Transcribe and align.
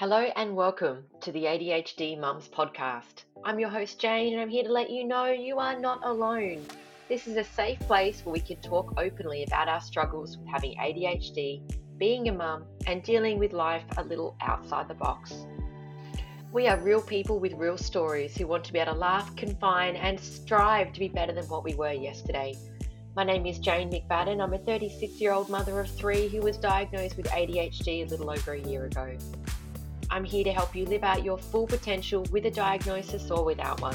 Hello 0.00 0.30
and 0.34 0.56
welcome 0.56 1.04
to 1.20 1.30
the 1.30 1.44
ADHD 1.44 2.18
Mums 2.18 2.48
podcast. 2.48 3.24
I'm 3.44 3.58
your 3.58 3.68
host 3.68 4.00
Jane 4.00 4.32
and 4.32 4.40
I'm 4.40 4.48
here 4.48 4.64
to 4.64 4.72
let 4.72 4.88
you 4.88 5.04
know 5.04 5.26
you 5.26 5.58
are 5.58 5.78
not 5.78 6.00
alone. 6.02 6.64
This 7.10 7.26
is 7.26 7.36
a 7.36 7.44
safe 7.44 7.78
place 7.80 8.22
where 8.24 8.32
we 8.32 8.40
can 8.40 8.56
talk 8.62 8.94
openly 8.96 9.42
about 9.42 9.68
our 9.68 9.82
struggles 9.82 10.38
with 10.38 10.48
having 10.48 10.74
ADHD, 10.78 11.60
being 11.98 12.30
a 12.30 12.32
mum, 12.32 12.64
and 12.86 13.02
dealing 13.02 13.38
with 13.38 13.52
life 13.52 13.84
a 13.98 14.02
little 14.02 14.38
outside 14.40 14.88
the 14.88 14.94
box. 14.94 15.44
We 16.50 16.66
are 16.66 16.78
real 16.78 17.02
people 17.02 17.38
with 17.38 17.52
real 17.52 17.76
stories 17.76 18.34
who 18.34 18.46
want 18.46 18.64
to 18.64 18.72
be 18.72 18.78
able 18.78 18.94
to 18.94 18.98
laugh, 18.98 19.36
confine, 19.36 19.96
and 19.96 20.18
strive 20.18 20.94
to 20.94 20.98
be 20.98 21.08
better 21.08 21.34
than 21.34 21.44
what 21.48 21.62
we 21.62 21.74
were 21.74 21.92
yesterday. 21.92 22.56
My 23.14 23.24
name 23.24 23.44
is 23.44 23.58
Jane 23.58 23.90
McFadden. 23.90 24.42
I'm 24.42 24.54
a 24.54 24.58
36 24.58 25.20
year 25.20 25.32
old 25.32 25.50
mother 25.50 25.78
of 25.78 25.90
three 25.90 26.26
who 26.28 26.40
was 26.40 26.56
diagnosed 26.56 27.18
with 27.18 27.26
ADHD 27.26 28.06
a 28.06 28.08
little 28.08 28.30
over 28.30 28.54
a 28.54 28.60
year 28.60 28.86
ago. 28.86 29.18
I'm 30.12 30.24
here 30.24 30.42
to 30.42 30.52
help 30.52 30.74
you 30.74 30.86
live 30.86 31.04
out 31.04 31.22
your 31.22 31.38
full 31.38 31.68
potential 31.68 32.26
with 32.32 32.44
a 32.46 32.50
diagnosis 32.50 33.30
or 33.30 33.44
without 33.44 33.80
one. 33.80 33.94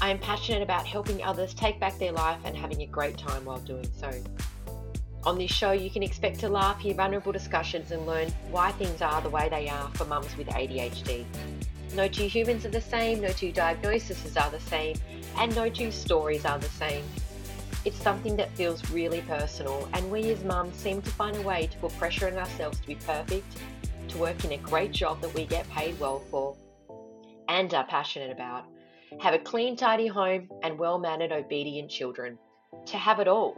I 0.00 0.10
am 0.10 0.18
passionate 0.20 0.62
about 0.62 0.86
helping 0.86 1.22
others 1.24 1.54
take 1.54 1.80
back 1.80 1.98
their 1.98 2.12
life 2.12 2.38
and 2.44 2.56
having 2.56 2.82
a 2.82 2.86
great 2.86 3.18
time 3.18 3.44
while 3.44 3.58
doing 3.58 3.88
so. 3.98 4.10
On 5.24 5.38
this 5.38 5.50
show, 5.50 5.72
you 5.72 5.90
can 5.90 6.04
expect 6.04 6.38
to 6.40 6.48
laugh, 6.48 6.80
hear 6.80 6.94
vulnerable 6.94 7.32
discussions, 7.32 7.90
and 7.90 8.06
learn 8.06 8.28
why 8.50 8.70
things 8.72 9.02
are 9.02 9.20
the 9.20 9.28
way 9.28 9.48
they 9.48 9.68
are 9.68 9.88
for 9.94 10.04
mums 10.04 10.36
with 10.36 10.46
ADHD. 10.48 11.24
No 11.94 12.06
two 12.06 12.26
humans 12.26 12.64
are 12.64 12.70
the 12.70 12.80
same, 12.80 13.20
no 13.20 13.28
two 13.28 13.52
diagnoses 13.52 14.36
are 14.36 14.50
the 14.50 14.60
same, 14.60 14.96
and 15.36 15.54
no 15.54 15.68
two 15.68 15.90
stories 15.90 16.44
are 16.44 16.58
the 16.58 16.68
same. 16.68 17.04
It's 17.84 18.00
something 18.00 18.36
that 18.36 18.52
feels 18.52 18.88
really 18.90 19.22
personal, 19.22 19.88
and 19.94 20.10
we 20.10 20.30
as 20.30 20.44
mums 20.44 20.76
seem 20.76 21.02
to 21.02 21.10
find 21.10 21.36
a 21.36 21.42
way 21.42 21.66
to 21.66 21.78
put 21.78 21.96
pressure 21.98 22.28
on 22.28 22.34
ourselves 22.34 22.78
to 22.80 22.86
be 22.86 22.94
perfect 22.94 23.58
to 24.12 24.18
work 24.18 24.44
in 24.44 24.52
a 24.52 24.58
great 24.58 24.92
job 24.92 25.20
that 25.22 25.32
we 25.34 25.46
get 25.46 25.68
paid 25.70 25.98
well 25.98 26.22
for 26.30 26.54
and 27.48 27.72
are 27.72 27.86
passionate 27.86 28.30
about, 28.30 28.64
have 29.20 29.32
a 29.32 29.38
clean, 29.38 29.74
tidy 29.74 30.06
home, 30.06 30.48
and 30.62 30.78
well 30.78 30.98
mannered, 30.98 31.32
obedient 31.32 31.90
children. 31.90 32.38
To 32.86 32.96
have 32.98 33.20
it 33.20 33.28
all. 33.28 33.56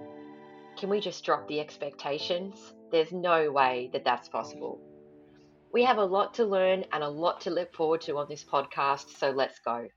Can 0.78 0.88
we 0.88 1.00
just 1.00 1.24
drop 1.24 1.48
the 1.48 1.61
expectations? 1.61 2.72
There's 2.92 3.12
no 3.12 3.50
way 3.50 3.91
that 3.92 4.05
that's 4.05 4.28
possible. 4.28 4.80
We 5.72 5.83
have 5.84 5.98
a 5.98 6.05
lot 6.05 6.34
to 6.34 6.44
learn 6.44 6.84
and 6.92 7.02
a 7.02 7.08
lot 7.08 7.41
to 7.42 7.50
look 7.50 7.74
forward 7.74 8.00
to 8.02 8.18
on 8.18 8.27
this 8.28 8.44
podcast, 8.44 9.16
so 9.18 9.30
let's 9.30 9.58
go. 9.58 9.89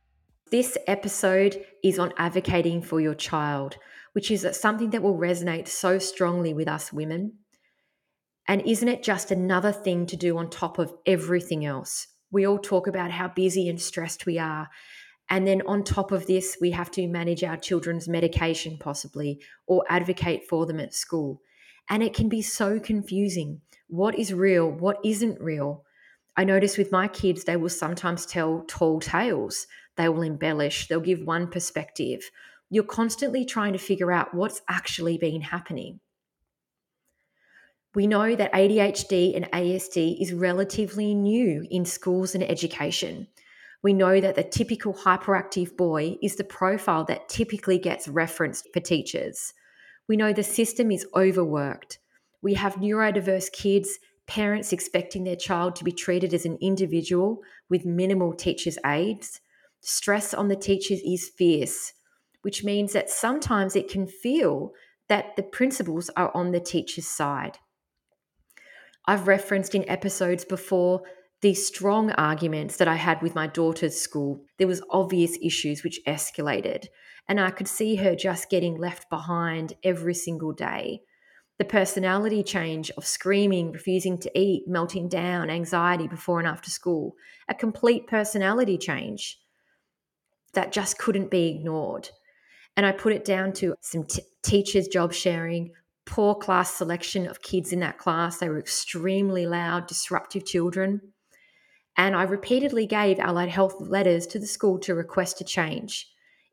This 0.50 0.76
episode 0.88 1.64
is 1.84 2.00
on 2.00 2.14
advocating 2.18 2.82
for 2.82 3.00
your 3.00 3.16
child, 3.16 3.78
which 4.14 4.32
is 4.32 4.48
something 4.60 4.90
that 4.92 5.04
will 5.04 5.18
resonate 5.18 5.68
so 5.68 6.00
strongly 6.00 6.54
with 6.54 6.68
us 6.68 6.92
women 6.92 7.34
and 8.48 8.62
isn't 8.66 8.88
it 8.88 9.04
just 9.04 9.32
another 9.32 9.72
thing 9.72 10.06
to 10.08 10.16
do 10.16 10.38
on 10.38 10.50
top 10.50 10.80
of 10.80 10.94
everything 11.06 11.66
else? 11.66 12.08
We 12.32 12.46
all 12.46 12.60
talk 12.60 12.88
about 12.88 13.12
how 13.12 13.28
busy 13.30 13.68
and 13.68 13.80
stressed 13.80 14.26
we 14.26 14.40
are. 14.40 14.70
And 15.30 15.46
then 15.46 15.62
on 15.68 15.84
top 15.84 16.12
of 16.12 16.28
this, 16.28 16.58
we 16.62 16.72
have 16.72 16.90
to 16.92 17.08
manage 17.08 17.44
our 17.44 17.58
children's 17.58 18.08
medication, 18.08 18.78
possibly, 18.80 19.42
or 19.66 19.84
advocate 19.90 20.48
for 20.48 20.66
them 20.66 20.80
at 20.80 20.94
school. 20.94 21.42
And 21.90 22.02
it 22.02 22.14
can 22.14 22.30
be 22.30 22.42
so 22.42 22.80
confusing. 22.80 23.62
What 23.88 24.18
is 24.18 24.34
real? 24.34 24.70
What 24.70 24.98
isn't 25.04 25.42
real? 25.42 25.84
I 26.38 26.44
notice 26.44 26.78
with 26.78 26.92
my 26.92 27.08
kids, 27.08 27.44
they 27.44 27.58
will 27.58 27.70
sometimes 27.70 28.26
tell 28.26 28.64
tall 28.68 29.00
tales. 29.00 29.68
They 29.98 30.08
will 30.08 30.22
embellish, 30.22 30.88
they'll 30.88 31.00
give 31.00 31.26
one 31.26 31.48
perspective. 31.48 32.30
You're 32.70 32.84
constantly 32.84 33.44
trying 33.44 33.74
to 33.74 33.80
figure 33.80 34.12
out 34.12 34.34
what's 34.34 34.62
actually 34.70 35.18
been 35.18 35.42
happening. 35.42 36.00
We 37.98 38.06
know 38.06 38.36
that 38.36 38.54
ADHD 38.54 39.36
and 39.36 39.52
ASD 39.52 40.22
is 40.22 40.32
relatively 40.32 41.16
new 41.16 41.66
in 41.72 41.84
schools 41.84 42.36
and 42.36 42.44
education. 42.44 43.28
We 43.82 43.92
know 43.92 44.22
that 44.22 44.36
the 44.36 44.44
typical 44.44 44.94
hyperactive 44.94 45.76
boy 45.76 46.18
is 46.22 46.36
the 46.36 46.44
profile 46.44 47.06
that 47.06 47.28
typically 47.28 47.80
gets 47.80 48.08
referenced 48.08 48.68
for 48.72 48.82
teachers. 48.82 49.52
We 50.08 50.16
know 50.16 50.32
the 50.32 50.44
system 50.44 50.92
is 50.92 51.08
overworked. 51.16 51.98
We 52.44 52.54
have 52.54 52.76
neurodiverse 52.76 53.52
kids, 53.52 53.98
parents 54.28 54.72
expecting 54.72 55.24
their 55.24 55.36
child 55.36 55.76
to 55.78 55.84
be 55.84 55.92
treated 55.92 56.36
as 56.36 56.46
an 56.46 56.60
individual 56.62 57.42
with 57.68 57.84
minimal 57.84 58.36
teachers' 58.36 58.78
aids. 58.86 59.42
Stress 59.82 60.36
on 60.36 60.50
the 60.50 60.56
teachers 60.56 61.00
is 61.04 61.32
fierce, 61.36 61.94
which 62.44 62.64
means 62.64 62.94
that 62.94 63.10
sometimes 63.10 63.76
it 63.76 63.90
can 63.90 64.06
feel 64.06 64.74
that 65.10 65.36
the 65.36 65.42
principals 65.42 66.12
are 66.16 66.30
on 66.36 66.52
the 66.52 66.60
teacher's 66.60 67.08
side. 67.08 67.58
I've 69.08 69.28
referenced 69.28 69.74
in 69.74 69.90
episodes 69.90 70.44
before 70.44 71.02
the 71.42 71.54
strong 71.54 72.12
arguments 72.12 72.78
that 72.78 72.88
I 72.88 72.96
had 72.96 73.22
with 73.22 73.36
my 73.36 73.48
daughter's 73.48 73.98
school. 73.98 74.42
There 74.58 74.68
was 74.68 74.82
obvious 74.90 75.38
issues 75.42 75.84
which 75.84 76.02
escalated, 76.06 76.88
and 77.28 77.40
I 77.40 77.52
could 77.52 77.68
see 77.68 77.96
her 77.98 78.16
just 78.16 78.50
getting 78.50 78.78
left 78.78 79.10
behind 79.10 79.74
every 79.84 80.14
single 80.14 80.52
day. 80.52 81.02
The 81.58 81.66
personality 81.66 82.44
change 82.44 82.92
of 82.98 83.06
screaming, 83.06 83.72
refusing 83.72 84.18
to 84.20 84.40
eat, 84.40 84.68
melting 84.68 85.10
down, 85.10 85.50
anxiety 85.50 86.08
before 86.08 86.40
and 86.40 86.48
after 86.48 86.70
school, 86.70 87.14
a 87.48 87.56
complete 87.56 88.08
personality 88.08 88.78
change 88.78 89.40
that 90.54 90.72
just 90.72 90.98
couldn't 90.98 91.32
be 91.32 91.48
ignored. 91.48 92.10
And 92.76 92.86
I 92.86 92.92
put 92.92 93.14
it 93.14 93.26
down 93.26 93.54
to 93.54 93.76
some 93.82 94.06
t- 94.06 94.22
teachers' 94.44 94.88
job 94.88 95.14
sharing, 95.14 95.72
poor 96.08 96.34
class 96.34 96.74
selection 96.74 97.28
of 97.28 97.42
kids 97.42 97.72
in 97.72 97.82
that 97.82 98.00
class. 98.00 98.38
They 98.38 98.50
were 98.50 98.60
extremely 98.60 99.46
loud, 99.46 99.88
disruptive 99.88 100.46
children. 100.46 101.14
And 101.96 102.16
I 102.16 102.24
repeatedly 102.24 102.88
gave 102.88 103.20
allied 103.20 103.50
health 103.50 103.76
letters 103.80 104.26
to 104.28 104.40
the 104.40 104.48
school 104.48 104.80
to 104.80 104.96
request 104.96 105.42
a 105.42 105.44
change. 105.44 106.10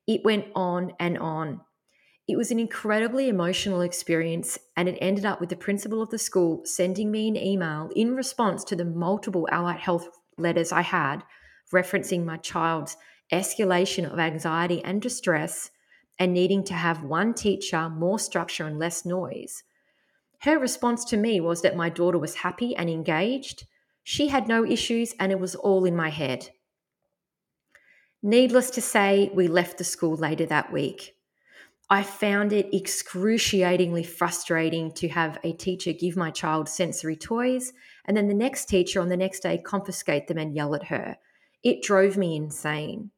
It 0.07 0.25
went 0.25 0.47
on 0.55 0.93
and 0.99 1.17
on. 1.17 1.61
It 2.27 2.37
was 2.37 2.51
an 2.51 2.59
incredibly 2.59 3.29
emotional 3.29 3.83
experience, 3.83 4.59
and 4.77 4.89
it 4.89 4.99
ended 5.01 5.27
up 5.27 5.41
with 5.41 5.51
the 5.51 5.57
principal 5.57 6.03
of 6.03 6.11
the 6.11 6.19
school 6.19 6.63
sending 6.65 7.11
me 7.11 7.29
an 7.29 7.37
email 7.37 7.91
in 7.95 8.15
response 8.15 8.65
to 8.65 8.77
the 8.77 8.85
multiple 8.85 9.47
allied 9.53 9.81
health 9.81 10.09
letters 10.39 10.73
I 10.73 10.83
had 10.83 11.23
referencing 11.73 12.25
my 12.25 12.37
child's 12.39 12.97
escalation 13.33 14.11
of 14.11 14.19
anxiety 14.19 14.83
and 14.85 15.01
distress 15.01 15.71
and 16.19 16.33
needing 16.33 16.65
to 16.65 16.75
have 16.75 17.03
one 17.03 17.35
teacher, 17.35 17.89
more 17.89 18.19
structure, 18.19 18.67
and 18.67 18.79
less 18.79 19.05
noise. 19.05 19.63
Her 20.41 20.59
response 20.59 21.05
to 21.07 21.17
me 21.17 21.41
was 21.41 21.63
that 21.63 21.77
my 21.77 21.89
daughter 21.89 22.19
was 22.19 22.37
happy 22.37 22.77
and 22.77 22.91
engaged. 22.91 23.67
She 24.03 24.29
had 24.29 24.47
no 24.47 24.65
issues, 24.65 25.15
and 25.19 25.33
it 25.33 25.41
was 25.41 25.55
all 25.55 25.85
in 25.85 25.97
my 25.97 26.11
head. 26.11 26.51
Needless 28.23 28.71
to 28.71 28.81
say, 28.81 29.31
we 29.35 29.49
left 29.49 29.79
the 29.79 29.85
school 29.85 30.17
later 30.17 30.47
that 30.47 30.73
week. 30.73 31.15
I 31.91 32.03
found 32.03 32.53
it 32.53 32.73
excruciatingly 32.73 34.05
frustrating 34.05 34.93
to 34.93 35.09
have 35.09 35.39
a 35.45 35.53
teacher 35.53 35.93
give 35.93 36.17
my 36.17 36.31
child 36.31 36.69
sensory 36.69 37.17
toys 37.17 37.73
and 38.07 38.17
then 38.17 38.29
the 38.29 38.35
next 38.35 38.67
teacher 38.67 39.01
on 39.01 39.11
the 39.11 39.17
next 39.17 39.41
day 39.41 39.59
confiscate 39.59 40.27
them 40.27 40.39
and 40.39 40.55
yell 40.55 40.75
at 40.75 40.85
her. 40.85 41.19
It 41.63 41.83
drove 41.83 42.17
me 42.17 42.37
insane 42.37 43.11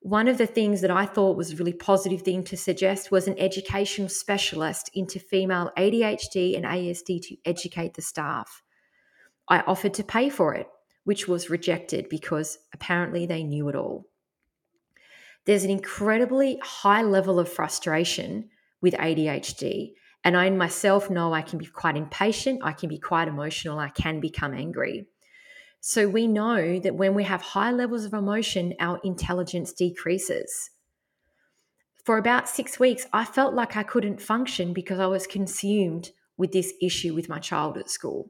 one 0.00 0.28
of 0.28 0.38
the 0.38 0.46
things 0.46 0.80
that 0.80 0.90
I 0.90 1.04
thought 1.04 1.36
was 1.36 1.52
a 1.52 1.56
really 1.56 1.74
positive 1.74 2.22
thing 2.22 2.42
to 2.44 2.56
suggest 2.56 3.10
was 3.10 3.28
an 3.28 3.38
educational 3.38 4.08
specialist 4.08 4.90
into 4.94 5.18
female 5.18 5.70
ADHD 5.76 6.56
and 6.56 6.64
ASD 6.64 7.20
to 7.28 7.36
educate 7.44 7.94
the 7.94 8.02
staff. 8.02 8.62
I 9.46 9.60
offered 9.60 9.92
to 9.94 10.04
pay 10.04 10.30
for 10.30 10.54
it, 10.54 10.68
which 11.04 11.28
was 11.28 11.50
rejected 11.50 12.08
because 12.08 12.58
apparently 12.72 13.26
they 13.26 13.44
knew 13.44 13.68
it 13.68 13.76
all. 13.76 14.06
There's 15.44 15.64
an 15.64 15.70
incredibly 15.70 16.58
high 16.62 17.02
level 17.02 17.38
of 17.38 17.48
frustration 17.48 18.48
with 18.80 18.94
ADHD, 18.94 19.92
and 20.24 20.34
I 20.36 20.48
myself 20.48 21.10
know 21.10 21.34
I 21.34 21.42
can 21.42 21.58
be 21.58 21.66
quite 21.66 21.96
impatient, 21.96 22.60
I 22.62 22.72
can 22.72 22.88
be 22.88 22.98
quite 22.98 23.28
emotional, 23.28 23.78
I 23.78 23.90
can 23.90 24.20
become 24.20 24.54
angry. 24.54 25.08
So 25.80 26.08
we 26.08 26.26
know 26.26 26.78
that 26.78 26.94
when 26.94 27.14
we 27.14 27.24
have 27.24 27.40
high 27.40 27.72
levels 27.72 28.04
of 28.04 28.12
emotion, 28.12 28.74
our 28.78 29.00
intelligence 29.02 29.72
decreases. 29.72 30.70
For 32.04 32.18
about 32.18 32.48
six 32.48 32.78
weeks, 32.78 33.06
I 33.12 33.24
felt 33.24 33.54
like 33.54 33.76
I 33.76 33.82
couldn't 33.82 34.20
function 34.20 34.72
because 34.72 34.98
I 34.98 35.06
was 35.06 35.26
consumed 35.26 36.10
with 36.36 36.52
this 36.52 36.72
issue 36.82 37.14
with 37.14 37.28
my 37.28 37.38
child 37.38 37.78
at 37.78 37.90
school. 37.90 38.26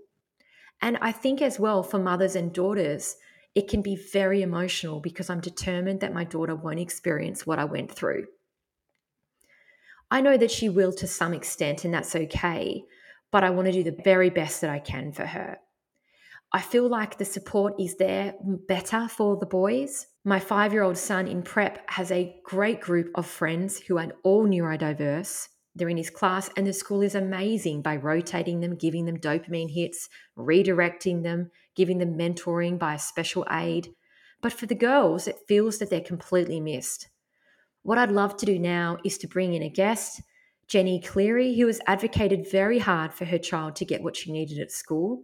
And 0.80 0.96
I 1.00 1.12
think 1.12 1.42
as 1.42 1.58
well 1.58 1.82
for 1.82 1.98
mothers 1.98 2.36
and 2.36 2.52
daughters, 2.52 3.16
it 3.54 3.68
can 3.68 3.82
be 3.82 3.96
very 3.96 4.42
emotional 4.42 5.00
because 5.00 5.28
I'm 5.28 5.40
determined 5.40 6.00
that 6.00 6.14
my 6.14 6.24
daughter 6.24 6.54
won't 6.54 6.78
experience 6.78 7.46
what 7.46 7.58
I 7.58 7.64
went 7.64 7.90
through. 7.90 8.26
I 10.10 10.20
know 10.20 10.36
that 10.36 10.50
she 10.50 10.68
will 10.68 10.92
to 10.94 11.06
some 11.06 11.34
extent, 11.34 11.84
and 11.84 11.92
that's 11.92 12.16
okay, 12.16 12.84
but 13.30 13.44
I 13.44 13.50
want 13.50 13.66
to 13.66 13.72
do 13.72 13.82
the 13.82 14.02
very 14.02 14.30
best 14.30 14.60
that 14.60 14.70
I 14.70 14.78
can 14.78 15.12
for 15.12 15.26
her. 15.26 15.58
I 16.52 16.60
feel 16.60 16.88
like 16.88 17.16
the 17.16 17.24
support 17.24 17.74
is 17.78 17.96
there 17.96 18.34
better 18.42 19.06
for 19.06 19.36
the 19.36 19.46
boys. 19.46 20.08
My 20.24 20.40
five 20.40 20.72
year 20.72 20.82
old 20.82 20.98
son 20.98 21.28
in 21.28 21.42
prep 21.42 21.88
has 21.88 22.10
a 22.10 22.34
great 22.44 22.80
group 22.80 23.10
of 23.14 23.26
friends 23.26 23.78
who 23.78 23.98
are 23.98 24.12
all 24.24 24.48
neurodiverse. 24.48 25.46
They're 25.76 25.88
in 25.88 25.96
his 25.96 26.10
class, 26.10 26.50
and 26.56 26.66
the 26.66 26.72
school 26.72 27.02
is 27.02 27.14
amazing 27.14 27.82
by 27.82 27.94
rotating 27.96 28.58
them, 28.58 28.74
giving 28.74 29.04
them 29.04 29.18
dopamine 29.18 29.70
hits, 29.70 30.08
redirecting 30.36 31.22
them, 31.22 31.52
giving 31.76 31.98
them 31.98 32.18
mentoring 32.18 32.80
by 32.80 32.94
a 32.94 32.98
special 32.98 33.46
aide. 33.48 33.88
But 34.42 34.52
for 34.52 34.66
the 34.66 34.74
girls, 34.74 35.28
it 35.28 35.46
feels 35.46 35.78
that 35.78 35.88
they're 35.88 36.00
completely 36.00 36.60
missed. 36.60 37.08
What 37.82 37.98
I'd 37.98 38.10
love 38.10 38.36
to 38.38 38.46
do 38.46 38.58
now 38.58 38.98
is 39.04 39.18
to 39.18 39.28
bring 39.28 39.54
in 39.54 39.62
a 39.62 39.70
guest, 39.70 40.20
Jenny 40.66 41.00
Cleary, 41.00 41.56
who 41.56 41.68
has 41.68 41.80
advocated 41.86 42.50
very 42.50 42.80
hard 42.80 43.14
for 43.14 43.24
her 43.26 43.38
child 43.38 43.76
to 43.76 43.84
get 43.84 44.02
what 44.02 44.16
she 44.16 44.32
needed 44.32 44.58
at 44.58 44.72
school. 44.72 45.22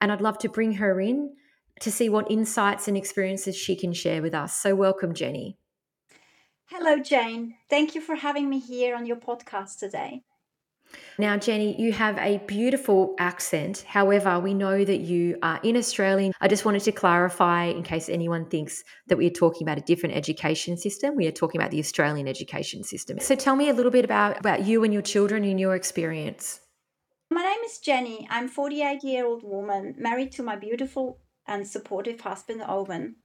And 0.00 0.12
I'd 0.12 0.20
love 0.20 0.38
to 0.38 0.48
bring 0.48 0.74
her 0.74 1.00
in 1.00 1.34
to 1.80 1.90
see 1.90 2.08
what 2.08 2.30
insights 2.30 2.88
and 2.88 2.96
experiences 2.96 3.56
she 3.56 3.76
can 3.76 3.92
share 3.92 4.22
with 4.22 4.34
us. 4.34 4.56
So, 4.56 4.74
welcome, 4.74 5.14
Jenny. 5.14 5.56
Hello, 6.66 6.98
Jane. 6.98 7.54
Thank 7.70 7.94
you 7.94 8.00
for 8.00 8.14
having 8.14 8.50
me 8.50 8.58
here 8.58 8.94
on 8.94 9.06
your 9.06 9.16
podcast 9.16 9.78
today. 9.78 10.22
Now, 11.18 11.36
Jenny, 11.36 11.80
you 11.80 11.92
have 11.92 12.16
a 12.18 12.38
beautiful 12.46 13.14
accent. 13.18 13.84
However, 13.86 14.38
we 14.38 14.54
know 14.54 14.84
that 14.84 15.00
you 15.00 15.36
are 15.42 15.60
in 15.62 15.76
Australia. 15.76 16.32
I 16.40 16.48
just 16.48 16.64
wanted 16.64 16.82
to 16.82 16.92
clarify 16.92 17.64
in 17.64 17.82
case 17.82 18.08
anyone 18.08 18.46
thinks 18.46 18.84
that 19.08 19.18
we 19.18 19.26
are 19.26 19.30
talking 19.30 19.66
about 19.66 19.78
a 19.78 19.82
different 19.82 20.14
education 20.14 20.76
system. 20.76 21.16
We 21.16 21.26
are 21.26 21.32
talking 21.32 21.60
about 21.60 21.70
the 21.70 21.80
Australian 21.80 22.28
education 22.28 22.84
system. 22.84 23.18
So 23.20 23.34
tell 23.34 23.56
me 23.56 23.68
a 23.68 23.74
little 23.74 23.90
bit 23.90 24.04
about, 24.04 24.38
about 24.38 24.64
you 24.64 24.84
and 24.84 24.92
your 24.92 25.02
children 25.02 25.44
and 25.44 25.58
your 25.58 25.74
experience. 25.74 26.60
My 27.30 27.42
name 27.42 27.60
is 27.62 27.78
Jenny. 27.78 28.26
I'm 28.30 28.46
a 28.46 28.48
48 28.48 29.04
year 29.04 29.26
old 29.26 29.42
woman 29.42 29.94
married 29.98 30.32
to 30.32 30.42
my 30.42 30.56
beautiful 30.56 31.18
and 31.46 31.68
supportive 31.68 32.22
husband, 32.22 32.62
Owen. 32.66 33.16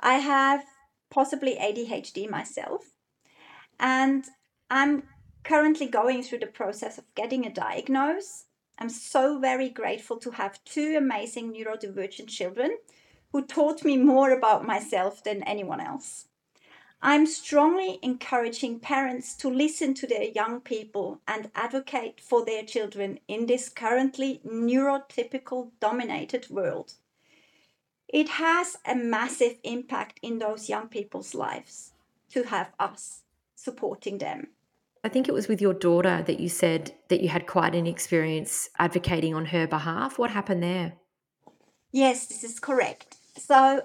I 0.00 0.18
have 0.18 0.66
possibly 1.10 1.56
ADHD 1.56 2.28
myself, 2.28 2.92
and 3.80 4.26
I'm 4.70 5.04
currently 5.44 5.86
going 5.86 6.22
through 6.22 6.40
the 6.40 6.46
process 6.46 6.98
of 6.98 7.14
getting 7.14 7.46
a 7.46 7.50
diagnosis. 7.50 8.44
I'm 8.78 8.90
so 8.90 9.38
very 9.38 9.70
grateful 9.70 10.18
to 10.18 10.32
have 10.32 10.62
two 10.64 10.96
amazing 10.98 11.54
neurodivergent 11.54 12.28
children 12.28 12.76
who 13.32 13.46
taught 13.46 13.82
me 13.82 13.96
more 13.96 14.30
about 14.30 14.66
myself 14.66 15.24
than 15.24 15.42
anyone 15.44 15.80
else. 15.80 16.27
I'm 17.00 17.26
strongly 17.26 18.00
encouraging 18.02 18.80
parents 18.80 19.34
to 19.36 19.48
listen 19.48 19.94
to 19.94 20.06
their 20.06 20.24
young 20.24 20.60
people 20.60 21.20
and 21.28 21.50
advocate 21.54 22.20
for 22.20 22.44
their 22.44 22.64
children 22.64 23.20
in 23.28 23.46
this 23.46 23.68
currently 23.68 24.40
neurotypical 24.44 25.70
dominated 25.78 26.50
world. 26.50 26.94
It 28.08 28.28
has 28.30 28.78
a 28.84 28.96
massive 28.96 29.58
impact 29.62 30.18
in 30.22 30.38
those 30.38 30.68
young 30.68 30.88
people's 30.88 31.34
lives 31.34 31.92
to 32.30 32.44
have 32.44 32.72
us 32.80 33.22
supporting 33.54 34.18
them. 34.18 34.48
I 35.04 35.08
think 35.08 35.28
it 35.28 35.34
was 35.34 35.46
with 35.46 35.60
your 35.60 35.74
daughter 35.74 36.24
that 36.26 36.40
you 36.40 36.48
said 36.48 36.94
that 37.08 37.20
you 37.20 37.28
had 37.28 37.46
quite 37.46 37.76
an 37.76 37.86
experience 37.86 38.70
advocating 38.78 39.34
on 39.34 39.46
her 39.46 39.68
behalf. 39.68 40.18
What 40.18 40.32
happened 40.32 40.64
there? 40.64 40.94
Yes, 41.92 42.26
this 42.26 42.42
is 42.42 42.58
correct. 42.58 43.16
So, 43.36 43.82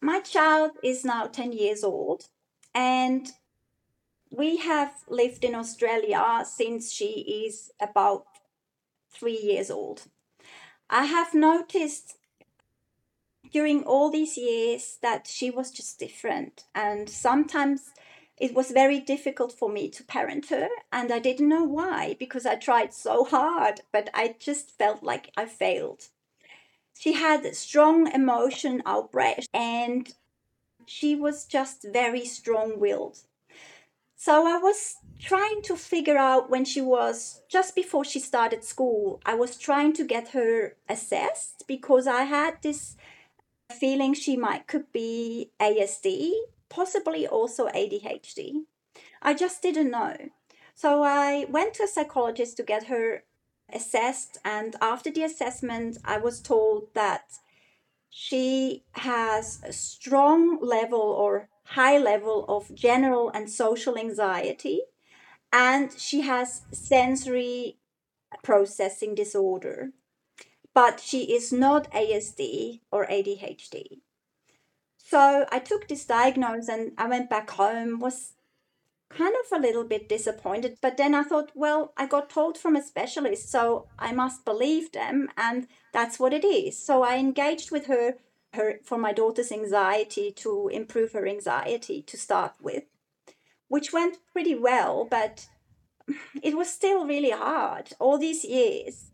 my 0.00 0.20
child 0.20 0.72
is 0.82 1.04
now 1.04 1.26
10 1.26 1.52
years 1.52 1.84
old, 1.84 2.28
and 2.78 3.32
we 4.30 4.58
have 4.58 4.92
lived 5.08 5.42
in 5.42 5.56
Australia 5.56 6.44
since 6.46 6.92
she 6.92 7.44
is 7.46 7.72
about 7.80 8.26
three 9.10 9.40
years 9.42 9.68
old. 9.68 10.02
I 10.88 11.06
have 11.06 11.34
noticed 11.34 12.18
during 13.52 13.82
all 13.82 14.10
these 14.10 14.36
years 14.36 14.98
that 15.02 15.26
she 15.26 15.50
was 15.50 15.72
just 15.72 15.98
different, 15.98 16.66
and 16.72 17.10
sometimes 17.10 17.90
it 18.36 18.54
was 18.54 18.70
very 18.70 19.00
difficult 19.00 19.52
for 19.52 19.68
me 19.68 19.88
to 19.90 20.04
parent 20.04 20.48
her 20.48 20.68
and 20.92 21.10
i 21.10 21.18
didn't 21.18 21.48
know 21.48 21.64
why 21.64 22.14
because 22.20 22.46
i 22.46 22.54
tried 22.54 22.94
so 22.94 23.24
hard 23.24 23.80
but 23.90 24.08
i 24.14 24.36
just 24.38 24.78
felt 24.78 25.02
like 25.02 25.32
i 25.36 25.44
failed 25.44 26.04
she 26.96 27.14
had 27.14 27.44
strong 27.56 28.06
emotion 28.12 28.80
outbreaks 28.86 29.48
and 29.52 30.14
she 30.88 31.14
was 31.14 31.44
just 31.44 31.86
very 31.92 32.24
strong-willed 32.24 33.18
so 34.16 34.46
i 34.46 34.58
was 34.58 34.96
trying 35.20 35.60
to 35.62 35.76
figure 35.76 36.16
out 36.16 36.50
when 36.50 36.64
she 36.64 36.80
was 36.80 37.42
just 37.48 37.74
before 37.74 38.04
she 38.04 38.20
started 38.20 38.64
school 38.64 39.20
i 39.26 39.34
was 39.34 39.56
trying 39.56 39.92
to 39.92 40.04
get 40.04 40.28
her 40.28 40.76
assessed 40.88 41.64
because 41.66 42.06
i 42.06 42.22
had 42.22 42.54
this 42.62 42.96
feeling 43.78 44.14
she 44.14 44.36
might 44.36 44.66
could 44.66 44.90
be 44.92 45.50
asd 45.60 46.32
possibly 46.68 47.26
also 47.26 47.66
ADHD. 47.68 48.64
I 49.22 49.34
just 49.34 49.62
didn't 49.62 49.90
know. 49.90 50.16
So 50.74 51.02
I 51.02 51.46
went 51.48 51.74
to 51.74 51.84
a 51.84 51.88
psychologist 51.88 52.56
to 52.58 52.62
get 52.62 52.84
her 52.84 53.24
assessed, 53.72 54.38
and 54.44 54.76
after 54.80 55.10
the 55.10 55.24
assessment, 55.24 55.98
I 56.04 56.18
was 56.18 56.40
told 56.40 56.94
that 56.94 57.38
she 58.10 58.84
has 58.92 59.60
a 59.64 59.72
strong 59.72 60.58
level 60.60 61.00
or 61.00 61.48
high 61.64 61.98
level 61.98 62.44
of 62.48 62.74
general 62.74 63.30
and 63.30 63.50
social 63.50 63.98
anxiety, 63.98 64.80
and 65.52 65.92
she 65.98 66.22
has 66.22 66.62
sensory 66.72 67.78
processing 68.42 69.14
disorder. 69.14 69.90
But 70.74 71.00
she 71.00 71.34
is 71.34 71.52
not 71.52 71.90
ASD 71.92 72.80
or 72.92 73.06
ADHD. 73.06 74.00
So 74.96 75.46
I 75.50 75.58
took 75.58 75.88
this 75.88 76.04
diagnosis 76.04 76.68
and 76.68 76.92
I 76.98 77.08
went 77.08 77.30
back 77.30 77.50
home, 77.50 77.98
was 77.98 78.34
kind 79.10 79.34
of 79.44 79.58
a 79.58 79.60
little 79.60 79.84
bit 79.84 80.08
disappointed. 80.08 80.78
But 80.80 80.96
then 80.96 81.14
I 81.14 81.22
thought, 81.22 81.52
well, 81.54 81.92
I 81.96 82.06
got 82.06 82.30
told 82.30 82.58
from 82.58 82.76
a 82.76 82.82
specialist, 82.82 83.50
so 83.50 83.88
I 83.98 84.12
must 84.12 84.44
believe 84.44 84.92
them, 84.92 85.28
and 85.36 85.66
that's 85.92 86.18
what 86.18 86.32
it 86.32 86.44
is. 86.44 86.78
So 86.78 87.02
I 87.02 87.16
engaged 87.16 87.70
with 87.70 87.86
her, 87.86 88.14
her 88.54 88.80
for 88.84 88.98
my 88.98 89.12
daughter's 89.12 89.52
anxiety 89.52 90.30
to 90.32 90.68
improve 90.68 91.12
her 91.12 91.26
anxiety 91.26 92.02
to 92.02 92.16
start 92.16 92.54
with, 92.60 92.84
which 93.68 93.92
went 93.92 94.18
pretty 94.32 94.54
well, 94.54 95.06
but 95.10 95.48
it 96.42 96.56
was 96.56 96.70
still 96.70 97.06
really 97.06 97.30
hard 97.30 97.90
all 97.98 98.18
these 98.18 98.44
years 98.44 99.10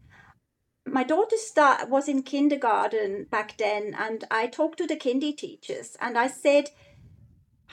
my 0.86 1.02
daughter 1.02 1.36
start, 1.36 1.88
was 1.88 2.08
in 2.08 2.22
kindergarten 2.22 3.26
back 3.30 3.56
then, 3.56 3.94
and 3.98 4.24
I 4.30 4.46
talked 4.46 4.78
to 4.78 4.86
the 4.86 4.96
kindy 4.96 5.36
teachers 5.36 5.96
and 6.00 6.18
I 6.18 6.26
said, 6.26 6.70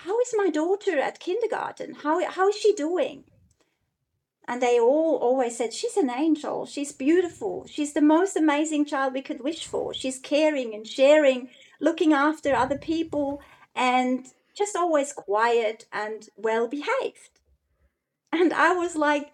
How 0.05 0.19
is 0.19 0.33
my 0.35 0.49
daughter 0.49 0.99
at 0.99 1.19
kindergarten? 1.19 1.93
How, 1.93 2.25
how 2.27 2.49
is 2.49 2.55
she 2.55 2.73
doing? 2.73 3.23
And 4.47 4.61
they 4.61 4.79
all 4.79 5.17
always 5.17 5.57
said, 5.57 5.73
She's 5.73 5.95
an 5.95 6.09
angel. 6.09 6.65
She's 6.65 6.91
beautiful. 6.91 7.67
She's 7.69 7.93
the 7.93 8.01
most 8.01 8.35
amazing 8.35 8.85
child 8.85 9.13
we 9.13 9.21
could 9.21 9.43
wish 9.43 9.65
for. 9.65 9.93
She's 9.93 10.17
caring 10.17 10.73
and 10.73 10.87
sharing, 10.87 11.49
looking 11.79 12.13
after 12.13 12.55
other 12.55 12.77
people, 12.77 13.41
and 13.75 14.25
just 14.55 14.75
always 14.75 15.13
quiet 15.13 15.85
and 15.93 16.29
well 16.35 16.67
behaved. 16.67 17.39
And 18.33 18.53
I 18.53 18.73
was 18.73 18.95
like, 18.95 19.31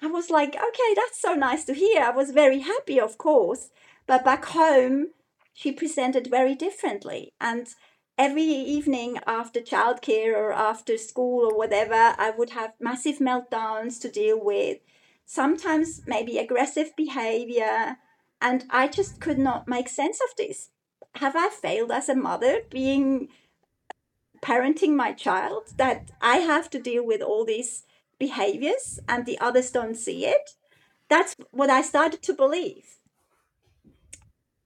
I 0.00 0.06
was 0.06 0.30
like, 0.30 0.56
okay, 0.56 0.94
that's 0.96 1.20
so 1.20 1.34
nice 1.34 1.64
to 1.66 1.74
hear. 1.74 2.02
I 2.02 2.10
was 2.10 2.30
very 2.30 2.60
happy, 2.60 2.98
of 2.98 3.18
course. 3.18 3.70
But 4.06 4.24
back 4.24 4.46
home, 4.46 5.08
she 5.52 5.70
presented 5.70 6.28
very 6.28 6.54
differently. 6.54 7.34
And 7.40 7.68
every 8.20 8.42
evening 8.42 9.18
after 9.26 9.60
childcare 9.60 10.34
or 10.36 10.52
after 10.52 10.98
school 10.98 11.50
or 11.50 11.56
whatever, 11.56 12.14
I 12.18 12.30
would 12.36 12.50
have 12.50 12.74
massive 12.78 13.16
meltdowns 13.16 13.98
to 14.02 14.10
deal 14.10 14.38
with. 14.38 14.76
Sometimes 15.24 16.02
maybe 16.06 16.36
aggressive 16.36 16.94
behavior. 16.94 17.96
And 18.42 18.66
I 18.68 18.88
just 18.88 19.20
could 19.20 19.38
not 19.38 19.66
make 19.66 19.88
sense 19.88 20.20
of 20.20 20.36
this. 20.36 20.68
Have 21.14 21.34
I 21.34 21.48
failed 21.48 21.90
as 21.90 22.10
a 22.10 22.14
mother 22.14 22.60
being 22.68 23.28
parenting 24.42 24.94
my 24.94 25.12
child 25.12 25.72
that 25.78 26.10
I 26.20 26.36
have 26.38 26.68
to 26.70 26.78
deal 26.78 27.04
with 27.06 27.22
all 27.22 27.46
these 27.46 27.84
behaviors 28.18 29.00
and 29.08 29.24
the 29.24 29.38
others 29.38 29.70
don't 29.70 29.96
see 29.96 30.26
it. 30.26 30.50
That's 31.08 31.36
what 31.52 31.70
I 31.70 31.80
started 31.80 32.22
to 32.24 32.34
believe. 32.34 32.98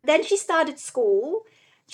Then 0.02 0.24
she 0.24 0.36
started 0.36 0.78
school. 0.78 1.42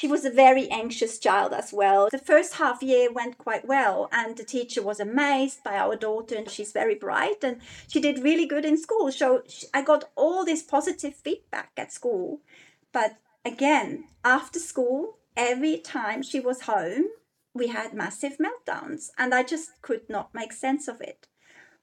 She 0.01 0.09
was 0.09 0.25
a 0.25 0.31
very 0.31 0.67
anxious 0.71 1.19
child 1.19 1.53
as 1.53 1.75
well. 1.75 2.09
The 2.11 2.17
first 2.17 2.55
half 2.55 2.83
year 2.83 3.13
went 3.13 3.37
quite 3.37 3.67
well, 3.67 4.09
and 4.11 4.35
the 4.35 4.45
teacher 4.45 4.81
was 4.81 4.99
amazed 4.99 5.63
by 5.63 5.77
our 5.77 5.95
daughter, 5.95 6.37
and 6.37 6.49
she's 6.49 6.73
very 6.73 6.95
bright, 6.95 7.45
and 7.45 7.61
she 7.87 8.01
did 8.01 8.25
really 8.25 8.47
good 8.47 8.65
in 8.65 8.79
school. 8.79 9.13
So 9.13 9.43
I 9.75 9.83
got 9.83 10.11
all 10.17 10.47
this 10.47 10.63
positive 10.63 11.15
feedback 11.15 11.73
at 11.77 11.93
school. 11.93 12.41
But 12.95 13.19
again, 13.45 14.05
after 14.25 14.59
school, 14.59 15.19
every 15.37 15.77
time 15.77 16.23
she 16.23 16.41
was 16.41 16.63
home, 16.63 17.09
we 17.53 17.67
had 17.67 17.93
massive 17.93 18.39
meltdowns, 18.39 19.11
and 19.19 19.35
I 19.35 19.43
just 19.43 19.83
could 19.83 20.09
not 20.09 20.33
make 20.33 20.55
sense 20.55 20.89
of 20.89 21.03
it 21.03 21.27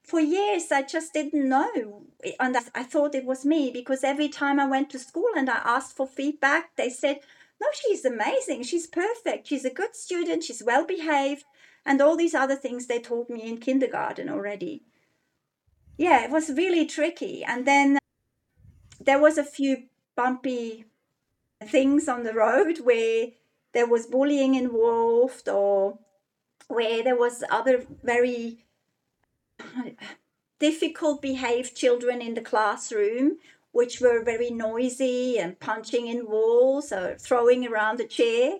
for 0.08 0.20
years 0.20 0.72
I 0.72 0.82
just 0.82 1.12
didn't 1.12 1.46
know. 1.48 2.02
Eh, 2.24 2.32
and 2.40 2.56
I 2.74 2.82
thought 2.82 3.14
it 3.14 3.26
was 3.26 3.44
me 3.44 3.70
because 3.70 4.02
every 4.02 4.30
time 4.30 4.58
I 4.58 4.66
went 4.66 4.88
to 4.90 4.98
school 4.98 5.28
and 5.36 5.50
I 5.50 5.60
asked 5.64 5.94
for 5.94 6.06
feedback, 6.06 6.74
they 6.76 6.88
said, 6.88 7.20
No, 7.60 7.66
she's 7.72 8.04
amazing. 8.04 8.62
She's 8.62 8.86
perfect. 8.86 9.48
She's 9.48 9.64
a 9.64 9.70
good 9.70 9.96
student. 9.96 10.44
She's 10.44 10.62
well 10.64 10.86
behaved. 10.86 11.44
And 11.84 12.00
all 12.00 12.16
these 12.16 12.34
other 12.34 12.56
things 12.56 12.86
they 12.86 13.00
told 13.00 13.30
me 13.30 13.42
in 13.42 13.58
kindergarten 13.58 14.28
already. 14.28 14.82
Yeah, 15.96 16.24
it 16.24 16.30
was 16.30 16.50
really 16.50 16.86
tricky. 16.86 17.42
And 17.42 17.66
then 17.66 17.98
there 19.00 19.20
was 19.20 19.38
a 19.38 19.44
few 19.44 19.84
bumpy 20.14 20.84
things 21.64 22.08
on 22.08 22.22
the 22.22 22.34
road 22.34 22.80
where 22.84 23.28
there 23.72 23.86
was 23.86 24.06
bullying 24.06 24.54
involved 24.54 25.48
or 25.48 25.98
where 26.68 27.02
there 27.02 27.16
was 27.16 27.42
other 27.50 27.84
very 28.02 28.64
difficult 30.58 31.22
behaved 31.22 31.76
children 31.76 32.20
in 32.20 32.34
the 32.34 32.40
classroom 32.40 33.38
which 33.72 34.00
were 34.00 34.24
very 34.24 34.50
noisy 34.50 35.38
and 35.38 35.60
punching 35.60 36.06
in 36.06 36.26
walls 36.26 36.92
or 36.92 37.16
throwing 37.18 37.66
around 37.66 37.98
the 37.98 38.06
chair. 38.06 38.58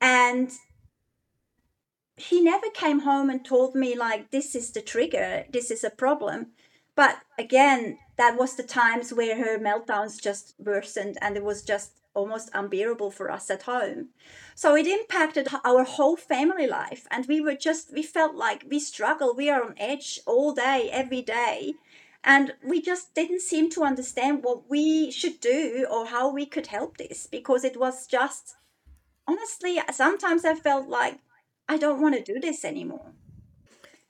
And 0.00 0.50
he 2.16 2.40
never 2.40 2.70
came 2.70 3.00
home 3.00 3.30
and 3.30 3.44
told 3.44 3.74
me 3.74 3.96
like 3.96 4.30
this 4.30 4.54
is 4.54 4.70
the 4.72 4.82
trigger. 4.82 5.44
This 5.50 5.70
is 5.70 5.84
a 5.84 5.90
problem. 5.90 6.48
But 6.94 7.18
again 7.38 7.98
that 8.16 8.36
was 8.36 8.54
the 8.54 8.62
times 8.62 9.14
where 9.14 9.36
her 9.36 9.58
meltdowns 9.58 10.20
just 10.20 10.54
worsened 10.58 11.16
and 11.22 11.36
it 11.38 11.42
was 11.42 11.62
just 11.62 11.92
almost 12.12 12.50
unbearable 12.52 13.10
for 13.10 13.30
us 13.30 13.48
at 13.50 13.62
home. 13.62 14.08
So 14.54 14.76
it 14.76 14.86
impacted 14.86 15.48
our 15.64 15.84
whole 15.84 16.16
family 16.16 16.66
life. 16.66 17.06
And 17.10 17.24
we 17.26 17.40
were 17.40 17.54
just 17.54 17.94
we 17.94 18.02
felt 18.02 18.34
like 18.34 18.66
we 18.68 18.78
struggle 18.78 19.34
we 19.34 19.48
are 19.48 19.64
on 19.64 19.74
edge 19.78 20.20
all 20.26 20.52
day 20.52 20.90
every 20.92 21.22
day 21.22 21.74
and 22.22 22.52
we 22.62 22.82
just 22.82 23.14
didn't 23.14 23.40
seem 23.40 23.70
to 23.70 23.82
understand 23.82 24.42
what 24.42 24.68
we 24.68 25.10
should 25.10 25.40
do 25.40 25.86
or 25.90 26.06
how 26.06 26.32
we 26.32 26.46
could 26.46 26.66
help 26.66 26.96
this 26.96 27.26
because 27.26 27.64
it 27.64 27.78
was 27.78 28.06
just 28.06 28.54
honestly 29.26 29.80
sometimes 29.92 30.44
i 30.44 30.54
felt 30.54 30.88
like 30.88 31.18
i 31.68 31.76
don't 31.76 32.00
want 32.00 32.14
to 32.14 32.32
do 32.32 32.40
this 32.40 32.64
anymore 32.64 33.12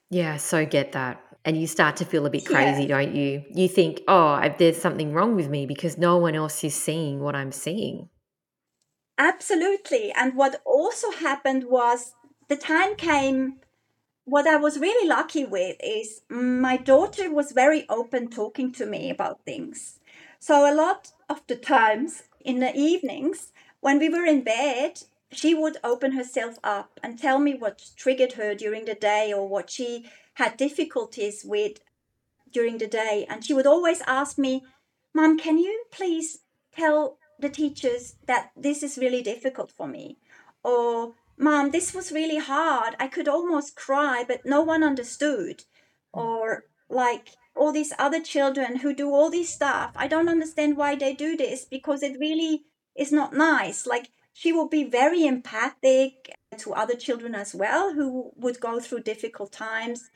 yeah 0.09 0.37
so 0.37 0.65
get 0.65 0.91
that 0.91 1.21
and 1.43 1.59
you 1.59 1.67
start 1.67 1.95
to 1.97 2.05
feel 2.05 2.25
a 2.25 2.29
bit 2.29 2.45
crazy, 2.45 2.83
yeah. 2.83 2.99
don't 2.99 3.15
you? 3.15 3.43
You 3.51 3.67
think, 3.67 4.01
oh, 4.07 4.47
there's 4.59 4.77
something 4.77 5.13
wrong 5.13 5.35
with 5.35 5.49
me 5.49 5.65
because 5.65 5.97
no 5.97 6.17
one 6.17 6.35
else 6.35 6.63
is 6.63 6.75
seeing 6.75 7.19
what 7.19 7.35
I'm 7.35 7.51
seeing. 7.51 8.09
Absolutely. 9.17 10.11
And 10.11 10.35
what 10.35 10.61
also 10.65 11.11
happened 11.11 11.65
was 11.65 12.13
the 12.47 12.55
time 12.55 12.95
came. 12.95 13.60
What 14.31 14.47
I 14.47 14.55
was 14.55 14.79
really 14.79 15.09
lucky 15.09 15.43
with 15.43 15.75
is 15.83 16.21
my 16.29 16.77
daughter 16.77 17.29
was 17.29 17.51
very 17.51 17.85
open 17.89 18.29
talking 18.29 18.71
to 18.71 18.85
me 18.85 19.09
about 19.09 19.43
things. 19.43 19.99
So, 20.39 20.63
a 20.63 20.73
lot 20.73 21.11
of 21.29 21.45
the 21.47 21.57
times 21.57 22.23
in 22.39 22.61
the 22.61 22.73
evenings 22.73 23.51
when 23.81 23.99
we 23.99 24.07
were 24.07 24.23
in 24.23 24.41
bed, 24.41 25.01
she 25.33 25.53
would 25.53 25.79
open 25.83 26.13
herself 26.13 26.59
up 26.63 26.97
and 27.03 27.19
tell 27.19 27.39
me 27.39 27.55
what 27.55 27.89
triggered 27.97 28.31
her 28.39 28.55
during 28.55 28.85
the 28.85 28.95
day 28.95 29.33
or 29.33 29.49
what 29.49 29.69
she 29.69 30.09
had 30.35 30.55
difficulties 30.55 31.43
with 31.43 31.81
during 32.53 32.77
the 32.77 32.87
day. 32.87 33.25
And 33.27 33.43
she 33.43 33.53
would 33.53 33.67
always 33.67 33.99
ask 34.07 34.37
me, 34.37 34.63
Mom, 35.13 35.37
can 35.39 35.57
you 35.57 35.83
please 35.91 36.39
tell 36.73 37.17
the 37.37 37.49
teachers 37.49 38.15
that 38.27 38.51
this 38.55 38.81
is 38.81 38.97
really 38.97 39.21
difficult 39.21 39.73
for 39.73 39.89
me? 39.89 40.19
Or, 40.63 41.15
Mom, 41.41 41.71
this 41.71 41.91
was 41.91 42.11
really 42.11 42.37
hard. 42.37 42.95
I 42.99 43.07
could 43.07 43.27
almost 43.27 43.75
cry, 43.75 44.23
but 44.27 44.45
no 44.45 44.61
one 44.61 44.83
understood. 44.83 45.63
Or, 46.13 46.65
like, 46.87 47.29
all 47.55 47.71
these 47.71 47.91
other 47.97 48.19
children 48.21 48.75
who 48.77 48.93
do 48.93 49.09
all 49.09 49.31
this 49.31 49.49
stuff. 49.49 49.91
I 49.95 50.07
don't 50.07 50.29
understand 50.29 50.77
why 50.77 50.93
they 50.93 51.15
do 51.15 51.35
this 51.35 51.65
because 51.65 52.03
it 52.03 52.19
really 52.19 52.65
is 52.95 53.11
not 53.11 53.33
nice. 53.33 53.87
Like, 53.87 54.11
she 54.33 54.53
will 54.53 54.67
be 54.67 54.83
very 54.83 55.25
empathic 55.25 56.37
to 56.59 56.73
other 56.73 56.95
children 56.95 57.33
as 57.33 57.55
well 57.55 57.91
who 57.95 58.31
would 58.35 58.59
go 58.59 58.79
through 58.79 59.01
difficult 59.01 59.51
times. 59.51 60.11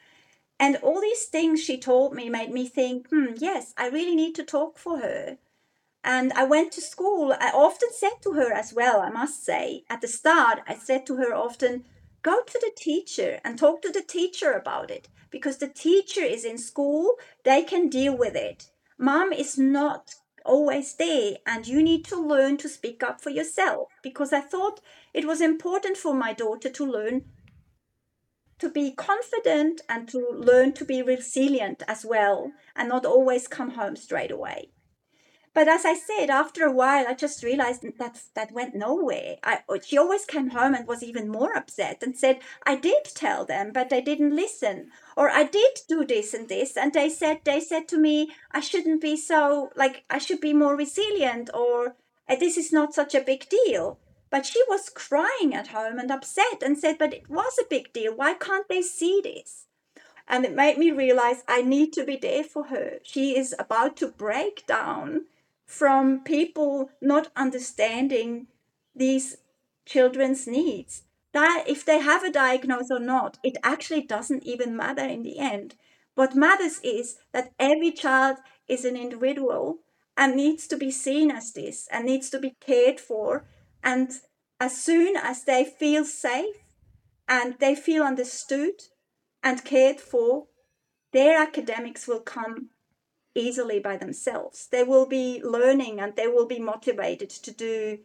And 0.60 0.75
all 0.84 1.01
these 1.01 1.25
things 1.25 1.60
she 1.60 1.79
told 1.79 2.13
me 2.13 2.29
made 2.29 2.51
me 2.51 2.67
think, 2.67 3.08
hmm, 3.10 3.34
yes, 3.38 3.74
I 3.75 3.89
really 3.89 4.15
need 4.15 4.36
to 4.36 4.44
talk 4.44 4.77
for 4.77 5.00
her. 5.00 5.39
And 6.07 6.31
I 6.33 6.43
went 6.43 6.71
to 6.74 6.81
school. 6.81 7.33
I 7.33 7.50
often 7.50 7.89
said 7.91 8.21
to 8.21 8.33
her 8.33 8.53
as 8.53 8.71
well, 8.71 9.01
I 9.01 9.09
must 9.09 9.43
say, 9.43 9.85
at 9.89 10.01
the 10.01 10.07
start, 10.07 10.59
I 10.67 10.75
said 10.75 11.07
to 11.07 11.15
her 11.15 11.33
often, 11.33 11.83
go 12.21 12.43
to 12.43 12.59
the 12.62 12.71
teacher 12.77 13.39
and 13.43 13.57
talk 13.57 13.81
to 13.81 13.91
the 13.91 14.03
teacher 14.03 14.51
about 14.51 14.91
it 14.91 15.07
because 15.31 15.57
the 15.57 15.67
teacher 15.67 16.21
is 16.21 16.45
in 16.45 16.59
school, 16.59 17.15
they 17.43 17.63
can 17.63 17.89
deal 17.89 18.15
with 18.15 18.35
it. 18.35 18.69
Mom 19.00 19.33
is 19.33 19.57
not 19.57 20.13
always 20.45 20.93
there, 20.93 21.38
and 21.47 21.65
you 21.65 21.81
need 21.81 22.05
to 22.05 22.21
learn 22.21 22.57
to 22.57 22.69
speak 22.69 23.01
up 23.01 23.19
for 23.19 23.31
yourself 23.31 23.89
because 24.03 24.31
I 24.31 24.41
thought 24.41 24.81
it 25.12 25.25
was 25.25 25.41
important 25.41 25.97
for 25.97 26.13
my 26.13 26.33
daughter 26.33 26.69
to 26.69 26.85
learn 26.85 27.25
to 28.59 28.69
be 28.69 28.91
confident 28.91 29.81
and 29.89 30.07
to 30.09 30.19
learn 30.19 30.74
to 30.74 30.85
be 30.85 31.01
resilient 31.01 31.81
as 31.88 32.05
well 32.05 32.51
and 32.75 32.89
not 32.89 33.07
always 33.07 33.47
come 33.47 33.71
home 33.71 33.95
straight 33.95 34.31
away. 34.31 34.69
But 35.55 35.69
as 35.69 35.85
I 35.85 35.93
said, 35.93 36.29
after 36.29 36.65
a 36.65 36.71
while, 36.71 37.07
I 37.07 37.13
just 37.13 37.41
realized 37.41 37.83
that 37.97 38.21
that 38.33 38.51
went 38.51 38.75
nowhere. 38.75 39.38
I, 39.41 39.59
oh, 39.69 39.79
she 39.79 39.97
always 39.97 40.25
came 40.25 40.50
home 40.50 40.74
and 40.74 40.85
was 40.85 41.01
even 41.01 41.29
more 41.29 41.55
upset 41.55 42.03
and 42.03 42.13
said, 42.17 42.41
I 42.63 42.75
did 42.75 43.05
tell 43.05 43.45
them, 43.45 43.71
but 43.71 43.89
they 43.89 44.01
didn't 44.01 44.35
listen. 44.35 44.91
Or 45.15 45.29
I 45.29 45.45
did 45.45 45.79
do 45.88 46.05
this 46.05 46.33
and 46.33 46.50
this. 46.50 46.75
And 46.75 46.91
they 46.91 47.07
said, 47.07 47.39
they 47.45 47.62
said 47.62 47.88
to 47.88 47.97
me, 47.97 48.33
I 48.51 48.59
shouldn't 48.59 49.01
be 49.01 49.15
so, 49.15 49.71
like, 49.77 50.03
I 50.09 50.17
should 50.17 50.41
be 50.41 50.51
more 50.51 50.75
resilient 50.75 51.50
or 51.53 51.95
uh, 52.27 52.35
this 52.35 52.57
is 52.57 52.74
not 52.74 52.93
such 52.93 53.15
a 53.15 53.21
big 53.21 53.47
deal. 53.47 53.97
But 54.29 54.45
she 54.45 54.62
was 54.67 54.89
crying 54.89 55.53
at 55.53 55.67
home 55.67 56.00
and 56.00 56.12
upset 56.12 56.63
and 56.63 56.77
said, 56.77 56.97
But 56.97 57.13
it 57.13 57.29
was 57.29 57.57
a 57.57 57.69
big 57.69 57.93
deal. 57.93 58.13
Why 58.13 58.33
can't 58.33 58.67
they 58.67 58.81
see 58.81 59.21
this? 59.24 59.67
And 60.27 60.43
it 60.43 60.53
made 60.53 60.77
me 60.77 60.91
realize 60.91 61.45
I 61.47 61.62
need 61.62 61.93
to 61.93 62.03
be 62.03 62.17
there 62.17 62.43
for 62.43 62.65
her. 62.65 62.97
She 63.03 63.38
is 63.38 63.55
about 63.57 63.95
to 63.97 64.09
break 64.09 64.67
down 64.67 65.27
from 65.65 66.24
people 66.24 66.89
not 67.01 67.31
understanding 67.36 68.48
these 68.95 69.38
children's 69.86 70.48
needs. 70.48 71.03
That 71.34 71.65
if 71.67 71.84
they 71.84 72.00
have 72.00 72.24
a 72.24 72.31
diagnosis 72.31 72.91
or 72.91 73.00
not, 73.00 73.38
it 73.43 73.57
actually 73.63 74.01
doesn't 74.01 74.43
even 74.43 74.75
matter 74.75 75.03
in 75.03 75.24
the 75.24 75.38
end. 75.38 75.75
What 76.15 76.36
matters 76.36 76.79
is 76.81 77.17
that 77.34 77.51
every 77.60 77.91
child 77.91 78.38
is 78.67 78.86
an 78.86 78.95
individual 78.95 79.79
and 80.15 80.36
needs 80.36 80.65
to 80.67 80.77
be 80.77 80.91
seen 80.91 81.29
as 81.29 81.51
this 81.51 81.89
and 81.91 82.05
needs 82.05 82.29
to 82.29 82.39
be 82.39 82.55
cared 82.62 83.01
for 83.01 83.45
and 83.84 84.12
as 84.60 84.77
soon 84.81 85.15
as 85.17 85.43
they 85.43 85.65
feel 85.65 86.05
safe 86.05 86.55
and 87.27 87.55
they 87.60 87.75
feel 87.75 88.03
understood 88.03 88.81
and 89.43 89.65
cared 89.65 90.00
for, 90.00 90.48
their 91.12 91.38
academics 91.39 92.07
will 92.07 92.19
come 92.19 92.69
easily 93.36 93.80
by 93.80 93.98
themselves. 93.98 94.68
They 94.68 94.84
will 94.84 95.06
be 95.06 95.42
learning 95.44 96.00
and 96.00 96.15
they 96.15 96.27
will 96.27 96.48
be 96.48 96.60
motivated 96.60 97.30
to 97.30 97.51
do 97.51 98.00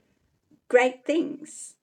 great 0.68 1.04
things. 1.04 1.74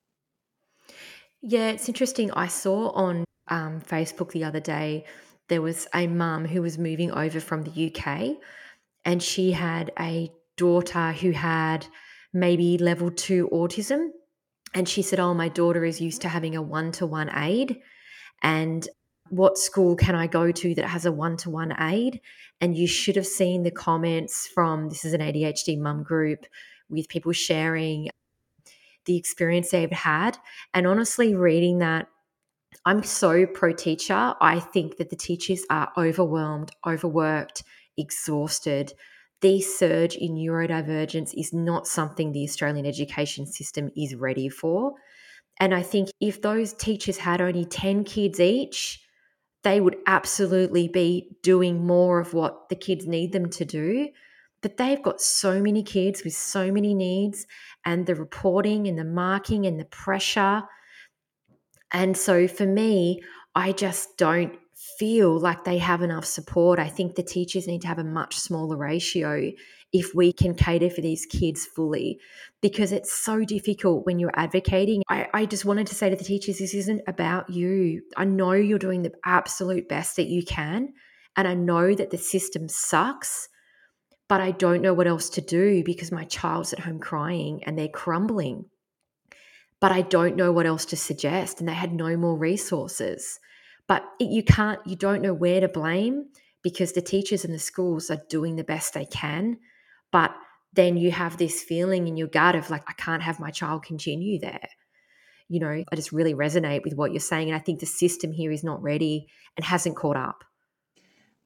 Yeah, 1.41 1.69
it's 1.69 1.87
interesting. 1.87 2.31
I 2.31 2.47
saw 2.47 2.89
on 2.89 3.25
um, 3.47 3.81
Facebook 3.81 4.31
the 4.31 4.43
other 4.43 4.59
day 4.59 5.05
there 5.47 5.61
was 5.61 5.87
a 5.95 6.07
mum 6.07 6.45
who 6.45 6.61
was 6.61 6.77
moving 6.77 7.11
over 7.11 7.39
from 7.39 7.63
the 7.63 7.87
UK 7.87 8.37
and 9.05 9.23
she 9.23 9.51
had 9.53 9.91
a 9.99 10.31
daughter 10.57 11.13
who 11.13 11.31
had 11.31 11.87
maybe 12.33 12.77
level 12.77 13.09
two 13.09 13.47
autism. 13.51 14.09
And 14.73 14.87
she 14.87 15.01
said, 15.01 15.19
Oh, 15.19 15.33
my 15.33 15.47
daughter 15.47 15.85
is 15.85 16.01
used 16.01 16.21
to 16.23 16.29
having 16.29 16.55
a 16.55 16.61
one 16.61 16.91
to 16.93 17.05
one 17.05 17.29
aide. 17.33 17.81
And 18.41 18.87
what 19.29 19.57
school 19.57 19.95
can 19.95 20.15
I 20.15 20.27
go 20.27 20.51
to 20.51 20.75
that 20.75 20.85
has 20.85 21.05
a 21.05 21.11
one 21.11 21.37
to 21.37 21.49
one 21.49 21.73
aide? 21.79 22.21
And 22.61 22.75
you 22.75 22.87
should 22.87 23.15
have 23.15 23.27
seen 23.27 23.63
the 23.63 23.71
comments 23.71 24.47
from 24.47 24.89
this 24.89 25.05
is 25.05 25.13
an 25.13 25.21
ADHD 25.21 25.79
mum 25.79 26.03
group 26.03 26.45
with 26.89 27.09
people 27.09 27.31
sharing 27.31 28.09
the 29.05 29.17
experience 29.17 29.71
they've 29.71 29.91
had. 29.91 30.37
And 30.73 30.87
honestly, 30.87 31.35
reading 31.35 31.79
that, 31.79 32.07
I'm 32.85 33.03
so 33.03 33.45
pro 33.45 33.73
teacher. 33.73 34.33
I 34.41 34.59
think 34.59 34.97
that 34.97 35.09
the 35.09 35.15
teachers 35.15 35.63
are 35.69 35.91
overwhelmed, 35.97 36.71
overworked, 36.85 37.63
exhausted 37.97 38.93
the 39.41 39.61
surge 39.61 40.15
in 40.15 40.35
neurodivergence 40.35 41.33
is 41.35 41.53
not 41.53 41.85
something 41.87 42.31
the 42.31 42.43
Australian 42.43 42.85
education 42.85 43.45
system 43.45 43.91
is 43.95 44.15
ready 44.15 44.49
for. 44.49 44.93
And 45.59 45.73
I 45.73 45.83
think 45.83 46.09
if 46.19 46.41
those 46.41 46.73
teachers 46.73 47.17
had 47.17 47.41
only 47.41 47.65
10 47.65 48.03
kids 48.03 48.39
each, 48.39 48.99
they 49.63 49.81
would 49.81 49.97
absolutely 50.05 50.87
be 50.87 51.35
doing 51.41 51.85
more 51.85 52.19
of 52.19 52.33
what 52.33 52.69
the 52.69 52.75
kids 52.75 53.05
need 53.05 53.31
them 53.31 53.49
to 53.51 53.65
do. 53.65 54.09
But 54.61 54.77
they've 54.77 55.01
got 55.01 55.21
so 55.21 55.61
many 55.61 55.83
kids 55.83 56.23
with 56.23 56.33
so 56.33 56.71
many 56.71 56.93
needs, 56.93 57.45
and 57.85 58.05
the 58.05 58.15
reporting 58.15 58.87
and 58.87 58.97
the 58.97 59.05
marking 59.05 59.65
and 59.65 59.79
the 59.79 59.85
pressure. 59.85 60.63
And 61.91 62.17
so 62.17 62.47
for 62.47 62.65
me, 62.65 63.21
I 63.55 63.71
just 63.71 64.17
don't 64.17 64.57
feel 64.97 65.39
like 65.39 65.63
they 65.63 65.77
have 65.77 66.01
enough 66.01 66.25
support. 66.25 66.79
I 66.79 66.89
think 66.89 67.15
the 67.15 67.23
teachers 67.23 67.67
need 67.67 67.81
to 67.81 67.87
have 67.87 67.99
a 67.99 68.03
much 68.03 68.35
smaller 68.37 68.77
ratio 68.77 69.51
if 69.93 70.13
we 70.13 70.33
can 70.33 70.53
cater 70.53 70.89
for 70.89 71.01
these 71.01 71.25
kids 71.25 71.65
fully 71.65 72.19
because 72.61 72.91
it's 72.91 73.13
so 73.13 73.45
difficult 73.45 74.05
when 74.05 74.19
you're 74.19 74.37
advocating. 74.37 75.01
I, 75.09 75.27
I, 75.33 75.45
just 75.45 75.65
wanted 75.65 75.87
to 75.87 75.95
say 75.95 76.09
to 76.09 76.15
the 76.15 76.23
teachers, 76.23 76.59
this 76.59 76.73
isn't 76.73 77.01
about 77.07 77.49
you. 77.49 78.01
I 78.17 78.25
know 78.25 78.51
you're 78.51 78.79
doing 78.79 79.03
the 79.03 79.13
absolute 79.23 79.87
best 79.87 80.17
that 80.17 80.27
you 80.27 80.43
can, 80.43 80.93
and 81.37 81.47
I 81.47 81.53
know 81.53 81.95
that 81.95 82.09
the 82.09 82.17
system 82.17 82.67
sucks. 82.67 83.47
but 84.27 84.41
I 84.41 84.51
don't 84.51 84.81
know 84.81 84.93
what 84.93 85.07
else 85.07 85.29
to 85.31 85.41
do 85.41 85.83
because 85.83 86.11
my 86.11 86.25
child's 86.25 86.73
at 86.73 86.79
home 86.79 86.99
crying 86.99 87.63
and 87.63 87.77
they're 87.77 87.87
crumbling. 87.87 88.65
But 89.79 89.91
I 89.91 90.01
don't 90.01 90.35
know 90.35 90.51
what 90.51 90.65
else 90.65 90.85
to 90.85 90.97
suggest. 90.97 91.59
And 91.59 91.69
they 91.69 91.73
had 91.73 91.93
no 91.93 92.17
more 92.17 92.37
resources. 92.37 93.39
But 93.87 94.03
you 94.19 94.43
can't, 94.43 94.79
you 94.85 94.95
don't 94.95 95.21
know 95.21 95.33
where 95.33 95.61
to 95.61 95.67
blame 95.69 96.25
because 96.61 96.91
the 96.91 97.01
teachers 97.01 97.45
in 97.45 97.51
the 97.51 97.59
schools 97.59 98.09
are 98.09 98.21
doing 98.29 98.55
the 98.55 98.63
best 98.63 98.93
they 98.93 99.05
can. 99.05 99.59
But 100.11 100.33
then 100.73 100.97
you 100.97 101.11
have 101.11 101.37
this 101.37 101.63
feeling 101.63 102.07
in 102.07 102.17
your 102.17 102.27
gut 102.27 102.55
of 102.55 102.69
like, 102.69 102.83
I 102.87 102.93
can't 102.93 103.23
have 103.23 103.39
my 103.39 103.51
child 103.51 103.83
continue 103.83 104.39
there. 104.39 104.69
You 105.49 105.59
know, 105.59 105.83
I 105.91 105.95
just 105.95 106.11
really 106.11 106.33
resonate 106.33 106.83
with 106.83 106.93
what 106.93 107.11
you're 107.11 107.19
saying. 107.19 107.49
And 107.49 107.55
I 107.55 107.59
think 107.59 107.79
the 107.79 107.85
system 107.85 108.31
here 108.31 108.51
is 108.51 108.63
not 108.63 108.81
ready 108.81 109.27
and 109.55 109.65
hasn't 109.65 109.95
caught 109.95 110.17
up. 110.17 110.43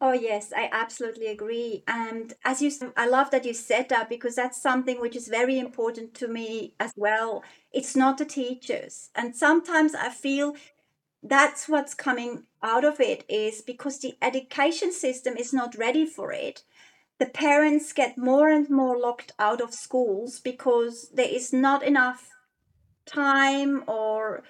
Oh, 0.03 0.13
yes, 0.13 0.51
I 0.55 0.67
absolutely 0.71 1.27
agree. 1.27 1.83
And 1.87 2.33
as 2.43 2.59
you, 2.59 2.71
I 2.97 3.07
love 3.07 3.29
that 3.29 3.45
you 3.45 3.53
said 3.53 3.89
that 3.89 4.09
because 4.09 4.33
that's 4.33 4.59
something 4.59 4.99
which 4.99 5.15
is 5.15 5.27
very 5.27 5.59
important 5.59 6.15
to 6.15 6.27
me 6.27 6.73
as 6.79 6.91
well. 6.97 7.43
It's 7.71 7.95
not 7.95 8.17
the 8.17 8.25
teachers. 8.25 9.11
And 9.13 9.35
sometimes 9.35 9.93
I 9.93 10.09
feel 10.09 10.55
that's 11.21 11.69
what's 11.69 11.93
coming 11.93 12.45
out 12.63 12.83
of 12.83 12.99
it 12.99 13.23
is 13.29 13.61
because 13.61 13.99
the 13.99 14.15
education 14.23 14.91
system 14.91 15.37
is 15.37 15.53
not 15.53 15.77
ready 15.77 16.07
for 16.07 16.31
it. 16.31 16.63
The 17.21 17.27
parents 17.27 17.93
get 17.93 18.17
more 18.17 18.49
and 18.49 18.67
more 18.67 18.97
locked 18.97 19.33
out 19.37 19.61
of 19.61 19.75
schools 19.75 20.39
because 20.39 21.11
there 21.13 21.29
is 21.29 21.53
not 21.53 21.83
enough 21.83 22.27
time 23.05 23.83
or 23.85 24.41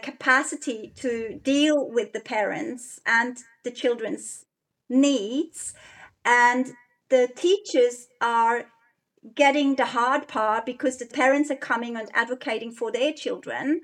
capacity 0.00 0.94
to 0.96 1.38
deal 1.42 1.90
with 1.90 2.14
the 2.14 2.20
parents 2.20 3.00
and 3.04 3.36
the 3.64 3.70
children's 3.70 4.46
needs. 4.88 5.74
And 6.24 6.72
the 7.10 7.28
teachers 7.36 8.08
are 8.22 8.64
getting 9.34 9.74
the 9.74 9.84
hard 9.84 10.26
part 10.26 10.64
because 10.64 10.96
the 10.96 11.04
parents 11.04 11.50
are 11.50 11.66
coming 11.70 11.98
and 11.98 12.08
advocating 12.14 12.72
for 12.72 12.90
their 12.90 13.12
children. 13.12 13.82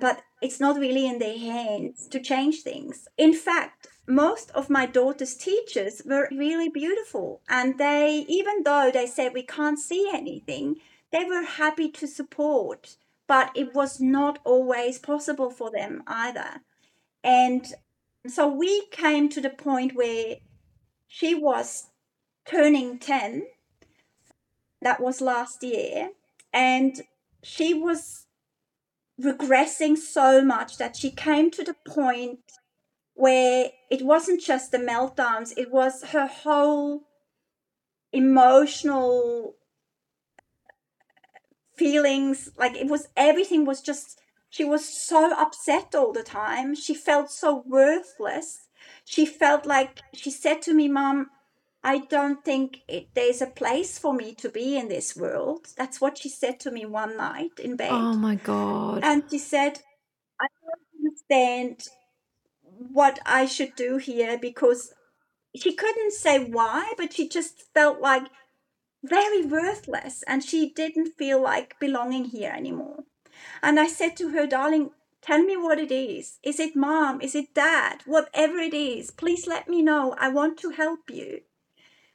But 0.00 0.22
it's 0.44 0.60
not 0.60 0.78
really 0.78 1.06
in 1.06 1.18
their 1.18 1.38
hands 1.38 2.06
to 2.08 2.20
change 2.20 2.60
things. 2.60 3.08
In 3.16 3.32
fact 3.32 3.88
most 4.06 4.50
of 4.50 4.68
my 4.68 4.84
daughter's 4.84 5.34
teachers 5.34 6.02
were 6.04 6.28
really 6.30 6.68
beautiful 6.68 7.40
and 7.48 7.78
they 7.78 8.26
even 8.28 8.62
though 8.62 8.90
they 8.92 9.06
said 9.06 9.32
we 9.32 9.42
can't 9.42 9.78
see 9.78 10.10
anything 10.12 10.76
they 11.10 11.24
were 11.24 11.42
happy 11.42 11.90
to 11.90 12.06
support 12.06 12.96
but 13.26 13.50
it 13.54 13.74
was 13.74 14.00
not 14.00 14.38
always 14.44 14.98
possible 14.98 15.50
for 15.50 15.70
them 15.70 16.02
either. 16.06 16.60
And 17.22 17.64
so 18.26 18.46
we 18.46 18.86
came 18.90 19.28
to 19.30 19.40
the 19.40 19.50
point 19.50 19.94
where 19.94 20.36
she 21.08 21.34
was 21.34 21.86
turning 22.44 22.98
10 22.98 23.46
that 24.82 25.00
was 25.00 25.22
last 25.22 25.62
year 25.62 26.10
and 26.52 27.00
she 27.42 27.72
was 27.72 28.26
regressing 29.20 29.96
so 29.96 30.44
much 30.44 30.76
that 30.78 30.96
she 30.96 31.10
came 31.10 31.50
to 31.50 31.62
the 31.62 31.76
point 31.86 32.40
where 33.14 33.70
it 33.90 34.02
wasn't 34.02 34.40
just 34.40 34.72
the 34.72 34.78
meltdowns 34.78 35.52
it 35.56 35.70
was 35.70 36.02
her 36.06 36.26
whole 36.26 37.02
emotional 38.12 39.54
feelings 41.76 42.50
like 42.58 42.76
it 42.76 42.88
was 42.88 43.08
everything 43.16 43.64
was 43.64 43.80
just 43.80 44.20
she 44.54 44.62
was 44.62 44.84
so 44.84 45.32
upset 45.36 45.96
all 45.96 46.12
the 46.12 46.22
time. 46.22 46.76
She 46.76 46.94
felt 46.94 47.28
so 47.28 47.64
worthless. 47.66 48.68
She 49.04 49.26
felt 49.26 49.66
like 49.66 49.98
she 50.12 50.30
said 50.30 50.62
to 50.62 50.72
me, 50.72 50.86
Mom, 50.86 51.30
I 51.84 51.98
don't 51.98 52.42
think 52.42 52.78
it, 52.88 53.08
there's 53.14 53.42
a 53.42 53.46
place 53.46 53.98
for 53.98 54.14
me 54.14 54.34
to 54.36 54.48
be 54.48 54.78
in 54.78 54.88
this 54.88 55.14
world. 55.14 55.66
That's 55.76 56.00
what 56.00 56.16
she 56.16 56.30
said 56.30 56.58
to 56.60 56.70
me 56.70 56.86
one 56.86 57.18
night 57.18 57.60
in 57.62 57.76
bed. 57.76 57.92
Oh 57.92 58.14
my 58.14 58.36
God. 58.36 59.04
And 59.04 59.22
she 59.30 59.38
said, 59.38 59.80
I 60.40 60.46
don't 60.62 61.06
understand 61.06 61.88
what 62.62 63.18
I 63.26 63.44
should 63.44 63.76
do 63.76 63.98
here 63.98 64.38
because 64.38 64.94
she 65.54 65.74
couldn't 65.74 66.12
say 66.12 66.42
why, 66.42 66.94
but 66.96 67.12
she 67.12 67.28
just 67.28 67.62
felt 67.74 68.00
like 68.00 68.24
very 69.02 69.44
worthless 69.44 70.24
and 70.26 70.42
she 70.42 70.70
didn't 70.70 71.12
feel 71.18 71.42
like 71.42 71.78
belonging 71.78 72.24
here 72.24 72.52
anymore. 72.56 73.04
And 73.62 73.78
I 73.78 73.88
said 73.88 74.16
to 74.16 74.30
her, 74.30 74.46
darling, 74.46 74.92
tell 75.20 75.42
me 75.42 75.54
what 75.58 75.78
it 75.78 75.92
is. 75.92 76.38
Is 76.42 76.58
it 76.58 76.74
mom? 76.74 77.20
Is 77.20 77.34
it 77.34 77.52
dad? 77.52 78.00
Whatever 78.06 78.56
it 78.56 78.72
is, 78.72 79.10
please 79.10 79.46
let 79.46 79.68
me 79.68 79.82
know. 79.82 80.14
I 80.18 80.30
want 80.30 80.58
to 80.60 80.70
help 80.70 81.10
you. 81.10 81.42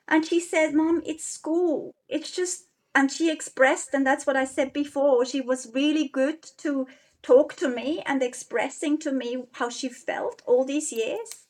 And 0.10 0.26
she 0.26 0.40
said, 0.40 0.74
Mom, 0.74 1.04
it's 1.06 1.24
school. 1.24 1.94
It's 2.10 2.32
just, 2.32 2.66
and 2.96 3.12
she 3.12 3.32
expressed, 3.32 3.94
and 3.94 4.06
that's 4.06 4.26
what 4.26 4.36
I 4.36 4.46
said 4.46 4.74
before, 4.74 5.24
she 5.24 5.40
was 5.40 5.72
really 5.74 6.08
good 6.08 6.44
to 6.58 6.88
talk 7.22 7.56
to 7.58 7.70
me 7.70 8.02
and 8.06 8.24
expressing 8.24 8.98
to 8.98 9.12
me 9.12 9.44
how 9.54 9.70
she 9.70 9.88
felt 9.88 10.42
all 10.48 10.66
these 10.66 10.92
years. 10.92 11.46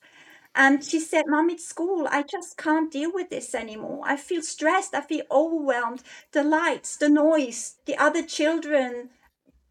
And 0.56 0.84
she 0.84 1.00
said, 1.00 1.26
Mom, 1.28 1.50
it's 1.50 1.66
school. 1.66 2.08
I 2.12 2.24
just 2.24 2.58
can't 2.58 2.92
deal 2.92 3.12
with 3.14 3.30
this 3.30 3.56
anymore. 3.56 4.02
I 4.04 4.18
feel 4.18 4.42
stressed. 4.42 4.94
I 4.94 5.02
feel 5.02 5.24
overwhelmed. 5.32 6.04
The 6.34 6.44
lights, 6.44 6.98
the 6.98 7.08
noise, 7.08 7.76
the 7.86 7.98
other 7.98 8.24
children, 8.24 9.10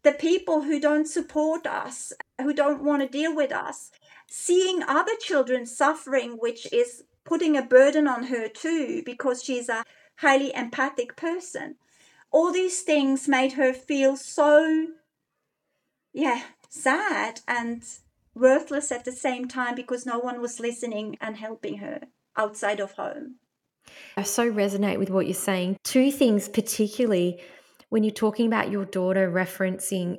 the 0.03 0.13
people 0.13 0.61
who 0.61 0.79
don't 0.79 1.07
support 1.07 1.67
us, 1.67 2.13
who 2.41 2.53
don't 2.53 2.83
want 2.83 3.01
to 3.03 3.07
deal 3.07 3.35
with 3.35 3.51
us, 3.51 3.91
seeing 4.27 4.81
other 4.81 5.15
children 5.19 5.65
suffering, 5.65 6.37
which 6.39 6.71
is 6.73 7.03
putting 7.29 7.55
a 7.55 7.61
burden 7.61 8.07
on 8.07 8.23
her 8.23 8.49
too, 8.49 9.03
because 9.05 9.43
she's 9.43 9.69
a 9.69 9.83
highly 10.17 10.51
empathic 10.55 11.15
person. 11.15 11.75
All 12.31 12.51
these 12.51 12.81
things 12.81 13.27
made 13.27 13.53
her 13.53 13.71
feel 13.71 14.17
so, 14.17 14.87
yeah, 16.11 16.41
sad 16.69 17.41
and 17.47 17.83
worthless 18.33 18.91
at 18.91 19.05
the 19.05 19.11
same 19.11 19.47
time 19.47 19.75
because 19.75 20.07
no 20.07 20.17
one 20.17 20.41
was 20.41 20.59
listening 20.59 21.17
and 21.21 21.37
helping 21.37 21.77
her 21.77 22.01
outside 22.35 22.79
of 22.79 22.93
home. 22.93 23.35
I 24.17 24.23
so 24.23 24.51
resonate 24.51 24.97
with 24.97 25.11
what 25.11 25.27
you're 25.27 25.35
saying. 25.35 25.77
Two 25.83 26.11
things, 26.11 26.49
particularly 26.49 27.41
when 27.89 28.03
you're 28.03 28.11
talking 28.11 28.47
about 28.47 28.71
your 28.71 28.85
daughter 28.85 29.31
referencing 29.31 30.17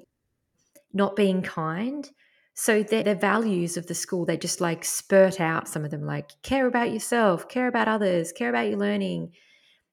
not 0.92 1.16
being 1.16 1.42
kind, 1.42 2.08
so 2.54 2.82
the, 2.82 3.02
the 3.02 3.14
values 3.14 3.76
of 3.76 3.86
the 3.86 3.94
school, 3.94 4.26
they 4.26 4.36
just 4.36 4.60
like 4.60 4.84
spurt 4.84 5.40
out 5.40 5.68
some 5.68 5.84
of 5.84 5.90
them, 5.90 6.04
like 6.04 6.30
care 6.42 6.66
about 6.66 6.92
yourself, 6.92 7.48
care 7.48 7.68
about 7.68 7.88
others, 7.88 8.32
care 8.32 8.50
about 8.50 8.68
your 8.68 8.78
learning. 8.78 9.32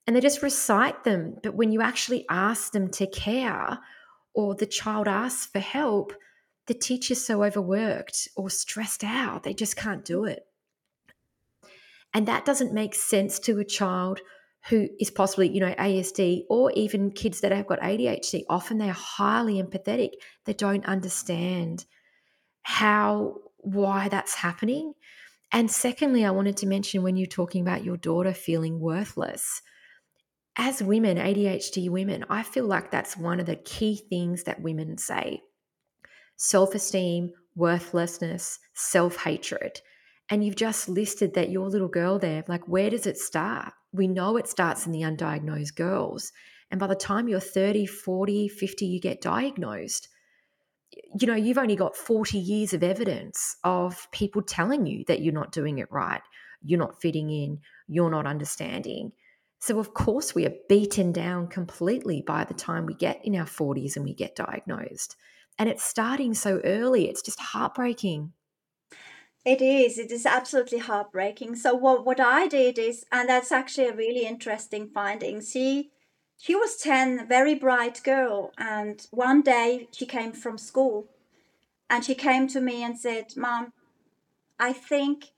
And 0.06 0.16
they 0.16 0.22
just 0.22 0.42
recite 0.42 1.04
them. 1.04 1.36
But 1.44 1.56
when 1.56 1.72
you 1.72 1.82
actually 1.82 2.26
ask 2.30 2.72
them 2.72 2.90
to 2.92 3.08
care 3.08 3.80
or 4.34 4.56
the 4.56 4.66
child 4.66 5.08
asks 5.08 5.46
for 5.46 5.60
help, 5.60 6.14
the 6.68 6.74
teacher's 6.74 7.26
so 7.26 7.44
overworked 7.44 8.28
or 8.36 8.50
stressed 8.50 9.04
out, 9.04 9.44
they 9.44 9.54
just 9.54 9.76
can't 9.76 10.04
do 10.04 10.26
it. 10.26 10.46
And 12.14 12.28
that 12.28 12.46
doesn't 12.46 12.74
make 12.74 12.96
sense 12.96 13.40
to 13.40 13.60
a 13.60 13.66
child 13.66 14.22
who 14.70 14.90
is 15.00 15.12
possibly, 15.12 15.50
you 15.50 15.62
know, 15.62 15.74
ASD 15.76 16.44
or 16.50 16.72
even 16.72 17.12
kids 17.12 17.42
that 17.42 17.52
have 17.52 17.68
got 17.68 17.80
ADHD, 17.80 18.44
often 18.50 18.78
they're 18.78 18.92
highly 18.92 19.62
empathetic. 19.62 20.12
They 20.46 20.54
don't 20.54 20.86
understand 20.86 21.86
how, 22.68 23.38
why 23.58 24.10
that's 24.10 24.36
happening. 24.36 24.94
And 25.52 25.72
secondly, 25.72 26.26
I 26.26 26.32
wanted 26.32 26.58
to 26.58 26.68
mention 26.68 27.04
when 27.04 27.16
you're 27.16 27.28
talking 27.28 27.62
about 27.62 27.84
your 27.84 27.98
daughter 27.98 28.34
feeling 28.34 28.80
worthless, 28.80 29.62
as 30.58 30.82
women, 30.82 31.18
ADHD 31.18 31.90
women, 31.90 32.26
I 32.30 32.44
feel 32.44 32.66
like 32.66 32.92
that's 32.92 33.16
one 33.16 33.40
of 33.40 33.46
the 33.46 33.56
key 33.56 34.02
things 34.10 34.44
that 34.44 34.62
women 34.62 34.98
say 34.98 35.42
self 36.36 36.76
esteem, 36.76 37.32
worthlessness, 37.56 38.60
self 38.74 39.18
hatred. 39.18 39.82
And 40.30 40.44
you've 40.44 40.56
just 40.58 40.90
listed 40.90 41.36
that 41.36 41.50
your 41.50 41.70
little 41.70 41.88
girl 41.88 42.20
there, 42.20 42.44
like, 42.48 42.68
where 42.68 42.90
does 42.90 43.06
it 43.06 43.18
start? 43.18 43.72
we 43.98 44.08
know 44.08 44.38
it 44.38 44.48
starts 44.48 44.86
in 44.86 44.92
the 44.92 45.02
undiagnosed 45.02 45.76
girls. 45.76 46.32
And 46.70 46.80
by 46.80 46.88
the 46.88 46.96
time 46.96 47.28
you're 47.28 47.40
30, 47.40 47.86
40, 47.86 48.48
50, 48.50 48.86
you 48.86 49.00
get 49.00 49.22
diagnosed. 49.22 50.10
You 51.20 51.28
know, 51.28 51.36
you've 51.36 51.58
only 51.58 51.76
got 51.76 51.96
40 51.96 52.38
years 52.38 52.74
of 52.74 52.84
evidence 52.84 53.56
of 53.64 54.08
people 54.12 54.42
telling 54.42 54.86
you 54.86 55.04
that 55.08 55.22
you're 55.22 55.34
not 55.34 55.52
doing 55.52 55.80
it 55.80 55.92
right, 55.92 56.22
you're 56.64 56.80
not 56.80 57.02
fitting 57.02 57.30
in, 57.30 57.60
you're 57.88 58.10
not 58.10 58.28
understanding. 58.28 59.12
So, 59.60 59.80
of 59.80 59.94
course, 59.94 60.36
we 60.36 60.46
are 60.46 60.54
beaten 60.70 61.12
down 61.12 61.48
completely 61.48 62.22
by 62.22 62.44
the 62.44 62.54
time 62.54 62.86
we 62.86 62.94
get 62.94 63.22
in 63.24 63.36
our 63.36 63.46
40s 63.46 63.96
and 63.96 64.06
we 64.06 64.14
get 64.14 64.36
diagnosed. 64.36 65.16
And 65.58 65.68
it's 65.68 65.84
starting 65.84 66.34
so 66.34 66.62
early, 66.64 67.10
it's 67.10 67.24
just 67.24 67.40
heartbreaking. 67.40 68.34
It 69.44 69.62
is. 69.62 69.98
It 69.98 70.12
is 70.12 70.26
absolutely 70.26 70.80
heartbreaking. 70.80 71.56
So 71.56 71.74
what 71.74 72.06
what 72.06 72.20
I 72.20 72.48
did 72.48 72.78
is, 72.78 73.06
and 73.12 73.30
that's 73.30 73.52
actually 73.52 73.88
a 73.88 73.96
really 73.96 74.26
interesting 74.26 74.90
finding. 74.94 75.42
She 75.42 75.92
she 76.38 76.56
was 76.56 76.78
ten, 76.78 77.28
very 77.28 77.56
bright 77.56 78.02
girl, 78.04 78.54
and 78.58 79.08
one 79.12 79.42
day 79.42 79.88
she 79.92 80.06
came 80.06 80.32
from 80.32 80.58
school, 80.58 81.08
and 81.90 82.06
she 82.06 82.16
came 82.16 82.48
to 82.48 82.62
me 82.62 82.84
and 82.84 83.00
said, 83.00 83.36
"Mom, 83.36 83.74
I 84.60 84.74
think 84.74 85.32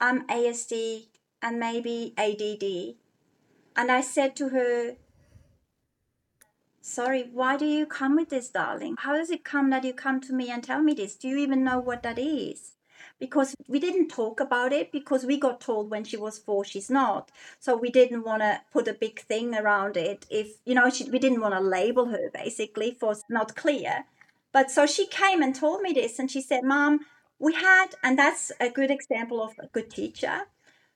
I'm 0.00 0.26
ASD 0.28 1.08
and 1.42 1.58
maybe 1.58 2.14
ADD." 2.16 2.96
And 3.76 3.90
I 3.90 4.00
said 4.00 4.36
to 4.36 4.50
her, 4.50 4.96
Sorry, 6.86 7.30
why 7.32 7.56
do 7.56 7.64
you 7.64 7.86
come 7.86 8.14
with 8.14 8.28
this, 8.28 8.50
darling? 8.50 8.96
How 8.98 9.16
does 9.16 9.30
it 9.30 9.42
come 9.42 9.70
that 9.70 9.84
you 9.84 9.94
come 9.94 10.20
to 10.20 10.34
me 10.34 10.50
and 10.50 10.62
tell 10.62 10.82
me 10.82 10.92
this? 10.92 11.16
Do 11.16 11.28
you 11.28 11.38
even 11.38 11.64
know 11.64 11.78
what 11.78 12.02
that 12.02 12.18
is? 12.18 12.72
Because 13.20 13.54
we 13.68 13.78
didn't 13.78 14.08
talk 14.08 14.40
about 14.40 14.72
it 14.72 14.92
because 14.92 15.24
we 15.24 15.38
got 15.38 15.60
told 15.60 15.90
when 15.90 16.04
she 16.04 16.16
was 16.16 16.38
four 16.38 16.64
she's 16.64 16.90
not. 16.90 17.30
So 17.58 17.76
we 17.76 17.90
didn't 17.90 18.24
want 18.24 18.42
to 18.42 18.60
put 18.72 18.88
a 18.88 18.92
big 18.92 19.20
thing 19.20 19.54
around 19.54 19.96
it. 19.96 20.26
If, 20.30 20.58
you 20.64 20.74
know, 20.74 20.90
she, 20.90 21.08
we 21.08 21.18
didn't 21.18 21.40
want 21.40 21.54
to 21.54 21.60
label 21.60 22.06
her 22.06 22.30
basically 22.32 22.96
for 22.98 23.14
not 23.30 23.54
clear. 23.56 24.04
But 24.52 24.70
so 24.70 24.86
she 24.86 25.06
came 25.06 25.42
and 25.42 25.54
told 25.54 25.80
me 25.80 25.92
this 25.92 26.18
and 26.18 26.30
she 26.30 26.40
said, 26.40 26.64
Mom, 26.64 27.00
we 27.38 27.54
had, 27.54 27.88
and 28.02 28.18
that's 28.18 28.52
a 28.60 28.70
good 28.70 28.90
example 28.90 29.42
of 29.42 29.52
a 29.58 29.66
good 29.68 29.90
teacher 29.90 30.46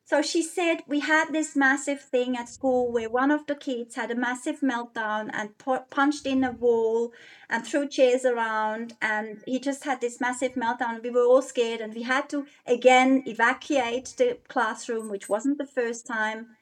so 0.08 0.22
she 0.22 0.42
said, 0.42 0.84
We 0.86 1.00
had 1.00 1.32
this 1.32 1.54
massive 1.54 2.00
thing 2.00 2.34
at 2.34 2.48
school 2.48 2.90
where 2.90 3.10
one 3.10 3.30
of 3.30 3.46
the 3.46 3.54
kids 3.54 3.94
had 3.94 4.10
a 4.10 4.14
massive 4.14 4.60
meltdown 4.60 5.28
and 5.34 5.58
pu- 5.58 5.84
punched 5.90 6.24
in 6.24 6.42
a 6.44 6.52
wall 6.52 7.12
and 7.50 7.62
threw 7.62 7.86
chairs 7.86 8.24
around. 8.24 8.94
And 9.02 9.42
he 9.44 9.60
just 9.60 9.84
had 9.84 10.00
this 10.00 10.18
massive 10.18 10.54
meltdown. 10.54 11.02
We 11.02 11.10
were 11.10 11.26
all 11.26 11.42
scared 11.42 11.82
and 11.82 11.92
we 11.92 12.04
had 12.04 12.30
to 12.30 12.46
again 12.66 13.22
evacuate 13.26 14.14
the 14.16 14.38
classroom, 14.48 15.10
which 15.10 15.28
wasn't 15.28 15.58
the 15.58 15.66
first 15.66 16.06
time. 16.06 16.56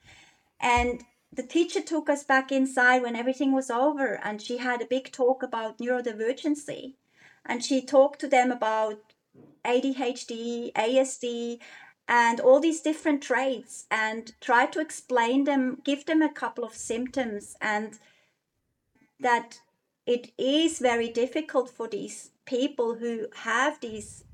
And 0.61 1.05
the 1.33 1.45
teacher 1.45 1.81
took 1.81 2.11
us 2.11 2.25
back 2.25 2.51
inside 2.51 3.03
when 3.03 3.15
everything 3.15 3.53
was 3.53 3.71
over 3.71 4.19
and 4.25 4.43
she 4.43 4.57
had 4.57 4.83
a 4.83 4.87
big 4.87 5.13
talk 5.13 5.45
about 5.45 5.79
neurodivergency. 5.79 6.95
And 7.45 7.63
she 7.63 7.81
talked 7.81 8.19
to 8.23 8.27
them 8.27 8.51
about 8.51 8.99
ADHD, 9.65 10.73
ASD, 10.73 11.61
and 12.09 12.41
all 12.41 12.61
these 12.61 12.81
different 12.81 13.23
traits 13.23 13.87
and 13.91 14.33
try 14.41 14.67
to 14.67 14.81
explain 14.81 15.45
them, 15.45 15.81
give 15.85 16.07
them 16.07 16.23
a 16.23 16.33
couple 16.33 16.65
of 16.65 16.75
symptoms, 16.75 17.57
and 17.61 17.99
that 19.19 19.61
it 20.07 20.31
is 20.39 20.79
very 20.79 21.09
difficult 21.09 21.69
for 21.69 21.89
these 21.89 22.31
people 22.45 22.95
who 22.95 23.27
have 23.35 23.81
these 23.81 24.25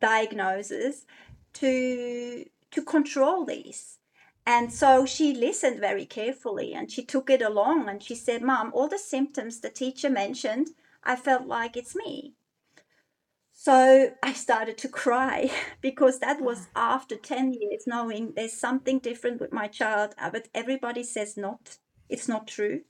diagnoses 0.00 1.06
to 1.54 2.44
to 2.70 2.82
control 2.82 3.44
these. 3.44 3.98
And 4.46 4.72
so 4.72 5.04
she 5.04 5.34
listened 5.34 5.80
very 5.80 6.06
carefully 6.06 6.72
and 6.74 6.90
she 6.90 7.04
took 7.04 7.28
it 7.28 7.42
along 7.42 7.88
and 7.88 8.02
she 8.02 8.14
said 8.14 8.42
mom 8.42 8.70
all 8.72 8.88
the 8.88 8.98
symptoms 8.98 9.60
the 9.60 9.68
teacher 9.68 10.08
mentioned 10.08 10.68
i 11.04 11.14
felt 11.16 11.46
like 11.46 11.76
it's 11.76 11.94
me 11.94 12.34
so 13.60 14.12
I 14.22 14.34
started 14.34 14.78
to 14.78 14.88
cry 14.88 15.50
because 15.80 16.20
that 16.20 16.40
was 16.40 16.68
after 16.76 17.16
10 17.16 17.54
years 17.54 17.88
knowing 17.88 18.34
there's 18.36 18.52
something 18.52 19.00
different 19.00 19.40
with 19.40 19.52
my 19.52 19.66
child, 19.66 20.14
uh, 20.16 20.30
but 20.30 20.46
everybody 20.54 21.02
says 21.02 21.36
not. 21.36 21.78
It's 22.08 22.28
not 22.28 22.46
true. 22.46 22.82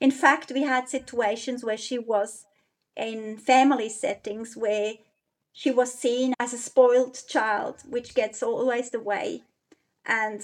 In 0.00 0.10
fact, 0.10 0.50
we 0.50 0.62
had 0.62 0.88
situations 0.88 1.62
where 1.62 1.76
she 1.76 1.98
was 1.98 2.46
in 2.96 3.36
family 3.36 3.90
settings 3.90 4.56
where 4.56 4.94
she 5.52 5.70
was 5.70 5.92
seen 5.92 6.32
as 6.40 6.54
a 6.54 6.58
spoiled 6.58 7.20
child, 7.28 7.82
which 7.86 8.14
gets 8.14 8.42
always 8.42 8.88
the 8.88 9.00
way, 9.00 9.42
and 10.06 10.40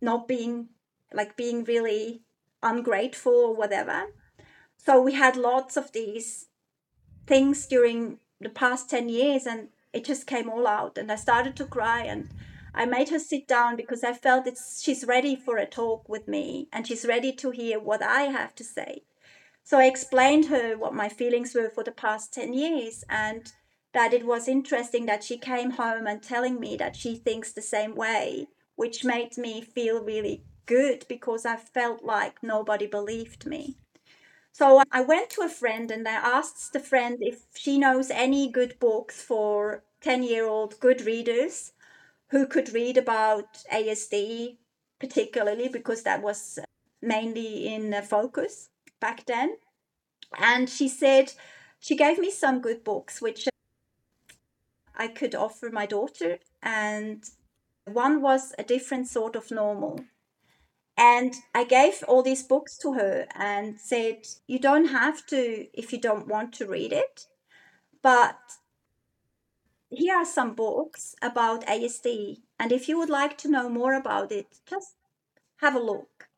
not 0.00 0.26
being 0.26 0.70
like 1.14 1.36
being 1.36 1.62
really 1.62 2.22
ungrateful 2.64 3.32
or 3.32 3.54
whatever. 3.54 4.06
So 4.76 5.00
we 5.00 5.12
had 5.12 5.36
lots 5.36 5.76
of 5.76 5.92
these 5.92 6.46
things 7.28 7.68
during 7.68 8.18
the 8.42 8.48
past 8.48 8.90
10 8.90 9.08
years 9.08 9.46
and 9.46 9.68
it 9.92 10.04
just 10.04 10.26
came 10.26 10.48
all 10.48 10.66
out 10.66 10.98
and 10.98 11.10
i 11.10 11.16
started 11.16 11.56
to 11.56 11.64
cry 11.64 12.02
and 12.02 12.30
i 12.74 12.84
made 12.84 13.08
her 13.08 13.18
sit 13.18 13.46
down 13.46 13.76
because 13.76 14.02
i 14.04 14.12
felt 14.12 14.46
it's 14.46 14.82
she's 14.82 15.04
ready 15.04 15.36
for 15.36 15.56
a 15.56 15.66
talk 15.66 16.08
with 16.08 16.28
me 16.28 16.68
and 16.72 16.86
she's 16.86 17.06
ready 17.06 17.32
to 17.32 17.50
hear 17.50 17.78
what 17.78 18.02
i 18.02 18.22
have 18.22 18.54
to 18.54 18.64
say. 18.64 19.02
So 19.64 19.78
i 19.78 19.84
explained 19.84 20.46
her 20.46 20.76
what 20.76 20.94
my 20.94 21.08
feelings 21.08 21.54
were 21.54 21.70
for 21.70 21.84
the 21.84 21.92
past 21.92 22.34
10 22.34 22.52
years 22.52 23.04
and 23.08 23.52
that 23.92 24.14
it 24.14 24.24
was 24.24 24.48
interesting 24.48 25.06
that 25.06 25.22
she 25.22 25.36
came 25.36 25.72
home 25.72 26.06
and 26.06 26.22
telling 26.22 26.58
me 26.58 26.76
that 26.76 26.96
she 26.96 27.16
thinks 27.16 27.52
the 27.52 27.62
same 27.62 27.94
way 27.94 28.48
which 28.74 29.04
made 29.04 29.36
me 29.36 29.60
feel 29.60 30.02
really 30.02 30.42
good 30.66 31.04
because 31.08 31.44
i 31.44 31.56
felt 31.56 32.02
like 32.02 32.42
nobody 32.42 32.86
believed 32.86 33.46
me 33.46 33.76
so 34.52 34.82
I 34.92 35.00
went 35.02 35.30
to 35.30 35.42
a 35.42 35.48
friend 35.48 35.90
and 35.90 36.06
I 36.06 36.12
asked 36.12 36.72
the 36.72 36.80
friend 36.80 37.18
if 37.20 37.46
she 37.54 37.78
knows 37.78 38.10
any 38.10 38.50
good 38.50 38.78
books 38.78 39.22
for 39.22 39.82
10 40.00 40.22
year 40.22 40.46
old 40.46 40.78
good 40.80 41.02
readers 41.02 41.72
who 42.30 42.46
could 42.46 42.72
read 42.74 42.96
about 42.98 43.58
ASD, 43.72 44.58
particularly 45.00 45.68
because 45.68 46.02
that 46.04 46.22
was 46.22 46.58
mainly 47.02 47.68
in 47.68 47.92
focus 48.02 48.70
back 49.00 49.26
then. 49.26 49.58
And 50.38 50.68
she 50.70 50.88
said 50.88 51.34
she 51.80 51.96
gave 51.96 52.18
me 52.18 52.30
some 52.30 52.60
good 52.60 52.84
books 52.84 53.20
which 53.22 53.48
I 54.94 55.08
could 55.08 55.34
offer 55.34 55.68
my 55.70 55.84
daughter. 55.84 56.38
And 56.62 57.28
one 57.84 58.22
was 58.22 58.54
a 58.58 58.64
different 58.64 59.08
sort 59.08 59.36
of 59.36 59.50
normal. 59.50 60.00
And 60.96 61.34
I 61.54 61.64
gave 61.64 62.04
all 62.06 62.22
these 62.22 62.42
books 62.42 62.76
to 62.78 62.92
her 62.94 63.26
and 63.34 63.80
said, 63.80 64.26
You 64.46 64.58
don't 64.58 64.86
have 64.86 65.24
to 65.26 65.66
if 65.72 65.92
you 65.92 65.98
don't 65.98 66.28
want 66.28 66.52
to 66.54 66.66
read 66.66 66.92
it, 66.92 67.26
but 68.02 68.38
here 69.88 70.16
are 70.16 70.24
some 70.24 70.54
books 70.54 71.14
about 71.22 71.66
ASD. 71.66 72.40
And 72.58 72.72
if 72.72 72.88
you 72.88 72.98
would 72.98 73.10
like 73.10 73.36
to 73.38 73.50
know 73.50 73.68
more 73.68 73.94
about 73.94 74.32
it, 74.32 74.58
just 74.66 74.94
have 75.56 75.74
a 75.74 75.80
look. 75.80 76.28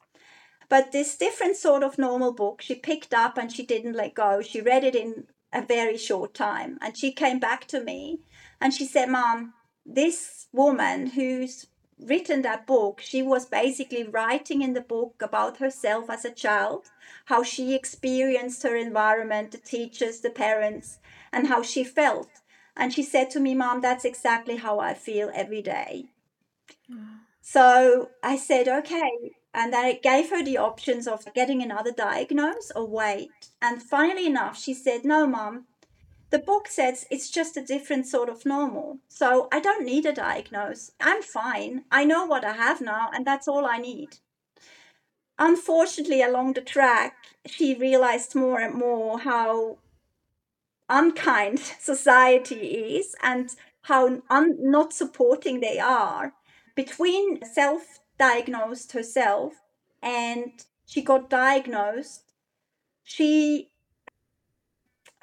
But 0.69 0.93
this 0.93 1.17
different 1.17 1.57
sort 1.57 1.83
of 1.83 1.99
normal 1.99 2.33
book 2.33 2.63
she 2.63 2.75
picked 2.75 3.15
up 3.15 3.39
and 3.39 3.53
she 3.53 3.65
didn't 3.65 3.97
let 3.97 4.15
go. 4.15 4.41
She 4.41 4.61
read 4.61 4.85
it 4.85 4.95
in 4.95 5.27
a 5.53 5.63
very 5.63 5.97
short 5.97 6.35
time. 6.35 6.79
And 6.81 6.97
she 6.97 7.13
came 7.13 7.39
back 7.39 7.67
to 7.69 7.83
me 7.83 8.21
and 8.61 8.73
she 8.73 8.87
said, 8.87 9.09
Mom, 9.09 9.55
this 9.87 10.47
woman 10.53 11.09
who's 11.09 11.67
written 11.99 12.43
that 12.43 12.67
book, 12.67 13.01
she 13.01 13.23
was 13.23 13.47
basically 13.47 14.05
writing 14.05 14.63
in 14.63 14.75
the 14.75 14.81
book 14.81 15.21
about 15.23 15.59
herself 15.59 16.11
as 16.11 16.25
a 16.25 16.31
child, 16.31 16.91
how 17.27 17.43
she 17.43 17.75
experienced 17.75 18.63
her 18.63 18.77
environment, 18.77 19.53
the 19.53 19.59
teachers, 19.59 20.21
the 20.21 20.31
parents, 20.31 20.99
and 21.33 21.49
how 21.49 21.63
she 21.63 21.85
felt. 21.85 22.29
And 22.77 22.93
she 22.93 23.03
said 23.03 23.31
to 23.31 23.41
me, 23.41 23.55
Mom, 23.55 23.81
that's 23.81 24.05
exactly 24.05 24.57
how 24.57 24.81
I 24.81 24.95
feel 24.95 25.31
every 25.35 25.63
day. 25.63 26.07
Mm. 26.91 27.19
So 27.41 28.11
I 28.23 28.37
said, 28.37 28.69
okay. 28.69 29.35
And 29.53 29.75
I 29.75 29.93
gave 29.93 30.31
her 30.31 30.43
the 30.43 30.59
options 30.59 31.07
of 31.07 31.33
getting 31.33 31.63
another 31.63 31.93
diagnosis 31.93 32.73
or 32.75 32.87
wait. 32.87 33.31
And 33.63 33.81
finally 33.81 34.27
enough, 34.27 34.59
she 34.59 34.75
said, 34.75 35.05
No, 35.05 35.29
Mom, 35.29 35.67
the 36.35 36.41
book 36.41 36.67
says 36.67 37.07
it's 37.13 37.31
just 37.31 37.57
a 37.57 37.63
different 37.63 38.09
sort 38.09 38.29
of 38.29 38.45
normal. 38.45 38.99
So 39.07 39.47
I 39.53 39.61
don't 39.61 39.87
need 39.87 40.05
a 40.05 40.13
diagnosis. 40.13 40.91
I'm 41.01 41.23
fine. 41.23 41.85
I 41.93 42.05
know 42.05 42.27
what 42.27 42.45
I 42.45 42.55
have 42.55 42.81
now, 42.81 43.09
and 43.15 43.25
that's 43.25 43.47
all 43.47 43.65
I 43.65 43.79
need. 43.79 44.17
Unfortunately, 45.39 46.23
along 46.23 46.55
the 46.55 46.61
track, 46.61 47.15
she 47.47 47.77
realized 47.77 48.35
more 48.35 48.59
and 48.59 48.75
more 48.75 49.21
how 49.21 49.79
unkind 50.89 51.61
society 51.79 52.97
is 52.99 53.15
and 53.23 53.55
how 53.83 54.21
un- 54.29 54.57
not 54.59 54.93
supporting 54.93 55.61
they 55.61 55.79
are. 55.79 56.33
Between 56.75 57.45
self 57.45 58.01
diagnosed 58.19 58.91
herself 58.91 59.53
and 60.03 60.51
she 60.85 61.01
got 61.01 61.31
diagnosed, 61.31 62.33
she 63.05 63.71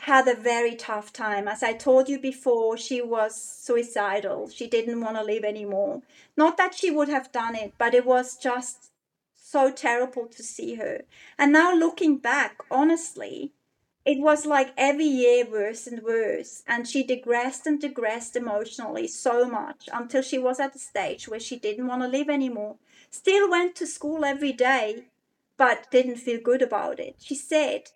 had 0.02 0.28
a 0.28 0.34
very 0.34 0.74
tough 0.74 1.14
time. 1.14 1.48
As 1.48 1.62
I 1.62 1.74
told 1.74 2.10
you 2.10 2.18
before, 2.18 2.76
she 2.76 3.04
was 3.04 3.36
suicidal. 3.36 4.50
She 4.50 4.66
didn't 4.66 5.00
want 5.00 5.16
to 5.16 5.24
live 5.24 5.44
anymore. 5.44 6.02
Not 6.36 6.58
that 6.58 6.74
she 6.74 6.90
would 6.90 7.08
have 7.08 7.32
done 7.32 7.56
it, 7.56 7.76
but 7.78 7.94
it 7.94 8.04
was 8.04 8.36
just 8.36 8.90
so 9.36 9.70
terrible 9.70 10.26
to 10.26 10.42
see 10.42 10.74
her. 10.76 11.02
And 11.38 11.52
now 11.52 11.76
looking 11.76 12.18
back, 12.18 12.64
honestly, 12.72 13.52
it 14.04 14.20
was 14.20 14.48
like 14.48 14.74
every 14.76 15.06
year 15.06 15.46
worse 15.46 15.86
and 15.86 16.02
worse. 16.02 16.64
And 16.68 16.88
she 16.88 17.04
digressed 17.04 17.68
and 17.68 17.80
digressed 17.80 18.36
emotionally 18.36 19.08
so 19.08 19.48
much 19.48 19.88
until 19.94 20.24
she 20.24 20.40
was 20.40 20.60
at 20.60 20.74
the 20.74 20.80
stage 20.80 21.28
where 21.28 21.40
she 21.40 21.60
didn't 21.60 21.86
want 21.86 22.02
to 22.02 22.08
live 22.08 22.28
anymore. 22.28 22.78
Still 23.12 23.52
went 23.52 23.76
to 23.76 23.86
school 23.86 24.26
every 24.26 24.52
day, 24.52 25.04
but 25.58 25.92
didn't 25.92 26.16
feel 26.16 26.42
good 26.42 26.64
about 26.64 27.00
it. 27.00 27.18
She 27.20 27.36
said, 27.36 27.92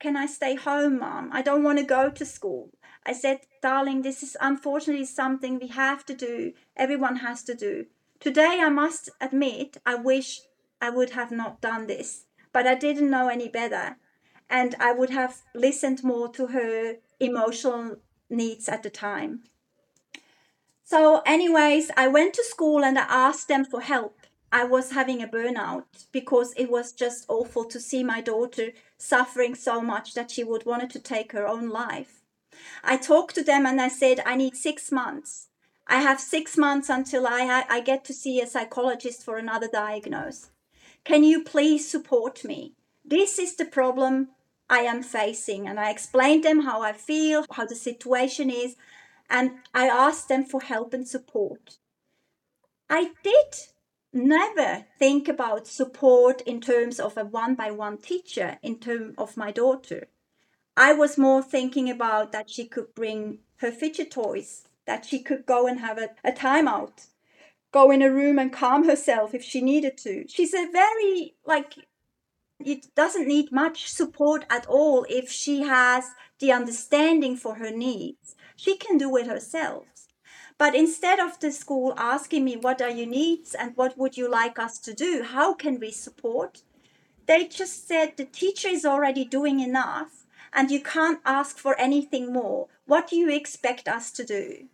can 0.00 0.16
I 0.16 0.26
stay 0.26 0.54
home, 0.54 1.00
mom? 1.00 1.30
I 1.32 1.42
don't 1.42 1.64
want 1.64 1.78
to 1.78 1.84
go 1.84 2.10
to 2.10 2.24
school. 2.24 2.70
I 3.04 3.12
said, 3.12 3.40
Darling, 3.62 4.02
this 4.02 4.22
is 4.22 4.36
unfortunately 4.40 5.06
something 5.06 5.58
we 5.58 5.68
have 5.68 6.04
to 6.06 6.14
do. 6.14 6.52
Everyone 6.76 7.16
has 7.16 7.42
to 7.44 7.54
do. 7.54 7.86
Today, 8.20 8.58
I 8.60 8.68
must 8.68 9.10
admit, 9.20 9.78
I 9.86 9.94
wish 9.94 10.40
I 10.80 10.90
would 10.90 11.10
have 11.10 11.30
not 11.30 11.60
done 11.60 11.86
this, 11.86 12.26
but 12.52 12.66
I 12.66 12.74
didn't 12.74 13.10
know 13.10 13.28
any 13.28 13.48
better. 13.48 13.96
And 14.50 14.74
I 14.80 14.92
would 14.92 15.10
have 15.10 15.42
listened 15.54 16.04
more 16.04 16.28
to 16.30 16.48
her 16.48 16.96
emotional 17.20 17.96
needs 18.30 18.68
at 18.68 18.82
the 18.82 18.90
time. 18.90 19.44
So, 20.84 21.22
anyways, 21.26 21.90
I 21.96 22.08
went 22.08 22.34
to 22.34 22.44
school 22.44 22.84
and 22.84 22.98
I 22.98 23.06
asked 23.08 23.48
them 23.48 23.64
for 23.64 23.80
help 23.80 24.18
I 24.50 24.64
was 24.64 24.92
having 24.92 25.22
a 25.22 25.28
burnout 25.28 26.06
because 26.10 26.54
it 26.56 26.70
was 26.70 26.92
just 26.92 27.26
awful 27.28 27.64
to 27.66 27.78
see 27.78 28.02
my 28.02 28.20
daughter 28.20 28.72
suffering 28.96 29.54
so 29.54 29.82
much 29.82 30.14
that 30.14 30.30
she 30.30 30.42
would 30.42 30.64
wanted 30.64 30.90
to 30.90 31.00
take 31.00 31.32
her 31.32 31.46
own 31.46 31.68
life. 31.68 32.22
I 32.82 32.96
talked 32.96 33.34
to 33.34 33.44
them 33.44 33.66
and 33.66 33.80
I 33.80 33.88
said, 33.88 34.20
I 34.24 34.36
need 34.36 34.56
six 34.56 34.90
months. 34.90 35.48
I 35.86 36.00
have 36.00 36.20
six 36.20 36.56
months 36.56 36.88
until 36.88 37.26
I, 37.26 37.44
ha- 37.44 37.66
I 37.68 37.80
get 37.80 38.04
to 38.06 38.14
see 38.14 38.40
a 38.40 38.46
psychologist 38.46 39.24
for 39.24 39.36
another 39.36 39.68
diagnosis. 39.68 40.50
Can 41.04 41.24
you 41.24 41.44
please 41.44 41.88
support 41.88 42.44
me? 42.44 42.74
This 43.04 43.38
is 43.38 43.56
the 43.56 43.64
problem 43.64 44.28
I 44.68 44.80
am 44.80 45.02
facing. 45.02 45.66
And 45.66 45.78
I 45.80 45.90
explained 45.90 46.44
them 46.44 46.62
how 46.62 46.82
I 46.82 46.92
feel, 46.92 47.44
how 47.52 47.66
the 47.66 47.74
situation 47.74 48.50
is, 48.50 48.76
and 49.30 49.52
I 49.74 49.88
asked 49.88 50.28
them 50.28 50.44
for 50.44 50.60
help 50.60 50.92
and 50.92 51.06
support. 51.06 51.78
I 52.90 53.12
did 53.22 53.54
never 54.12 54.86
think 54.98 55.28
about 55.28 55.66
support 55.66 56.40
in 56.42 56.60
terms 56.60 56.98
of 56.98 57.16
a 57.16 57.24
one 57.24 57.54
by 57.54 57.70
one 57.70 57.98
teacher 57.98 58.58
in 58.62 58.78
terms 58.78 59.14
of 59.18 59.36
my 59.36 59.50
daughter. 59.50 60.08
I 60.76 60.92
was 60.92 61.18
more 61.18 61.42
thinking 61.42 61.90
about 61.90 62.32
that 62.32 62.48
she 62.48 62.66
could 62.66 62.94
bring 62.94 63.38
her 63.56 63.72
fidget 63.72 64.10
toys, 64.10 64.68
that 64.86 65.04
she 65.04 65.20
could 65.20 65.44
go 65.44 65.66
and 65.66 65.80
have 65.80 65.98
a, 65.98 66.10
a 66.24 66.32
timeout, 66.32 67.08
go 67.72 67.90
in 67.90 68.02
a 68.02 68.10
room 68.10 68.38
and 68.38 68.52
calm 68.52 68.84
herself 68.84 69.34
if 69.34 69.42
she 69.42 69.60
needed 69.60 69.98
to. 69.98 70.24
She's 70.28 70.54
a 70.54 70.70
very 70.70 71.34
like 71.44 71.74
it 72.60 72.94
doesn't 72.94 73.28
need 73.28 73.52
much 73.52 73.88
support 73.90 74.44
at 74.50 74.66
all 74.66 75.06
if 75.08 75.30
she 75.30 75.62
has 75.62 76.10
the 76.40 76.52
understanding 76.52 77.36
for 77.36 77.56
her 77.56 77.70
needs. 77.70 78.34
She 78.56 78.76
can 78.76 78.98
do 78.98 79.16
it 79.16 79.26
herself. 79.26 79.97
But 80.58 80.74
instead 80.74 81.20
of 81.20 81.38
the 81.38 81.52
school 81.52 81.94
asking 81.96 82.44
me, 82.44 82.56
what 82.56 82.82
are 82.82 82.90
your 82.90 83.06
needs 83.06 83.54
and 83.54 83.76
what 83.76 83.96
would 83.96 84.16
you 84.16 84.28
like 84.28 84.58
us 84.58 84.78
to 84.80 84.92
do? 84.92 85.22
How 85.22 85.54
can 85.54 85.78
we 85.78 85.92
support? 85.92 86.62
They 87.26 87.46
just 87.46 87.86
said 87.86 88.16
the 88.16 88.24
teacher 88.24 88.68
is 88.68 88.84
already 88.84 89.24
doing 89.24 89.60
enough 89.60 90.26
and 90.52 90.70
you 90.70 90.82
can't 90.82 91.20
ask 91.24 91.58
for 91.58 91.78
anything 91.78 92.32
more. 92.32 92.66
What 92.86 93.08
do 93.08 93.16
you 93.16 93.30
expect 93.30 93.86
us 93.86 94.10
to 94.12 94.24
do? 94.24 94.64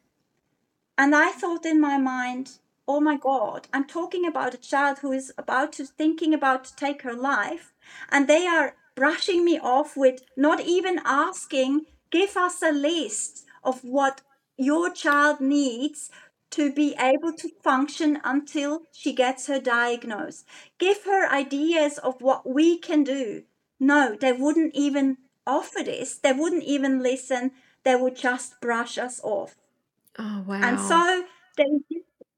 And 0.97 1.15
I 1.15 1.33
thought 1.33 1.67
in 1.67 1.81
my 1.81 1.99
mind, 1.99 2.59
oh 2.89 3.01
my 3.01 3.17
God, 3.17 3.69
I'm 3.73 3.85
talking 3.85 4.27
about 4.27 4.55
a 4.55 4.59
child 4.59 5.01
who 5.01 5.13
is 5.13 5.33
about 5.37 5.75
to 5.75 5.85
thinking 5.85 6.33
about 6.33 6.65
to 6.65 6.77
take 6.77 7.03
her 7.03 7.15
life 7.15 7.75
and 8.11 8.27
they 8.27 8.47
are 8.47 8.77
brushing 8.95 9.45
me 9.45 9.59
off 9.59 9.97
with 9.97 10.23
not 10.37 10.61
even 10.61 11.01
asking, 11.05 11.87
give 12.11 12.37
us 12.37 12.63
a 12.63 12.73
list 12.73 13.45
of 13.63 13.83
what 13.83 14.23
your 14.57 14.91
child 14.91 15.41
needs 15.41 16.11
to 16.51 16.73
be 16.73 16.95
able 17.01 17.33
to 17.33 17.49
function 17.63 18.21
until 18.23 18.83
she 18.93 19.13
gets 19.13 19.49
her 19.49 19.61
diagnosis. 19.61 20.45
Give 20.79 21.03
her 21.05 21.29
ideas 21.29 21.99
of 21.99 22.23
what 22.23 22.49
we 22.49 22.79
can 22.79 23.03
do. 23.03 23.43
No, 23.81 24.17
they 24.19 24.33
wouldn't 24.33 24.75
even 24.75 25.19
offer 25.47 25.83
this. 25.83 26.17
They 26.17 26.33
wouldn't 26.33 26.63
even 26.63 27.03
listen. 27.03 27.53
They 27.83 27.97
would 27.97 28.17
just 28.17 28.61
brush 28.61 28.99
us 28.99 29.21
off. 29.25 29.57
Oh, 30.19 30.45
wow. 30.47 30.61
And 30.63 30.79
so 30.79 31.25
they 31.57 31.65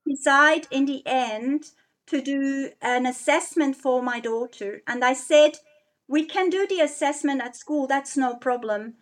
decide 0.07 0.66
in 0.70 0.87
the 0.87 1.02
end 1.07 1.70
to 2.07 2.22
do 2.22 2.70
an 2.81 3.05
assessment 3.05 3.76
for 3.76 4.02
my 4.02 4.20
daughter. 4.20 4.81
And 4.87 5.05
I 5.05 5.12
said, 5.12 5.59
we 6.09 6.24
can 6.24 6.48
do 6.48 6.66
the 6.66 6.81
assessment 6.81 7.42
at 7.42 7.57
school, 7.57 7.87
that's 7.87 8.16
no 8.16 8.35
problem. 8.35 8.94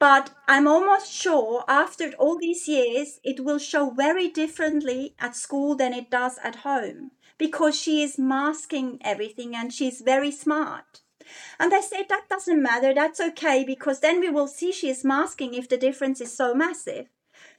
But 0.00 0.30
I'm 0.48 0.66
almost 0.66 1.12
sure 1.12 1.62
after 1.68 2.12
all 2.18 2.38
these 2.38 2.66
years, 2.66 3.20
it 3.22 3.44
will 3.44 3.58
show 3.58 3.90
very 3.90 4.28
differently 4.28 5.14
at 5.18 5.36
school 5.36 5.76
than 5.76 5.92
it 5.92 6.10
does 6.10 6.38
at 6.42 6.64
home 6.64 7.10
because 7.36 7.78
she 7.78 8.02
is 8.02 8.18
masking 8.18 8.98
everything 9.02 9.54
and 9.54 9.72
she's 9.72 10.00
very 10.00 10.30
smart. 10.30 11.02
And 11.58 11.74
I 11.74 11.82
said, 11.82 12.06
that 12.08 12.30
doesn't 12.30 12.62
matter, 12.62 12.94
that's 12.94 13.20
okay, 13.20 13.62
because 13.62 14.00
then 14.00 14.20
we 14.20 14.30
will 14.30 14.48
see 14.48 14.72
she 14.72 14.88
is 14.88 15.04
masking 15.04 15.52
if 15.52 15.68
the 15.68 15.76
difference 15.76 16.22
is 16.22 16.34
so 16.34 16.54
massive. 16.54 17.06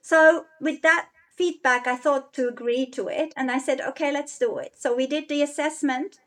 So, 0.02 0.46
with 0.60 0.82
that 0.82 1.10
feedback, 1.36 1.86
I 1.86 1.96
thought 1.96 2.34
to 2.34 2.48
agree 2.48 2.88
to 2.88 3.08
it. 3.08 3.34
And 3.38 3.52
I 3.52 3.60
said, 3.60 3.82
okay, 3.82 4.12
let's 4.12 4.38
do 4.40 4.58
it. 4.58 4.74
So, 4.78 4.96
we 4.96 5.06
did 5.06 5.30
the 5.30 5.44
assessment. 5.44 6.20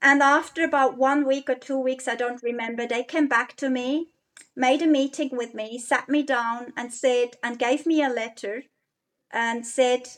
And 0.00 0.22
after 0.22 0.64
about 0.64 0.96
one 0.96 1.26
week 1.26 1.50
or 1.50 1.54
two 1.54 1.78
weeks, 1.78 2.08
I 2.08 2.14
don't 2.14 2.42
remember, 2.42 2.86
they 2.86 3.04
came 3.04 3.28
back 3.28 3.54
to 3.56 3.68
me 3.68 4.08
made 4.58 4.82
a 4.82 4.86
meeting 4.86 5.30
with 5.32 5.54
me, 5.54 5.78
sat 5.78 6.08
me 6.08 6.22
down 6.22 6.72
and 6.76 6.92
said, 6.92 7.36
and 7.42 7.60
gave 7.60 7.86
me 7.86 8.02
a 8.02 8.08
letter 8.08 8.64
and 9.30 9.64
said, 9.64 10.08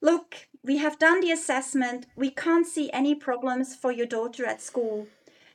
Look, 0.00 0.48
we 0.64 0.78
have 0.78 0.98
done 0.98 1.20
the 1.20 1.32
assessment. 1.32 2.06
We 2.16 2.30
can't 2.30 2.66
see 2.66 2.90
any 2.92 3.14
problems 3.14 3.74
for 3.74 3.90
your 3.90 4.06
daughter 4.06 4.46
at 4.46 4.62
school. 4.62 5.08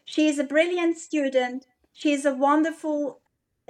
She 0.04 0.28
is 0.28 0.38
a 0.38 0.43
brilliant 0.43 0.97
student. 0.97 1.65
She 1.93 2.12
is 2.12 2.26
a 2.26 2.36
wonderful 2.36 3.21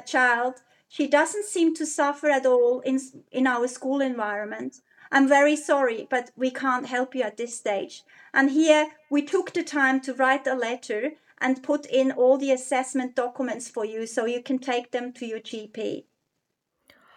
child. 0.05 0.61
She 0.87 1.07
doesn't 1.07 1.45
seem 1.45 1.75
to 1.75 1.85
suffer 1.85 2.27
at 2.29 2.45
all 2.45 2.79
in, 2.81 2.99
in 3.31 3.45
our 3.45 3.67
school 3.67 4.01
environment. 4.01 4.81
I'm 5.11 5.27
very 5.27 5.55
sorry, 5.55 6.07
but 6.09 6.31
we 6.35 6.51
can't 6.51 6.87
help 6.87 7.15
you 7.15 7.21
at 7.21 7.37
this 7.37 7.55
stage. 7.55 8.03
And 8.33 8.51
here 8.51 8.87
we 9.09 9.21
took 9.21 9.53
the 9.53 9.63
time 9.63 10.01
to 10.01 10.13
write 10.13 10.47
a 10.47 10.55
letter 10.55 11.13
and 11.39 11.63
put 11.63 11.85
in 11.85 12.11
all 12.11 12.37
the 12.37 12.51
assessment 12.51 13.15
documents 13.15 13.69
for 13.69 13.85
you 13.85 14.07
so 14.07 14.25
you 14.25 14.41
can 14.41 14.59
take 14.59 14.91
them 14.91 15.13
to 15.13 15.25
your 15.25 15.39
GP. 15.39 16.05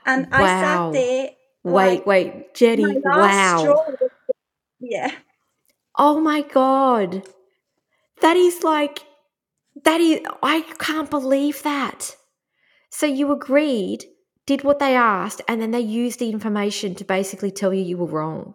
And 0.04 0.30
wow. 0.30 0.38
I 0.38 0.42
sat 0.42 0.92
there. 0.92 1.30
Wait, 1.62 1.72
like, 1.72 2.06
wait, 2.06 2.54
Jenny, 2.54 2.98
wow. 3.04 3.86
yeah. 4.80 5.12
Oh 5.96 6.20
my 6.20 6.42
God. 6.42 7.22
That 8.22 8.36
is 8.36 8.62
like, 8.62 9.04
that 9.84 10.00
is, 10.00 10.20
I 10.42 10.62
can't 10.78 11.10
believe 11.10 11.62
that. 11.62 12.16
So 12.90 13.06
you 13.06 13.30
agreed, 13.32 14.04
did 14.46 14.64
what 14.64 14.78
they 14.78 14.96
asked, 14.96 15.42
and 15.48 15.60
then 15.60 15.70
they 15.70 15.80
used 15.80 16.18
the 16.18 16.30
information 16.30 16.94
to 16.96 17.04
basically 17.04 17.50
tell 17.50 17.72
you 17.72 17.82
you 17.82 17.98
were 17.98 18.06
wrong 18.06 18.54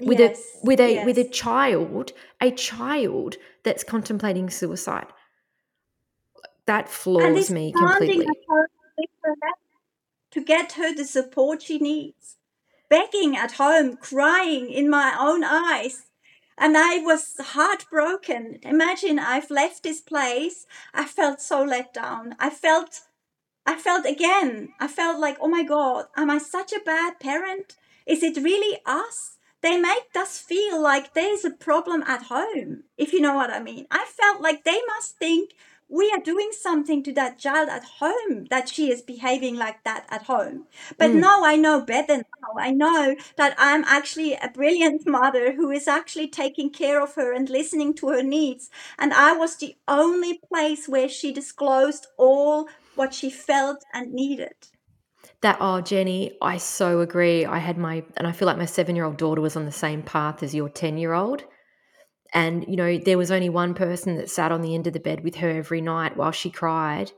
with 0.00 0.18
yes, 0.18 0.40
a 0.62 0.66
with 0.66 0.80
a 0.80 0.92
yes. 0.92 1.06
with 1.06 1.18
a 1.18 1.24
child 1.24 2.12
a 2.40 2.50
child 2.50 3.36
that's 3.68 3.84
contemplating 3.84 4.48
suicide 4.48 5.08
that 6.64 6.88
floors 6.88 7.50
me 7.50 7.70
completely 7.70 8.26
to 10.30 10.42
get 10.42 10.72
her 10.72 10.94
the 10.94 11.04
support 11.04 11.60
she 11.60 11.78
needs 11.78 12.38
begging 12.88 13.36
at 13.36 13.52
home 13.52 13.94
crying 13.94 14.70
in 14.70 14.88
my 14.88 15.14
own 15.20 15.44
eyes 15.44 16.04
and 16.56 16.76
I 16.76 16.98
was 16.98 17.36
heartbroken. 17.38 18.58
Imagine 18.62 19.18
I've 19.18 19.50
left 19.50 19.82
this 19.82 20.00
place. 20.00 20.66
I 20.92 21.04
felt 21.04 21.40
so 21.40 21.62
let 21.62 21.94
down. 21.94 22.34
I 22.40 22.50
felt 22.50 23.02
I 23.64 23.74
felt 23.76 24.06
again. 24.06 24.70
I 24.80 24.88
felt 24.88 25.20
like, 25.20 25.36
oh 25.42 25.46
my 25.46 25.62
God, 25.62 26.06
am 26.16 26.30
I 26.30 26.38
such 26.38 26.72
a 26.72 26.80
bad 26.80 27.20
parent? 27.20 27.76
Is 28.06 28.22
it 28.22 28.42
really 28.42 28.80
us? 28.86 29.36
They 29.60 29.76
make 29.76 30.14
us 30.14 30.38
feel 30.38 30.80
like 30.80 31.14
there's 31.14 31.44
a 31.44 31.50
problem 31.50 32.02
at 32.02 32.24
home, 32.24 32.84
if 32.96 33.12
you 33.12 33.20
know 33.20 33.34
what 33.34 33.50
I 33.50 33.60
mean. 33.60 33.86
I 33.90 34.04
felt 34.04 34.40
like 34.40 34.64
they 34.64 34.80
must 34.86 35.16
think 35.18 35.54
we 35.88 36.10
are 36.10 36.20
doing 36.20 36.50
something 36.52 37.02
to 37.02 37.12
that 37.14 37.38
child 37.38 37.68
at 37.70 37.84
home 37.98 38.44
that 38.50 38.68
she 38.68 38.90
is 38.90 39.00
behaving 39.00 39.56
like 39.56 39.82
that 39.84 40.06
at 40.10 40.24
home. 40.24 40.66
But 40.98 41.10
mm. 41.12 41.20
no, 41.20 41.44
I 41.44 41.56
know 41.56 41.80
better 41.80 42.16
now. 42.16 42.58
I 42.58 42.70
know 42.70 43.16
that 43.36 43.54
I'm 43.58 43.84
actually 43.84 44.34
a 44.34 44.50
brilliant 44.52 45.06
mother 45.06 45.52
who 45.54 45.70
is 45.70 45.88
actually 45.88 46.28
taking 46.28 46.70
care 46.70 47.02
of 47.02 47.14
her 47.14 47.32
and 47.32 47.48
listening 47.48 47.94
to 47.94 48.08
her 48.08 48.22
needs. 48.22 48.68
And 48.98 49.14
I 49.14 49.32
was 49.32 49.56
the 49.56 49.76
only 49.88 50.40
place 50.52 50.88
where 50.88 51.08
she 51.08 51.32
disclosed 51.32 52.06
all 52.18 52.68
what 52.94 53.14
she 53.14 53.30
felt 53.30 53.82
and 53.94 54.12
needed 54.12 54.54
that 55.42 55.56
oh 55.60 55.80
jenny 55.80 56.36
i 56.42 56.56
so 56.56 57.00
agree. 57.00 57.46
I 57.46 57.58
had 57.58 57.78
my 57.78 58.04
and 58.16 58.26
i 58.26 58.32
feel 58.32 58.46
like 58.46 58.58
my 58.58 58.66
seven 58.66 58.96
year 58.96 59.04
old 59.04 59.16
daughter 59.16 59.40
was 59.40 59.56
on 59.56 59.64
the 59.64 59.72
same 59.72 60.02
path 60.02 60.42
as 60.42 60.54
your 60.54 60.68
10 60.68 60.98
year 60.98 61.12
old 61.12 61.44
and 62.32 62.64
you 62.68 62.76
know 62.76 62.98
there 62.98 63.18
was 63.18 63.30
only 63.30 63.48
one 63.48 63.74
person 63.74 64.16
that 64.16 64.30
sat 64.30 64.52
on 64.52 64.62
the 64.62 64.74
end 64.74 64.86
of 64.86 64.92
the 64.92 65.00
bed 65.00 65.24
with 65.24 65.36
her 65.36 65.48
every 65.48 65.80
night 65.80 66.16
while 66.16 66.32
she 66.32 66.50
cried. 66.50 67.12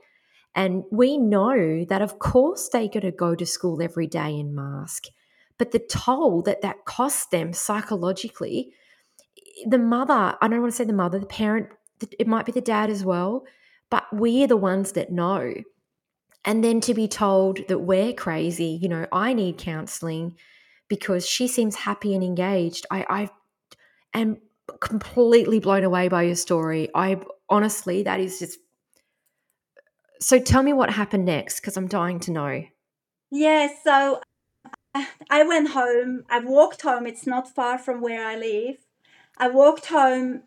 And 0.53 0.83
we 0.91 1.17
know 1.17 1.85
that 1.85 2.01
of 2.01 2.19
course 2.19 2.69
they 2.69 2.87
got 2.87 3.01
to 3.01 3.11
go 3.11 3.35
to 3.35 3.45
school 3.45 3.81
every 3.81 4.07
day 4.07 4.37
in 4.37 4.53
mask. 4.53 5.05
But 5.57 5.71
the 5.71 5.79
toll 5.79 6.41
that 6.43 6.61
that 6.61 6.85
costs 6.85 7.27
them 7.27 7.53
psychologically 7.53 8.73
the 9.65 9.77
mother 9.77 10.35
i 10.41 10.47
don't 10.47 10.61
want 10.61 10.71
to 10.71 10.75
say 10.75 10.83
the 10.83 10.93
mother 10.93 11.19
the 11.19 11.25
parent 11.25 11.67
it 12.17 12.27
might 12.27 12.45
be 12.45 12.51
the 12.51 12.61
dad 12.61 12.89
as 12.89 13.05
well 13.05 13.43
but 13.89 14.05
we're 14.11 14.47
the 14.47 14.57
ones 14.57 14.93
that 14.93 15.11
know 15.11 15.53
and 16.43 16.63
then 16.63 16.81
to 16.81 16.93
be 16.93 17.07
told 17.07 17.67
that 17.67 17.79
we're 17.79 18.13
crazy, 18.13 18.79
you 18.81 18.89
know, 18.89 19.05
I 19.11 19.33
need 19.33 19.57
counseling 19.57 20.35
because 20.87 21.27
she 21.27 21.47
seems 21.47 21.75
happy 21.75 22.15
and 22.15 22.23
engaged. 22.23 22.85
I, 22.89 23.05
I 23.09 24.19
am 24.19 24.37
completely 24.79 25.59
blown 25.59 25.83
away 25.83 26.07
by 26.07 26.23
your 26.23 26.35
story. 26.35 26.89
I 26.95 27.21
honestly, 27.49 28.03
that 28.03 28.19
is 28.19 28.39
just. 28.39 28.59
So 30.19 30.39
tell 30.39 30.63
me 30.63 30.73
what 30.73 30.89
happened 30.89 31.25
next 31.25 31.59
because 31.59 31.77
I'm 31.77 31.87
dying 31.87 32.19
to 32.21 32.31
know. 32.31 32.63
Yeah, 33.31 33.69
so 33.83 34.21
I 35.29 35.43
went 35.43 35.69
home. 35.69 36.25
I 36.29 36.39
walked 36.39 36.81
home. 36.81 37.07
It's 37.07 37.25
not 37.25 37.53
far 37.53 37.77
from 37.77 38.01
where 38.01 38.25
I 38.25 38.35
live. 38.35 38.77
I 39.37 39.47
walked 39.47 39.87
home 39.87 40.43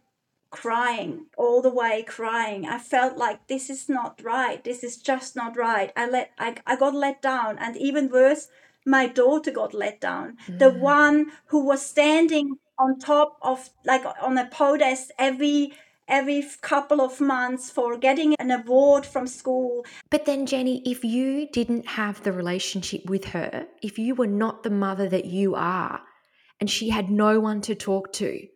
crying 0.55 1.27
all 1.37 1.61
the 1.61 1.77
way 1.81 2.03
crying 2.07 2.65
i 2.67 2.79
felt 2.79 3.17
like 3.17 3.47
this 3.49 3.69
is 3.69 3.89
not 3.89 4.21
right 4.23 4.65
this 4.65 4.85
is 4.85 4.97
just 4.97 5.35
not 5.35 5.57
right 5.57 5.93
i 5.97 6.09
let 6.09 6.31
i, 6.39 6.55
I 6.67 6.77
got 6.77 6.95
let 6.95 7.21
down 7.21 7.59
and 7.59 7.77
even 7.77 8.09
worse 8.09 8.49
my 8.87 9.07
daughter 9.07 9.51
got 9.51 9.75
let 9.75 10.01
down 10.01 10.37
mm. 10.47 10.59
the 10.59 10.71
one 10.71 11.33
who 11.47 11.65
was 11.65 11.85
standing 11.85 12.59
on 12.79 12.99
top 12.99 13.39
of 13.43 13.71
like 13.85 14.05
on 14.23 14.39
a 14.39 14.47
podest 14.47 15.13
every 15.19 15.73
every 16.07 16.45
couple 16.61 17.01
of 17.01 17.21
months 17.21 17.71
for 17.71 17.97
getting 17.97 18.35
an 18.39 18.51
award 18.51 19.07
from 19.07 19.27
school. 19.27 19.85
But 20.11 20.27
then, 20.27 20.45
Jenny, 20.47 20.83
if 20.85 21.03
you 21.05 21.49
didn't 21.51 21.87
have 21.87 22.23
the 22.23 22.33
relationship 22.33 23.07
with 23.07 23.25
her, 23.27 23.67
if 23.83 23.99
you 23.99 24.15
were 24.15 24.27
not 24.27 24.63
the 24.63 24.71
mother 24.71 25.09
that 25.09 25.25
you 25.25 25.55
are, 25.55 26.03
and 26.61 26.71
she 26.71 26.91
had 26.91 27.11
no 27.11 27.41
one 27.41 27.61
to 27.63 27.75
talk 27.75 28.13
to, 28.15 28.47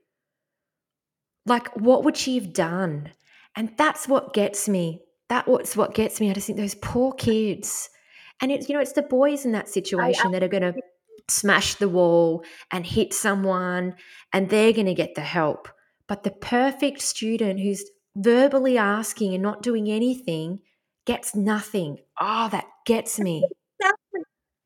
like, 1.48 1.74
what 1.76 2.04
would 2.04 2.16
she 2.16 2.36
have 2.36 2.52
done? 2.52 3.10
And 3.56 3.72
that's 3.76 4.06
what 4.06 4.34
gets 4.34 4.68
me. 4.68 5.00
That's 5.28 5.76
what 5.76 5.94
gets 5.94 6.20
me. 6.20 6.30
I 6.30 6.34
just 6.34 6.46
think 6.46 6.58
those 6.58 6.74
poor 6.76 7.12
kids. 7.12 7.90
And 8.40 8.52
it's, 8.52 8.68
you 8.68 8.74
know, 8.74 8.80
it's 8.80 8.92
the 8.92 9.02
boys 9.02 9.44
in 9.44 9.52
that 9.52 9.68
situation 9.68 10.30
that 10.32 10.42
are 10.42 10.48
going 10.48 10.62
to 10.62 10.74
smash 11.28 11.74
the 11.74 11.88
wall 11.88 12.44
and 12.72 12.86
hit 12.86 13.12
someone 13.12 13.94
and 14.32 14.48
they're 14.48 14.72
going 14.72 14.86
to 14.86 14.94
get 14.94 15.14
the 15.14 15.20
help. 15.20 15.68
But 16.06 16.22
the 16.22 16.30
perfect 16.30 17.02
student 17.02 17.60
who's 17.60 17.84
verbally 18.16 18.78
asking 18.78 19.34
and 19.34 19.42
not 19.42 19.62
doing 19.62 19.90
anything 19.90 20.60
gets 21.04 21.34
nothing. 21.34 21.98
Oh, 22.20 22.48
that 22.50 22.64
gets 22.86 23.18
me. 23.18 23.44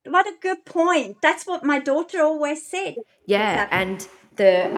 What 0.05 0.27
a 0.27 0.35
good 0.41 0.65
point. 0.65 1.17
That's 1.23 1.47
what 1.47 1.65
my 1.65 1.79
daughter 1.79 2.21
always 2.21 2.67
said. 2.67 2.97
Yeah. 3.27 3.69
And 3.71 4.07
the 4.37 4.77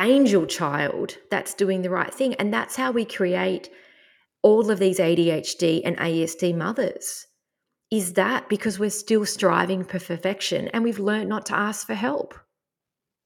angel 0.00 0.46
child 0.46 1.18
that's 1.30 1.54
doing 1.54 1.82
the 1.82 1.90
right 1.90 2.12
thing. 2.12 2.34
And 2.34 2.52
that's 2.52 2.76
how 2.76 2.90
we 2.90 3.04
create 3.04 3.70
all 4.42 4.70
of 4.70 4.78
these 4.78 4.98
ADHD 4.98 5.82
and 5.84 5.96
ASD 5.98 6.56
mothers. 6.56 7.26
Is 7.90 8.14
that 8.14 8.48
because 8.48 8.78
we're 8.78 8.90
still 8.90 9.26
striving 9.26 9.84
for 9.84 9.98
perfection 9.98 10.68
and 10.68 10.84
we've 10.84 11.00
learned 11.00 11.28
not 11.28 11.46
to 11.46 11.56
ask 11.56 11.86
for 11.86 11.94
help? 11.94 12.34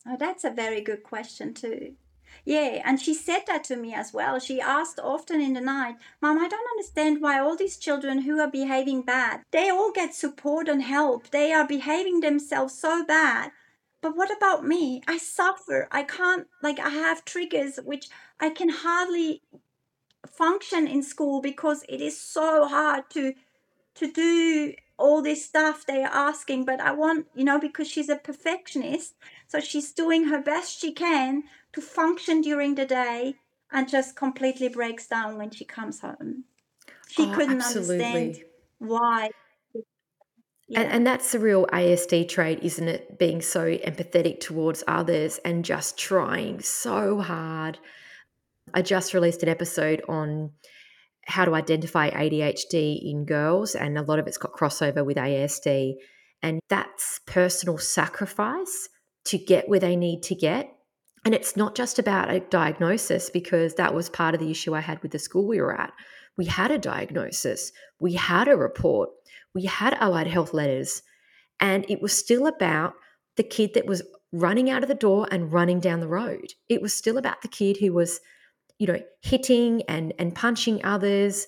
Oh, 0.07 0.17
that's 0.19 0.45
a 0.45 0.51
very 0.51 0.81
good 0.81 1.03
question, 1.03 1.55
too. 1.55 1.95
Yeah, 2.45 2.83
and 2.85 3.01
she 3.01 3.15
said 3.15 3.45
that 3.47 3.65
to 3.65 3.77
me 3.77 3.95
as 3.95 4.13
well. 4.13 4.39
She 4.39 4.61
asked 4.61 4.99
often 4.99 5.41
in 5.41 5.55
the 5.55 5.61
night, 5.61 5.97
Mom, 6.21 6.39
I 6.39 6.49
don't 6.49 6.71
understand 6.73 7.23
why 7.23 7.39
all 7.39 7.57
these 7.57 7.77
children 7.77 8.23
who 8.23 8.41
are 8.41 8.51
behaving 8.51 9.03
bad, 9.03 9.43
they 9.51 9.71
all 9.71 9.93
get 9.93 10.15
support 10.15 10.69
and 10.69 10.83
help. 10.83 11.31
They 11.31 11.53
are 11.53 11.67
behaving 11.67 12.21
themselves 12.21 12.75
so 12.75 13.05
bad. 13.05 13.53
But 14.05 14.19
what 14.19 14.31
about 14.31 14.67
me? 14.67 15.01
I 15.09 15.17
suffer. 15.17 15.89
I 15.91 16.03
can't, 16.03 16.47
like, 16.63 16.79
I 16.79 16.91
have 16.91 17.25
triggers 17.25 17.79
which 17.83 18.11
I 18.39 18.51
can 18.51 18.69
hardly 18.69 19.41
function 20.27 20.87
in 20.87 21.03
school 21.03 21.41
because 21.41 21.87
it 21.89 22.03
is 22.03 22.21
so 22.21 22.67
hard 22.67 23.09
to 23.11 23.33
to 23.95 24.13
do 24.13 24.75
all 24.99 25.23
this 25.23 25.45
stuff 25.45 25.85
they 25.87 26.03
are 26.03 26.29
asking 26.31 26.65
but 26.65 26.81
i 26.81 26.91
want 26.91 27.27
you 27.35 27.45
know 27.45 27.61
because 27.61 27.87
she's 27.87 28.09
a 28.09 28.17
perfectionist 28.17 29.15
so 29.47 29.61
she's 29.61 29.93
doing 29.93 30.25
her 30.25 30.41
best 30.41 30.81
she 30.81 30.93
can 30.93 31.43
to 31.75 31.81
function 31.83 32.41
during 32.41 32.75
the 32.75 32.87
day 32.87 33.35
and 33.71 33.87
just 33.89 34.17
completely 34.17 34.69
breaks 34.69 35.07
down 35.07 35.37
when 35.37 35.51
she 35.51 35.65
comes 35.65 36.01
home 36.01 36.45
she 37.07 37.25
oh, 37.25 37.35
couldn't 37.35 37.61
absolutely. 37.61 38.05
understand 38.05 38.45
why 38.79 39.31
yeah. 40.69 40.81
And, 40.81 40.93
and 40.93 41.07
that's 41.07 41.33
the 41.33 41.39
real 41.39 41.67
ASD 41.67 42.29
trait, 42.29 42.61
isn't 42.63 42.89
it? 42.89 43.19
Being 43.19 43.43
so 43.43 43.67
empathetic 43.67 44.41
towards 44.41 44.83
others 44.87 45.39
and 45.45 45.65
just 45.65 45.99
trying 45.99 46.61
so 46.61 47.21
hard. 47.21 47.79
I 48.73 48.83
just 48.83 49.13
released 49.13 49.43
an 49.43 49.49
episode 49.49 50.03
on 50.09 50.53
how 51.27 51.45
to 51.45 51.55
identify 51.55 52.11
ADHD 52.11 53.01
in 53.03 53.25
girls, 53.25 53.75
and 53.75 53.99
a 53.99 54.03
lot 54.03 54.19
of 54.19 54.27
it's 54.27 54.39
got 54.39 54.53
crossover 54.53 55.05
with 55.05 55.17
ASD. 55.17 55.95
And 56.43 56.61
that's 56.69 57.21
personal 57.27 57.79
sacrifice 57.79 58.89
to 59.27 59.39
get 59.39 59.69
where 59.69 59.81
they 59.81 59.97
need 59.97 60.23
to 60.25 60.35
get. 60.35 60.71
And 61.25 61.35
it's 61.35 61.57
not 61.57 61.75
just 61.75 61.99
about 61.99 62.31
a 62.31 62.41
diagnosis, 62.41 63.31
because 63.31 63.75
that 63.75 63.95
was 63.95 64.11
part 64.11 64.35
of 64.35 64.41
the 64.41 64.51
issue 64.51 64.75
I 64.75 64.81
had 64.81 65.03
with 65.03 65.13
the 65.13 65.19
school 65.19 65.47
we 65.47 65.61
were 65.61 65.79
at. 65.79 65.93
We 66.37 66.47
had 66.47 66.71
a 66.71 66.79
diagnosis, 66.79 67.73
we 68.01 68.15
had 68.15 68.49
a 68.49 68.57
report, 68.57 69.11
we 69.55 69.65
had 69.65 69.95
allied 69.95 70.27
health 70.27 70.53
letters, 70.53 71.03
and 71.61 71.87
it 71.89 72.03
was 72.03 72.17
still 72.17 72.47
about 72.47 72.95
the 73.37 73.43
kid 73.43 73.75
that 73.75 73.87
was 73.87 74.03
running 74.33 74.69
out 74.69 74.83
of 74.83 74.89
the 74.89 74.95
door 74.95 75.29
and 75.31 75.53
running 75.53 75.81
down 75.81 76.01
the 76.01 76.09
road. 76.09 76.53
It 76.69 76.83
was 76.83 76.93
still 76.93 77.19
about 77.19 77.43
the 77.43 77.49
kid 77.49 77.77
who 77.77 77.93
was, 77.93 78.21
you 78.79 78.87
know, 78.87 79.01
hitting 79.23 79.83
and 79.83 80.13
and 80.19 80.35
punching 80.35 80.85
others. 80.85 81.47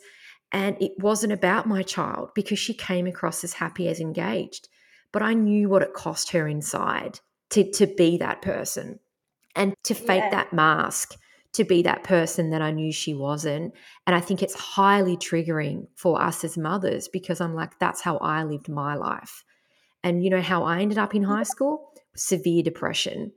And 0.53 0.81
it 0.81 0.92
wasn't 0.99 1.33
about 1.33 1.66
my 1.66 1.83
child 1.83 2.31
because 2.35 2.59
she 2.59 2.73
came 2.73 3.07
across 3.07 3.42
as 3.42 3.53
happy 3.53 3.88
as 3.88 4.01
engaged. 4.01 4.69
But 5.12 5.23
I 5.23 5.35
knew 5.35 5.69
what 5.69 5.83
it 5.83 5.92
cost 5.92 6.31
her 6.31 6.47
inside 6.47 7.19
to, 7.51 7.71
to 7.73 7.87
be 7.87 8.19
that 8.19 8.42
person 8.42 9.01
and 9.57 9.75
to 9.85 9.95
fake 9.95 10.23
yeah. 10.25 10.31
that 10.31 10.53
mask 10.53 11.16
to 11.52 11.64
be 11.64 11.82
that 11.82 12.04
person 12.04 12.50
that 12.50 12.62
I 12.62 12.70
knew 12.70 12.92
she 12.92 13.14
wasn't. 13.14 13.74
And 14.06 14.14
I 14.14 14.20
think 14.20 14.42
it's 14.42 14.54
highly 14.54 15.16
triggering 15.16 15.87
for 15.94 16.20
us 16.20 16.44
as 16.44 16.59
mothers 16.59 17.09
because 17.09 17.40
I'm 17.40 17.54
like, 17.54 17.78
that's 17.78 18.00
how 18.00 18.18
I 18.18 18.44
lived 18.44 18.68
my 18.68 18.94
life. 18.94 19.44
And 20.02 20.22
you 20.22 20.30
know 20.30 20.42
how 20.42 20.64
I 20.64 20.80
ended 20.80 20.98
up 20.98 21.14
in 21.14 21.22
high 21.22 21.42
school? 21.42 21.92
Severe 22.14 22.62
depression, 22.62 23.32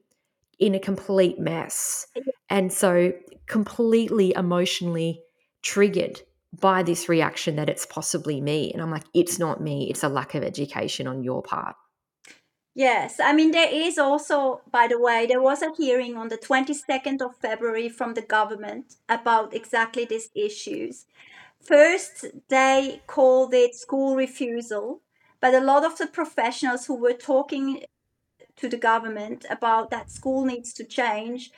in 0.59 0.75
a 0.75 0.79
complete 0.79 1.39
mess. 1.39 2.07
And 2.49 2.71
so 2.71 3.13
completely 3.47 4.33
emotionally 4.35 5.21
triggered 5.61 6.21
by 6.59 6.83
this 6.83 7.09
reaction 7.09 7.55
that 7.57 7.69
it's 7.69 7.85
possibly 7.85 8.41
me. 8.41 8.71
And 8.71 8.81
I'm 8.81 8.91
like, 8.91 9.05
it's 9.13 9.39
not 9.39 9.61
me, 9.61 9.89
it's 9.89 10.03
a 10.03 10.09
lack 10.09 10.35
of 10.35 10.43
education 10.43 11.07
on 11.07 11.23
your 11.23 11.41
part. 11.41 11.75
Yes, 12.79 13.19
I 13.19 13.33
mean, 13.33 13.51
there 13.51 13.69
is 13.69 13.97
also, 13.97 14.61
by 14.71 14.87
the 14.87 14.97
way, 14.97 15.25
there 15.25 15.41
was 15.41 15.61
a 15.61 15.73
hearing 15.77 16.15
on 16.15 16.29
the 16.29 16.37
22nd 16.37 17.21
of 17.21 17.35
February 17.35 17.89
from 17.89 18.13
the 18.13 18.21
government 18.21 18.95
about 19.09 19.53
exactly 19.53 20.05
these 20.05 20.29
issues. 20.33 21.05
First, 21.61 22.25
they 22.49 23.01
called 23.05 23.53
it 23.53 23.75
school 23.75 24.15
refusal, 24.15 25.01
but 25.41 25.53
a 25.53 25.59
lot 25.59 25.83
of 25.83 25.97
the 25.97 26.07
professionals 26.07 26.85
who 26.85 26.95
were 26.95 27.13
talking 27.13 27.83
to 28.57 28.69
the 28.69 28.77
government 28.77 29.45
about 29.49 29.91
that 29.91 30.11
school 30.11 30.45
needs 30.45 30.73
to 30.75 30.85
change, 30.85 31.51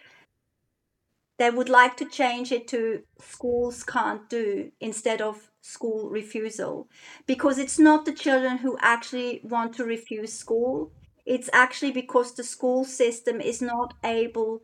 they 1.38 1.49
would 1.49 1.69
like 1.69 1.97
to 1.97 2.05
change 2.05 2.51
it 2.51 2.67
to 2.69 3.03
schools 3.19 3.84
can't 3.84 4.29
do 4.29 4.71
instead 4.79 5.21
of 5.21 5.49
school 5.62 6.10
refusal 6.10 6.88
because 7.25 7.57
it's 7.57 7.79
not 7.79 8.05
the 8.05 8.13
children 8.13 8.57
who 8.57 8.77
actually 8.81 9.41
want 9.43 9.73
to 9.75 9.84
refuse 9.84 10.34
school 10.34 10.91
it's 11.25 11.49
actually 11.53 11.91
because 11.91 12.34
the 12.34 12.43
school 12.43 12.84
system 12.84 13.41
is 13.41 13.62
not 13.62 13.93
able 14.03 14.63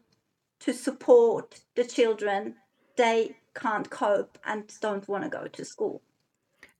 to 0.62 0.74
support 0.74 1.62
the 1.76 1.84
children. 1.84 2.56
They 2.96 3.38
can't 3.56 3.90
cope 3.90 4.38
and 4.46 4.72
don't 4.82 5.08
want 5.08 5.24
to 5.24 5.30
go 5.30 5.48
to 5.48 5.66
school. 5.66 6.02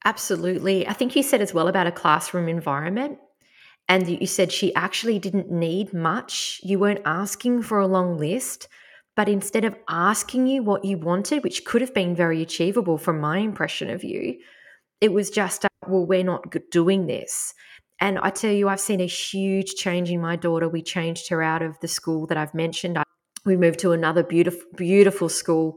Absolutely. 0.06 0.88
I 0.88 0.94
think 0.94 1.16
you 1.16 1.24
said 1.24 1.42
as 1.42 1.54
well 1.54 1.68
about 1.68 1.88
a 1.88 1.92
classroom 1.92 2.48
environment. 2.48 3.20
And 3.90 4.08
you 4.08 4.28
said 4.28 4.52
she 4.52 4.76
actually 4.76 5.18
didn't 5.18 5.50
need 5.50 5.94
much. 5.94 6.60
You 6.62 6.78
weren't 6.78 7.02
asking 7.06 7.64
for 7.64 7.80
a 7.80 7.88
long 7.88 8.18
list, 8.18 8.68
but 9.16 9.30
instead 9.30 9.64
of 9.64 9.78
asking 9.88 10.48
you 10.48 10.62
what 10.62 10.84
you 10.84 10.98
wanted, 10.98 11.44
which 11.44 11.64
could 11.64 11.82
have 11.82 11.94
been 11.94 12.14
very 12.14 12.42
achievable 12.42 12.98
from 12.98 13.22
my 13.22 13.38
impression 13.38 13.90
of 13.90 14.04
you, 14.04 14.40
it 15.00 15.14
was 15.14 15.30
just, 15.30 15.66
well, 15.88 16.06
we're 16.06 16.24
not 16.24 16.54
doing 16.70 17.08
this. 17.08 17.54
And 18.00 18.20
I 18.20 18.30
tell 18.30 18.52
you, 18.52 18.68
I've 18.68 18.80
seen 18.80 19.02
a 19.02 19.08
huge 19.08 19.76
change 19.76 20.12
in 20.12 20.22
my 20.22 20.36
daughter. 20.36 20.70
We 20.70 20.82
changed 20.82 21.30
her 21.30 21.42
out 21.42 21.62
of 21.62 21.80
the 21.80 21.88
school 21.88 22.28
that 22.28 22.38
I've 22.38 22.54
mentioned. 22.54 22.98
We 23.46 23.58
moved 23.58 23.80
to 23.80 23.92
another 23.92 24.24
beautiful, 24.24 24.62
beautiful 24.76 25.30
school. 25.30 25.76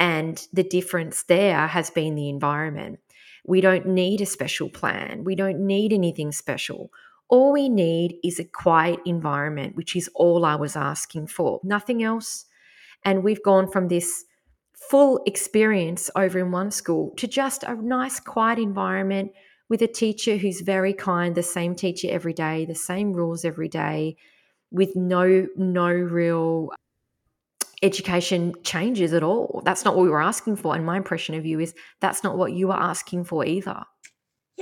And 0.00 0.46
the 0.52 0.62
difference 0.62 1.24
there 1.24 1.66
has 1.66 1.90
been 1.90 2.14
the 2.14 2.28
environment. 2.28 3.00
We 3.44 3.60
don't 3.60 3.86
need 3.86 4.20
a 4.20 4.26
special 4.26 4.68
plan, 4.68 5.24
we 5.24 5.34
don't 5.34 5.66
need 5.66 5.92
anything 5.92 6.32
special. 6.32 6.90
All 7.28 7.52
we 7.52 7.68
need 7.68 8.18
is 8.22 8.38
a 8.38 8.44
quiet 8.44 9.00
environment, 9.06 9.74
which 9.74 9.96
is 9.96 10.10
all 10.14 10.44
I 10.44 10.54
was 10.54 10.76
asking 10.76 11.28
for, 11.28 11.60
nothing 11.64 12.02
else. 12.02 12.44
And 13.04 13.24
we've 13.24 13.42
gone 13.42 13.70
from 13.70 13.88
this 13.88 14.24
full 14.74 15.22
experience 15.26 16.10
over 16.14 16.38
in 16.38 16.50
one 16.50 16.70
school 16.70 17.14
to 17.16 17.26
just 17.26 17.62
a 17.62 17.74
nice, 17.74 18.20
quiet 18.20 18.58
environment 18.58 19.32
with 19.72 19.80
a 19.80 19.86
teacher 19.86 20.36
who's 20.36 20.60
very 20.60 20.92
kind, 20.92 21.34
the 21.34 21.42
same 21.42 21.74
teacher 21.74 22.06
every 22.10 22.34
day, 22.34 22.66
the 22.66 22.74
same 22.74 23.14
rules 23.14 23.42
every 23.42 23.68
day, 23.68 24.14
with 24.70 24.94
no 24.94 25.46
no 25.56 25.88
real 25.88 26.68
education 27.82 28.52
changes 28.64 29.14
at 29.14 29.22
all. 29.22 29.62
That's 29.64 29.82
not 29.82 29.96
what 29.96 30.02
we 30.02 30.10
were 30.10 30.20
asking 30.20 30.56
for. 30.56 30.76
And 30.76 30.84
my 30.84 30.98
impression 30.98 31.34
of 31.36 31.46
you 31.46 31.58
is 31.58 31.74
that's 32.00 32.22
not 32.22 32.36
what 32.36 32.52
you 32.52 32.68
were 32.68 32.74
asking 32.74 33.24
for 33.24 33.46
either. 33.46 33.82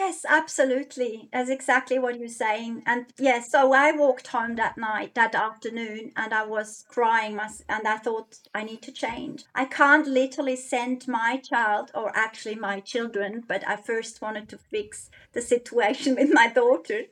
Yes, 0.03 0.25
absolutely. 0.27 1.29
That's 1.31 1.51
exactly 1.51 1.99
what 1.99 2.19
you're 2.19 2.29
saying. 2.29 2.83
And 2.87 3.07
yes, 3.19 3.51
so 3.51 3.73
I 3.75 3.93
walked 3.93 4.29
home 4.29 4.55
that 4.57 4.79
night, 4.79 5.15
that 5.15 5.35
afternoon, 5.35 6.13
and 6.17 6.33
I 6.33 6.45
was 6.47 6.85
crying. 6.89 7.39
And 7.69 7.87
I 7.87 7.99
thought, 7.99 8.39
I 8.55 8.63
need 8.65 8.81
to 8.83 8.93
change. 8.93 9.45
I 9.55 9.67
can't 9.67 10.07
literally 10.07 10.57
send 10.57 11.07
my 11.07 11.37
child, 11.37 11.91
or 11.95 12.11
actually 12.17 12.55
my 12.55 12.81
children, 12.81 13.45
but 13.47 13.63
I 13.69 13.77
first 13.77 14.23
wanted 14.23 14.49
to 14.49 14.59
fix 14.59 15.11
the 15.35 15.43
situation 15.43 16.15
with 16.19 16.31
my 16.33 16.49
daughter. 16.49 17.03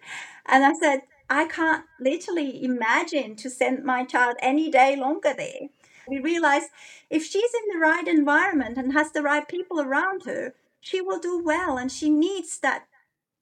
And 0.46 0.64
I 0.64 0.72
said, 0.72 1.00
I 1.28 1.44
can't 1.46 1.84
literally 2.00 2.64
imagine 2.64 3.36
to 3.36 3.50
send 3.50 3.84
my 3.84 4.04
child 4.04 4.36
any 4.40 4.70
day 4.70 4.96
longer 4.96 5.34
there. 5.36 5.68
We 6.06 6.20
realized 6.20 6.70
if 7.10 7.22
she's 7.24 7.52
in 7.52 7.68
the 7.74 7.78
right 7.86 8.08
environment 8.08 8.78
and 8.78 8.94
has 8.94 9.12
the 9.12 9.22
right 9.22 9.46
people 9.46 9.78
around 9.78 10.24
her, 10.24 10.54
she 10.88 11.00
will 11.00 11.18
do 11.18 11.42
well 11.44 11.76
and 11.76 11.92
she 11.92 12.08
needs 12.08 12.58
that 12.60 12.86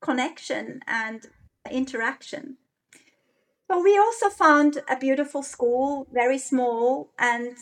connection 0.01 0.81
and 0.87 1.27
interaction. 1.71 2.57
But 3.69 3.83
we 3.83 3.99
also 3.99 4.29
found 4.29 4.79
a 4.89 4.97
beautiful 4.97 5.43
school, 5.43 6.07
very 6.13 6.39
small, 6.39 7.11
and 7.19 7.57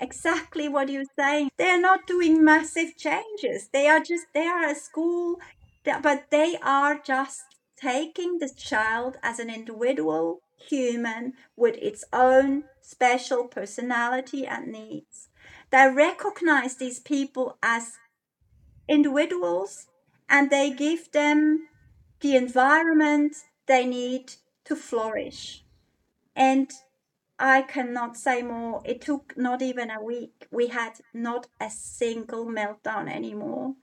exactly 0.00 0.68
what 0.68 0.88
you're 0.88 1.04
saying. 1.18 1.50
They're 1.58 1.80
not 1.80 2.06
doing 2.06 2.44
massive 2.44 2.96
changes. 2.96 3.68
They 3.72 3.88
are 3.88 4.00
just, 4.00 4.26
they 4.34 4.46
are 4.46 4.68
a 4.68 4.74
school, 4.74 5.38
but 5.84 6.26
they 6.30 6.56
are 6.62 6.98
just 6.98 7.42
taking 7.76 8.38
the 8.38 8.50
child 8.56 9.18
as 9.22 9.38
an 9.38 9.50
individual 9.50 10.40
human 10.56 11.34
with 11.56 11.76
its 11.76 12.04
own 12.12 12.64
special 12.80 13.44
personality 13.44 14.46
and 14.46 14.72
needs. 14.72 15.28
They 15.70 15.90
recognize 15.94 16.76
these 16.76 17.00
people 17.00 17.58
as 17.62 17.92
individuals 18.88 19.86
and 20.28 20.50
they 20.50 20.70
give 20.70 21.10
them 21.12 21.68
the 22.20 22.36
environment 22.36 23.36
they 23.66 23.86
need 23.86 24.34
to 24.64 24.76
flourish. 24.76 25.64
And 26.34 26.70
I 27.38 27.62
cannot 27.62 28.16
say 28.16 28.42
more. 28.42 28.82
It 28.84 29.00
took 29.00 29.36
not 29.36 29.60
even 29.60 29.90
a 29.90 30.02
week. 30.02 30.46
We 30.50 30.68
had 30.68 31.00
not 31.12 31.48
a 31.60 31.70
single 31.70 32.46
meltdown 32.46 33.12
anymore. 33.12 33.74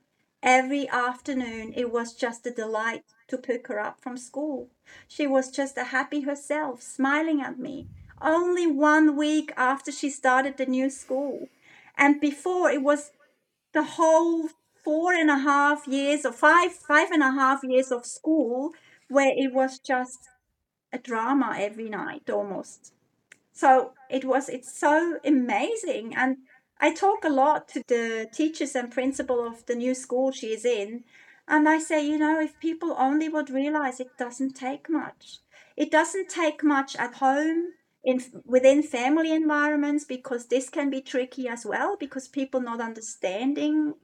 Every 0.42 0.88
afternoon, 0.88 1.72
it 1.74 1.90
was 1.90 2.12
just 2.12 2.46
a 2.46 2.50
delight 2.50 3.04
to 3.28 3.38
pick 3.38 3.68
her 3.68 3.80
up 3.80 4.00
from 4.00 4.18
school. 4.18 4.68
She 5.08 5.26
was 5.26 5.50
just 5.50 5.78
a 5.78 5.84
happy 5.84 6.22
herself, 6.22 6.82
smiling 6.82 7.40
at 7.40 7.58
me. 7.58 7.88
Only 8.20 8.66
one 8.66 9.16
week 9.16 9.52
after 9.56 9.90
she 9.90 10.10
started 10.10 10.56
the 10.56 10.66
new 10.66 10.90
school. 10.90 11.48
And 11.96 12.20
before, 12.20 12.70
it 12.70 12.82
was 12.82 13.12
the 13.72 13.84
whole 13.84 14.48
four 14.84 15.12
and 15.14 15.30
a 15.30 15.38
half 15.38 15.86
years 15.88 16.24
or 16.24 16.32
five 16.32 16.72
five 16.72 17.10
and 17.10 17.22
a 17.22 17.32
half 17.32 17.60
years 17.64 17.90
of 17.90 18.04
school 18.06 18.72
where 19.08 19.32
it 19.36 19.52
was 19.52 19.78
just 19.78 20.28
a 20.92 20.98
drama 20.98 21.56
every 21.58 21.88
night 21.88 22.30
almost. 22.30 22.92
So 23.52 23.92
it 24.10 24.24
was 24.24 24.48
it's 24.48 24.78
so 24.78 25.18
amazing. 25.24 26.14
And 26.16 26.38
i 26.80 26.92
talk 26.92 27.24
a 27.24 27.28
lot 27.28 27.68
to 27.68 27.82
the 27.86 28.28
teachers 28.32 28.74
and 28.74 28.90
principal 28.90 29.46
of 29.46 29.64
the 29.66 29.74
new 29.74 29.94
school 29.94 30.32
she 30.32 30.48
is 30.48 30.64
in. 30.64 31.04
And 31.48 31.68
i 31.68 31.78
say 31.78 32.06
you 32.06 32.18
know 32.18 32.40
if 32.40 32.58
people 32.60 32.94
only 32.98 33.28
would 33.28 33.50
realize 33.50 34.00
it 34.00 34.18
doesn't 34.18 34.54
take 34.54 34.88
much. 34.88 35.38
It 35.76 35.90
doesn't 35.90 36.28
take 36.28 36.62
much 36.62 36.94
at 36.96 37.14
home 37.14 37.72
in 38.04 38.22
within 38.44 38.82
family 38.82 39.32
environments 39.32 40.04
because 40.04 40.46
this 40.46 40.68
can 40.68 40.90
be 40.90 41.00
tricky 41.00 41.48
as 41.48 41.64
well 41.64 41.96
because 41.98 42.28
people 42.28 42.60
not 42.60 42.80
understanding 42.80 43.94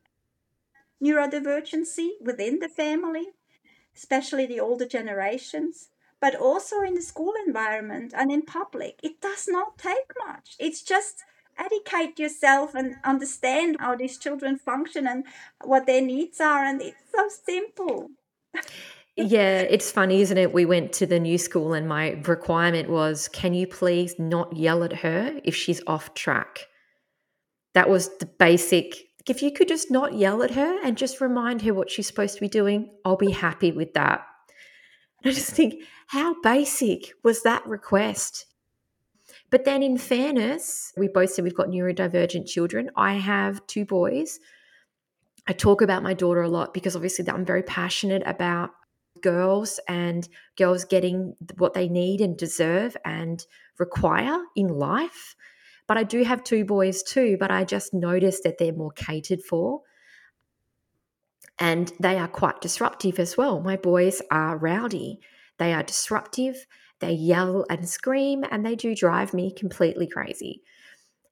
neurodivergency 1.02 2.10
within 2.20 2.58
the 2.58 2.68
family, 2.68 3.28
especially 3.96 4.46
the 4.46 4.60
older 4.60 4.86
generations, 4.86 5.88
but 6.20 6.34
also 6.34 6.82
in 6.82 6.94
the 6.94 7.02
school 7.02 7.32
environment 7.46 8.12
and 8.16 8.30
in 8.30 8.42
public. 8.42 9.00
It 9.02 9.20
does 9.20 9.48
not 9.48 9.78
take 9.78 10.12
much. 10.26 10.56
It's 10.58 10.82
just 10.82 11.24
educate 11.58 12.18
yourself 12.18 12.74
and 12.74 12.96
understand 13.04 13.76
how 13.80 13.96
these 13.96 14.18
children 14.18 14.58
function 14.58 15.06
and 15.06 15.24
what 15.64 15.86
their 15.86 16.02
needs 16.02 16.40
are. 16.40 16.64
And 16.64 16.80
it's 16.80 16.96
so 17.14 17.28
simple. 17.28 18.10
yeah, 19.16 19.60
it's 19.60 19.90
funny, 19.90 20.20
isn't 20.22 20.38
it? 20.38 20.52
We 20.52 20.64
went 20.64 20.92
to 20.94 21.06
the 21.06 21.20
new 21.20 21.38
school, 21.38 21.72
and 21.72 21.88
my 21.88 22.20
requirement 22.26 22.88
was 22.88 23.28
can 23.28 23.54
you 23.54 23.66
please 23.66 24.14
not 24.18 24.56
yell 24.56 24.82
at 24.82 24.92
her 24.92 25.40
if 25.44 25.54
she's 25.54 25.82
off 25.86 26.14
track? 26.14 26.66
That 27.74 27.88
was 27.88 28.16
the 28.18 28.26
basic 28.26 29.09
if 29.30 29.42
you 29.42 29.52
could 29.52 29.68
just 29.68 29.92
not 29.92 30.14
yell 30.14 30.42
at 30.42 30.50
her 30.50 30.80
and 30.82 30.98
just 30.98 31.20
remind 31.20 31.62
her 31.62 31.72
what 31.72 31.88
she's 31.88 32.08
supposed 32.08 32.34
to 32.34 32.40
be 32.40 32.48
doing, 32.48 32.90
I'll 33.04 33.16
be 33.16 33.30
happy 33.30 33.70
with 33.70 33.94
that. 33.94 34.26
And 35.22 35.30
I 35.30 35.34
just 35.34 35.52
think, 35.52 35.84
how 36.08 36.40
basic 36.42 37.12
was 37.22 37.42
that 37.44 37.64
request? 37.64 38.46
But 39.50 39.64
then, 39.64 39.84
in 39.84 39.98
fairness, 39.98 40.92
we 40.96 41.06
both 41.06 41.30
said 41.30 41.44
we've 41.44 41.54
got 41.54 41.68
neurodivergent 41.68 42.48
children. 42.48 42.90
I 42.96 43.14
have 43.14 43.64
two 43.68 43.84
boys. 43.84 44.40
I 45.46 45.52
talk 45.52 45.80
about 45.80 46.02
my 46.02 46.12
daughter 46.12 46.42
a 46.42 46.48
lot 46.48 46.74
because 46.74 46.96
obviously 46.96 47.24
I'm 47.28 47.44
very 47.44 47.62
passionate 47.62 48.22
about 48.26 48.70
girls 49.22 49.78
and 49.86 50.28
girls 50.58 50.84
getting 50.84 51.36
what 51.56 51.74
they 51.74 51.88
need 51.88 52.20
and 52.20 52.36
deserve 52.36 52.96
and 53.04 53.46
require 53.78 54.38
in 54.56 54.68
life. 54.68 55.36
But 55.90 55.98
I 55.98 56.04
do 56.04 56.22
have 56.22 56.44
two 56.44 56.64
boys 56.64 57.02
too, 57.02 57.36
but 57.40 57.50
I 57.50 57.64
just 57.64 57.92
notice 57.92 58.42
that 58.42 58.58
they're 58.58 58.72
more 58.72 58.92
catered 58.92 59.42
for. 59.42 59.80
And 61.58 61.92
they 61.98 62.16
are 62.16 62.28
quite 62.28 62.60
disruptive 62.60 63.18
as 63.18 63.36
well. 63.36 63.58
My 63.58 63.76
boys 63.76 64.22
are 64.30 64.56
rowdy, 64.56 65.18
they 65.58 65.72
are 65.72 65.82
disruptive, 65.82 66.64
they 67.00 67.10
yell 67.10 67.66
and 67.68 67.88
scream, 67.88 68.44
and 68.52 68.64
they 68.64 68.76
do 68.76 68.94
drive 68.94 69.34
me 69.34 69.52
completely 69.52 70.06
crazy. 70.06 70.62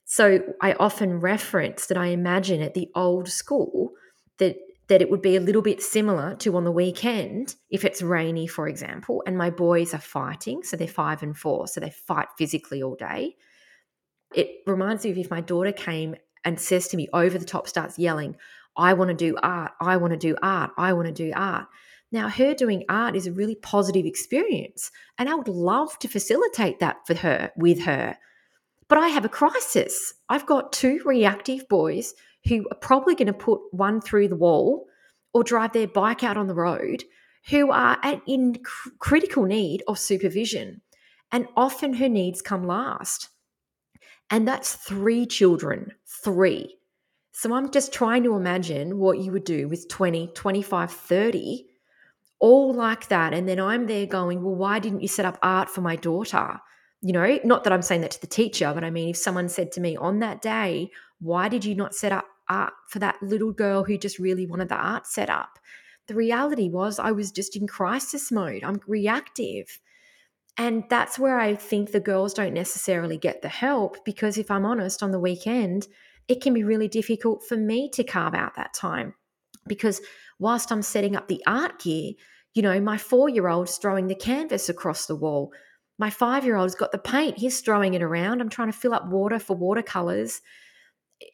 So 0.06 0.40
I 0.60 0.72
often 0.72 1.20
reference 1.20 1.86
that 1.86 1.96
I 1.96 2.06
imagine 2.06 2.60
at 2.60 2.74
the 2.74 2.90
old 2.96 3.28
school 3.28 3.92
that 4.38 4.56
that 4.88 5.00
it 5.00 5.08
would 5.08 5.22
be 5.22 5.36
a 5.36 5.40
little 5.40 5.62
bit 5.62 5.80
similar 5.84 6.34
to 6.34 6.56
on 6.56 6.64
the 6.64 6.72
weekend 6.72 7.54
if 7.70 7.84
it's 7.84 8.02
rainy, 8.02 8.48
for 8.48 8.66
example, 8.66 9.22
and 9.24 9.38
my 9.38 9.50
boys 9.50 9.94
are 9.94 10.00
fighting. 10.00 10.64
So 10.64 10.76
they're 10.76 10.88
five 10.88 11.22
and 11.22 11.36
four. 11.36 11.68
So 11.68 11.78
they 11.78 11.90
fight 11.90 12.26
physically 12.36 12.82
all 12.82 12.96
day. 12.96 13.36
It 14.34 14.62
reminds 14.66 15.04
me 15.04 15.10
of 15.10 15.18
if 15.18 15.30
my 15.30 15.40
daughter 15.40 15.72
came 15.72 16.16
and 16.44 16.60
says 16.60 16.88
to 16.88 16.96
me 16.96 17.08
over 17.12 17.38
the 17.38 17.44
top, 17.44 17.68
starts 17.68 17.98
yelling, 17.98 18.36
I 18.76 18.92
want 18.92 19.08
to 19.08 19.14
do 19.14 19.36
art, 19.42 19.72
I 19.80 19.96
want 19.96 20.12
to 20.12 20.18
do 20.18 20.36
art, 20.42 20.70
I 20.76 20.92
want 20.92 21.06
to 21.06 21.12
do 21.12 21.32
art. 21.34 21.66
Now, 22.10 22.28
her 22.28 22.54
doing 22.54 22.84
art 22.88 23.16
is 23.16 23.26
a 23.26 23.32
really 23.32 23.56
positive 23.56 24.06
experience, 24.06 24.90
and 25.18 25.28
I 25.28 25.34
would 25.34 25.48
love 25.48 25.98
to 25.98 26.08
facilitate 26.08 26.78
that 26.78 27.06
for 27.06 27.14
her 27.14 27.50
with 27.56 27.80
her. 27.82 28.16
But 28.88 28.98
I 28.98 29.08
have 29.08 29.24
a 29.24 29.28
crisis. 29.28 30.14
I've 30.28 30.46
got 30.46 30.72
two 30.72 31.02
reactive 31.04 31.68
boys 31.68 32.14
who 32.48 32.66
are 32.70 32.78
probably 32.78 33.14
going 33.14 33.26
to 33.26 33.34
put 33.34 33.60
one 33.72 34.00
through 34.00 34.28
the 34.28 34.36
wall 34.36 34.86
or 35.34 35.44
drive 35.44 35.72
their 35.72 35.86
bike 35.86 36.24
out 36.24 36.38
on 36.38 36.46
the 36.46 36.54
road 36.54 37.04
who 37.50 37.70
are 37.70 37.98
at, 38.02 38.22
in 38.26 38.56
critical 38.98 39.44
need 39.44 39.82
of 39.86 39.98
supervision. 39.98 40.80
And 41.30 41.46
often 41.56 41.94
her 41.94 42.08
needs 42.08 42.40
come 42.40 42.66
last. 42.66 43.28
And 44.30 44.46
that's 44.46 44.74
three 44.74 45.26
children, 45.26 45.92
three. 46.06 46.76
So 47.32 47.54
I'm 47.54 47.70
just 47.70 47.92
trying 47.92 48.24
to 48.24 48.34
imagine 48.36 48.98
what 48.98 49.18
you 49.18 49.32
would 49.32 49.44
do 49.44 49.68
with 49.68 49.88
20, 49.88 50.32
25, 50.34 50.90
30, 50.90 51.66
all 52.40 52.74
like 52.74 53.08
that. 53.08 53.32
And 53.32 53.48
then 53.48 53.60
I'm 53.60 53.86
there 53.86 54.06
going, 54.06 54.42
well, 54.42 54.54
why 54.54 54.78
didn't 54.78 55.02
you 55.02 55.08
set 55.08 55.24
up 55.24 55.38
art 55.42 55.70
for 55.70 55.80
my 55.80 55.96
daughter? 55.96 56.60
You 57.00 57.12
know, 57.12 57.38
not 57.44 57.64
that 57.64 57.72
I'm 57.72 57.82
saying 57.82 58.00
that 58.00 58.10
to 58.12 58.20
the 58.20 58.26
teacher, 58.26 58.72
but 58.74 58.84
I 58.84 58.90
mean, 58.90 59.10
if 59.10 59.16
someone 59.16 59.48
said 59.48 59.72
to 59.72 59.80
me 59.80 59.96
on 59.96 60.18
that 60.18 60.42
day, 60.42 60.90
why 61.20 61.48
did 61.48 61.64
you 61.64 61.74
not 61.74 61.94
set 61.94 62.12
up 62.12 62.26
art 62.48 62.72
for 62.88 62.98
that 62.98 63.22
little 63.22 63.52
girl 63.52 63.84
who 63.84 63.96
just 63.96 64.18
really 64.18 64.46
wanted 64.46 64.68
the 64.68 64.76
art 64.76 65.06
set 65.06 65.30
up? 65.30 65.58
The 66.08 66.14
reality 66.14 66.68
was 66.68 66.98
I 66.98 67.12
was 67.12 67.30
just 67.30 67.54
in 67.54 67.66
crisis 67.66 68.32
mode. 68.32 68.64
I'm 68.64 68.80
reactive. 68.86 69.78
And 70.58 70.82
that's 70.90 71.20
where 71.20 71.38
I 71.38 71.54
think 71.54 71.92
the 71.92 72.00
girls 72.00 72.34
don't 72.34 72.52
necessarily 72.52 73.16
get 73.16 73.42
the 73.42 73.48
help 73.48 74.04
because 74.04 74.36
if 74.36 74.50
I'm 74.50 74.66
honest, 74.66 75.04
on 75.04 75.12
the 75.12 75.20
weekend, 75.20 75.86
it 76.26 76.42
can 76.42 76.52
be 76.52 76.64
really 76.64 76.88
difficult 76.88 77.44
for 77.44 77.56
me 77.56 77.88
to 77.90 78.02
carve 78.02 78.34
out 78.34 78.56
that 78.56 78.74
time. 78.74 79.14
Because 79.68 80.00
whilst 80.40 80.72
I'm 80.72 80.82
setting 80.82 81.14
up 81.14 81.28
the 81.28 81.42
art 81.46 81.78
gear, 81.78 82.12
you 82.54 82.62
know, 82.62 82.80
my 82.80 82.98
four 82.98 83.28
year 83.28 83.46
old's 83.46 83.76
throwing 83.76 84.08
the 84.08 84.16
canvas 84.16 84.68
across 84.68 85.06
the 85.06 85.14
wall. 85.14 85.52
My 85.96 86.10
five 86.10 86.44
year 86.44 86.56
old's 86.56 86.74
got 86.74 86.90
the 86.90 86.98
paint, 86.98 87.38
he's 87.38 87.60
throwing 87.60 87.94
it 87.94 88.02
around. 88.02 88.40
I'm 88.40 88.48
trying 88.48 88.72
to 88.72 88.78
fill 88.78 88.94
up 88.94 89.06
water 89.06 89.38
for 89.38 89.56
watercolors. 89.56 90.40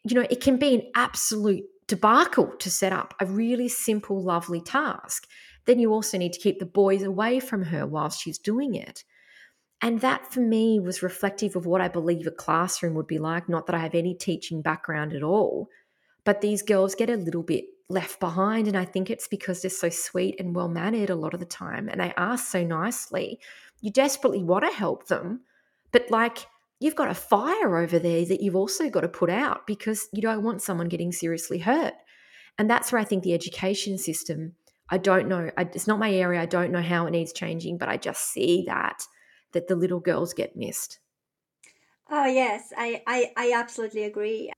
You 0.03 0.15
know, 0.15 0.27
it 0.29 0.39
can 0.41 0.57
be 0.57 0.75
an 0.75 0.83
absolute 0.95 1.63
debacle 1.87 2.51
to 2.59 2.69
set 2.69 2.93
up 2.93 3.15
a 3.19 3.25
really 3.25 3.69
simple, 3.69 4.23
lovely 4.23 4.61
task. 4.61 5.27
Then 5.65 5.79
you 5.79 5.91
also 5.91 6.17
need 6.17 6.33
to 6.33 6.39
keep 6.39 6.59
the 6.59 6.65
boys 6.65 7.01
away 7.01 7.39
from 7.39 7.63
her 7.63 7.87
while 7.87 8.09
she's 8.09 8.37
doing 8.37 8.75
it. 8.75 9.03
And 9.85 10.01
that 10.01 10.33
for 10.33 10.39
me 10.39 10.79
was 10.79 11.03
reflective 11.03 11.55
of 11.55 11.67
what 11.67 11.79
I 11.79 11.89
believe 11.89 12.25
a 12.25 12.31
classroom 12.31 12.95
would 12.95 13.05
be 13.05 13.19
like. 13.19 13.47
Not 13.47 13.67
that 13.67 13.75
I 13.75 13.79
have 13.83 13.93
any 13.93 14.15
teaching 14.15 14.63
background 14.63 15.13
at 15.13 15.21
all, 15.21 15.69
but 16.23 16.41
these 16.41 16.63
girls 16.63 16.95
get 16.95 17.07
a 17.07 17.15
little 17.15 17.43
bit 17.43 17.65
left 17.87 18.19
behind. 18.19 18.67
And 18.67 18.75
I 18.75 18.83
think 18.83 19.11
it's 19.11 19.27
because 19.27 19.61
they're 19.61 19.69
so 19.69 19.89
sweet 19.89 20.39
and 20.39 20.55
well 20.55 20.69
mannered 20.69 21.11
a 21.11 21.15
lot 21.15 21.35
of 21.35 21.39
the 21.39 21.45
time 21.45 21.87
and 21.87 22.01
they 22.01 22.11
ask 22.17 22.47
so 22.47 22.63
nicely. 22.63 23.39
You 23.79 23.91
desperately 23.91 24.41
want 24.41 24.65
to 24.65 24.75
help 24.75 25.05
them, 25.05 25.41
but 25.91 26.09
like 26.09 26.47
you've 26.79 26.95
got 26.95 27.11
a 27.11 27.13
fire 27.13 27.77
over 27.77 27.99
there 27.99 28.25
that 28.25 28.41
you've 28.41 28.55
also 28.55 28.89
got 28.89 29.01
to 29.01 29.07
put 29.07 29.29
out 29.29 29.67
because 29.67 30.09
you 30.11 30.21
don't 30.23 30.41
want 30.41 30.63
someone 30.63 30.89
getting 30.89 31.11
seriously 31.11 31.59
hurt. 31.59 31.93
And 32.57 32.67
that's 32.67 32.91
where 32.91 32.99
I 32.99 33.05
think 33.05 33.21
the 33.21 33.35
education 33.35 33.99
system, 33.99 34.55
I 34.89 34.97
don't 34.97 35.27
know, 35.27 35.51
it's 35.55 35.85
not 35.85 35.99
my 35.99 36.11
area. 36.11 36.41
I 36.41 36.47
don't 36.47 36.71
know 36.71 36.81
how 36.81 37.05
it 37.05 37.11
needs 37.11 37.33
changing, 37.33 37.77
but 37.77 37.87
I 37.87 37.97
just 37.97 38.31
see 38.31 38.63
that, 38.65 39.03
that 39.51 39.67
the 39.67 39.75
little 39.75 39.99
girls 39.99 40.33
get 40.33 40.55
missed. 40.55 40.99
Oh, 42.09 42.25
yes, 42.25 42.71
I, 42.77 43.01
I, 43.07 43.31
I 43.35 43.51
absolutely 43.55 44.03
agree. 44.03 44.51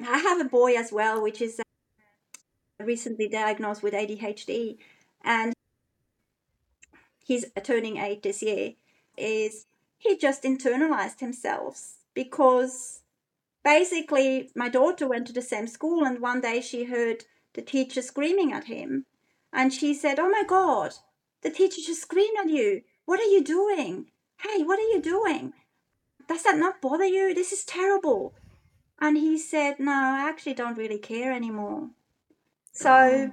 I 0.00 0.18
have 0.18 0.40
a 0.40 0.48
boy 0.48 0.74
as 0.74 0.92
well, 0.92 1.22
which 1.22 1.40
is 1.40 1.58
uh, 1.58 2.84
recently 2.84 3.28
diagnosed 3.28 3.82
with 3.82 3.94
ADHD, 3.94 4.78
and 5.24 5.52
he's 7.24 7.46
turning 7.62 7.96
eight 7.96 8.22
this 8.22 8.42
year. 8.42 8.74
Is 9.16 9.66
he 9.98 10.16
just 10.16 10.42
internalized 10.42 11.20
himself 11.20 11.94
because 12.14 13.02
basically 13.64 14.50
my 14.54 14.68
daughter 14.68 15.08
went 15.08 15.26
to 15.26 15.32
the 15.32 15.42
same 15.42 15.66
school 15.66 16.04
and 16.04 16.20
one 16.20 16.40
day 16.40 16.60
she 16.60 16.84
heard 16.84 17.24
the 17.54 17.62
teacher 17.62 18.02
screaming 18.02 18.52
at 18.52 18.64
him 18.64 19.04
and 19.52 19.72
she 19.72 19.92
said 19.92 20.18
oh 20.20 20.28
my 20.28 20.44
god 20.46 20.94
the 21.42 21.50
teacher 21.50 21.80
just 21.84 22.02
screamed 22.02 22.36
at 22.38 22.48
you 22.48 22.82
what 23.06 23.20
are 23.20 23.24
you 23.24 23.42
doing 23.42 24.06
hey 24.38 24.62
what 24.62 24.78
are 24.78 24.90
you 24.94 25.00
doing 25.00 25.52
does 26.28 26.42
that 26.42 26.56
not 26.56 26.80
bother 26.80 27.06
you 27.06 27.34
this 27.34 27.52
is 27.52 27.64
terrible 27.64 28.34
and 29.00 29.16
he 29.16 29.38
said 29.38 29.78
no 29.78 29.92
i 29.92 30.28
actually 30.28 30.54
don't 30.54 30.78
really 30.78 30.98
care 30.98 31.32
anymore 31.32 31.88
so 32.72 33.32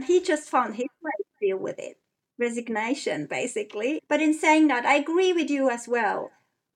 oh. 0.00 0.04
he 0.04 0.20
just 0.20 0.48
found 0.48 0.74
his 0.76 0.86
way 1.02 1.12
to 1.18 1.46
deal 1.46 1.58
with 1.58 1.78
it 1.78 1.98
resignation, 2.38 3.26
basically. 3.26 4.00
But 4.08 4.22
in 4.22 4.32
saying 4.32 4.68
that, 4.68 4.86
I 4.86 4.94
agree 4.94 5.32
with 5.32 5.50
you 5.50 5.68
as 5.68 5.86
well. 5.88 6.30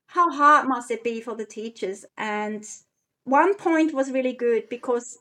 How 0.07 0.31
hard 0.31 0.69
must 0.69 0.91
it 0.91 1.05
be 1.05 1.21
for 1.21 1.35
the 1.35 1.47
teachers? 1.47 2.05
And 2.19 2.65
one 3.25 3.55
point 3.55 3.95
was 3.95 4.11
really 4.11 4.35
good 4.35 4.69
because 4.69 5.19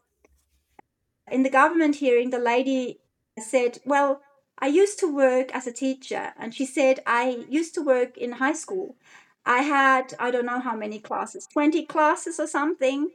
in 1.32 1.44
the 1.44 1.50
government 1.50 1.96
hearing, 1.96 2.32
the 2.32 2.40
lady 2.40 3.00
said, 3.40 3.80
Well, 3.86 4.22
I 4.62 4.68
used 4.68 5.00
to 5.00 5.14
work 5.14 5.54
as 5.56 5.66
a 5.66 5.72
teacher. 5.72 6.34
And 6.38 6.54
she 6.54 6.66
said, 6.66 7.00
I 7.08 7.46
used 7.50 7.74
to 7.76 7.82
work 7.82 8.16
in 8.18 8.34
high 8.34 8.54
school. 8.54 8.96
I 9.44 9.64
had, 9.64 10.14
I 10.20 10.30
don't 10.30 10.46
know 10.46 10.60
how 10.60 10.76
many 10.76 11.00
classes, 11.00 11.48
20 11.52 11.86
classes 11.88 12.40
or 12.40 12.46
something. 12.46 13.10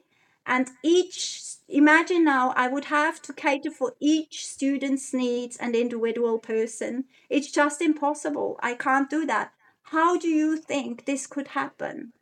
And 0.44 0.70
each 0.82 1.42
imagine 1.68 2.24
now 2.24 2.52
I 2.56 2.68
would 2.68 2.86
have 2.86 3.20
to 3.22 3.32
cater 3.32 3.70
for 3.70 3.94
each 4.00 4.46
student's 4.46 5.12
needs 5.14 5.56
and 5.56 5.74
individual 5.74 6.38
person. 6.38 7.04
It's 7.30 7.50
just 7.50 7.80
impossible. 7.80 8.58
I 8.60 8.74
can't 8.74 9.10
do 9.10 9.24
that. 9.26 9.52
How 9.82 10.16
do 10.16 10.28
you 10.28 10.56
think 10.56 11.04
this 11.04 11.28
could 11.28 11.48
happen? 11.48 12.12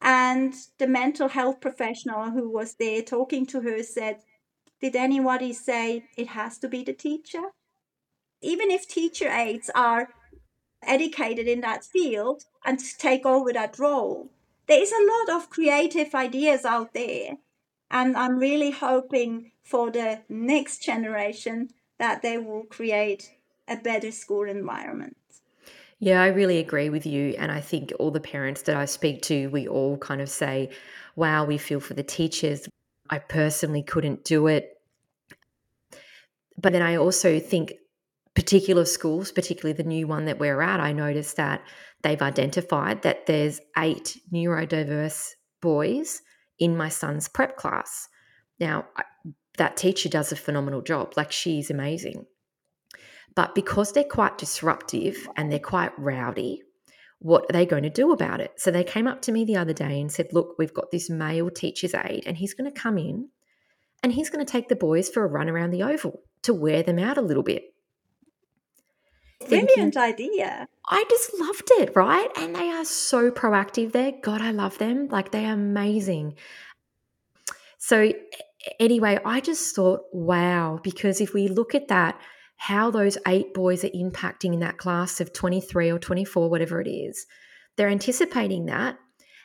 And 0.00 0.54
the 0.78 0.86
mental 0.88 1.28
health 1.28 1.60
professional 1.60 2.30
who 2.30 2.50
was 2.50 2.74
there 2.74 3.02
talking 3.02 3.46
to 3.46 3.60
her 3.60 3.82
said, 3.82 4.18
Did 4.80 4.96
anybody 4.96 5.52
say 5.52 6.04
it 6.16 6.28
has 6.28 6.58
to 6.58 6.68
be 6.68 6.84
the 6.84 6.92
teacher? 6.92 7.52
Even 8.46 8.70
if 8.70 8.86
teacher 8.88 9.28
aides 9.28 9.70
are 9.74 10.08
educated 10.82 11.48
in 11.48 11.60
that 11.62 11.84
field 11.84 12.44
and 12.64 12.78
take 12.98 13.26
over 13.26 13.52
that 13.52 13.78
role, 13.78 14.30
there 14.68 14.80
is 14.80 14.92
a 14.92 15.06
lot 15.12 15.36
of 15.36 15.50
creative 15.50 16.14
ideas 16.14 16.64
out 16.64 16.94
there 16.94 17.38
and 17.90 18.16
I'm 18.16 18.38
really 18.38 18.70
hoping 18.70 19.52
for 19.62 19.90
the 19.90 20.20
next 20.28 20.82
generation 20.82 21.70
that 21.98 22.22
they 22.22 22.38
will 22.38 22.64
create 22.64 23.32
a 23.68 23.76
better 23.76 24.10
school 24.10 24.48
environment. 24.48 25.16
Yeah, 25.98 26.22
I 26.22 26.28
really 26.28 26.58
agree 26.58 26.90
with 26.90 27.06
you. 27.06 27.34
And 27.38 27.50
I 27.50 27.60
think 27.60 27.92
all 27.98 28.10
the 28.10 28.20
parents 28.20 28.62
that 28.62 28.76
I 28.76 28.84
speak 28.84 29.22
to, 29.22 29.48
we 29.48 29.66
all 29.66 29.96
kind 29.96 30.20
of 30.20 30.28
say, 30.28 30.70
wow, 31.14 31.44
we 31.44 31.56
feel 31.58 31.80
for 31.80 31.94
the 31.94 32.02
teachers. 32.02 32.68
I 33.08 33.18
personally 33.18 33.82
couldn't 33.82 34.24
do 34.24 34.46
it. 34.46 34.78
But 36.60 36.72
then 36.72 36.82
I 36.82 36.96
also 36.96 37.38
think 37.38 37.74
particular 38.36 38.84
schools, 38.84 39.32
particularly 39.32 39.72
the 39.72 39.88
new 39.88 40.06
one 40.06 40.26
that 40.26 40.38
we're 40.38 40.60
at, 40.60 40.78
I 40.78 40.92
noticed 40.92 41.36
that 41.38 41.62
they've 42.02 42.20
identified 42.20 43.02
that 43.02 43.26
there's 43.26 43.60
eight 43.78 44.20
neurodiverse 44.32 45.30
boys 45.62 46.20
in 46.58 46.76
my 46.76 46.90
son's 46.90 47.28
prep 47.28 47.56
class. 47.56 48.08
Now, 48.60 48.84
that 49.56 49.78
teacher 49.78 50.10
does 50.10 50.30
a 50.30 50.36
phenomenal 50.36 50.82
job. 50.82 51.14
Like, 51.16 51.32
she's 51.32 51.70
amazing. 51.70 52.26
But 53.34 53.54
because 53.54 53.92
they're 53.92 54.04
quite 54.04 54.38
disruptive 54.38 55.28
and 55.36 55.50
they're 55.50 55.58
quite 55.58 55.98
rowdy, 55.98 56.62
what 57.18 57.44
are 57.44 57.52
they 57.52 57.64
going 57.64 57.84
to 57.84 57.90
do 57.90 58.12
about 58.12 58.40
it? 58.40 58.52
So 58.58 58.70
they 58.70 58.84
came 58.84 59.06
up 59.06 59.22
to 59.22 59.32
me 59.32 59.46
the 59.46 59.56
other 59.56 59.72
day 59.72 59.98
and 59.98 60.12
said, 60.12 60.28
Look, 60.32 60.56
we've 60.58 60.74
got 60.74 60.90
this 60.90 61.08
male 61.08 61.48
teacher's 61.48 61.94
aide, 61.94 62.24
and 62.26 62.36
he's 62.36 62.52
going 62.52 62.70
to 62.70 62.80
come 62.80 62.98
in 62.98 63.30
and 64.02 64.12
he's 64.12 64.28
going 64.28 64.44
to 64.44 64.50
take 64.50 64.68
the 64.68 64.76
boys 64.76 65.08
for 65.08 65.24
a 65.24 65.26
run 65.26 65.48
around 65.48 65.70
the 65.70 65.82
oval 65.82 66.20
to 66.42 66.52
wear 66.52 66.82
them 66.82 66.98
out 66.98 67.16
a 67.16 67.22
little 67.22 67.42
bit. 67.42 67.64
Brilliant 69.48 69.96
idea. 69.96 70.68
I 70.88 71.04
just 71.08 71.38
loved 71.38 71.70
it, 71.72 71.96
right? 71.96 72.28
And 72.36 72.54
they 72.54 72.70
are 72.70 72.84
so 72.84 73.30
proactive 73.30 73.92
there. 73.92 74.12
God, 74.22 74.40
I 74.40 74.50
love 74.50 74.78
them. 74.78 75.08
Like 75.08 75.32
they 75.32 75.46
are 75.46 75.54
amazing. 75.54 76.34
So, 77.78 78.12
anyway, 78.80 79.18
I 79.24 79.40
just 79.40 79.74
thought, 79.74 80.02
wow, 80.12 80.80
because 80.82 81.20
if 81.20 81.34
we 81.34 81.48
look 81.48 81.74
at 81.74 81.88
that, 81.88 82.20
how 82.56 82.90
those 82.90 83.18
eight 83.26 83.52
boys 83.54 83.84
are 83.84 83.90
impacting 83.90 84.54
in 84.54 84.60
that 84.60 84.78
class 84.78 85.20
of 85.20 85.32
23 85.32 85.90
or 85.90 85.98
24, 85.98 86.48
whatever 86.48 86.80
it 86.80 86.88
is, 86.88 87.26
they're 87.76 87.88
anticipating 87.88 88.66
that 88.66 88.98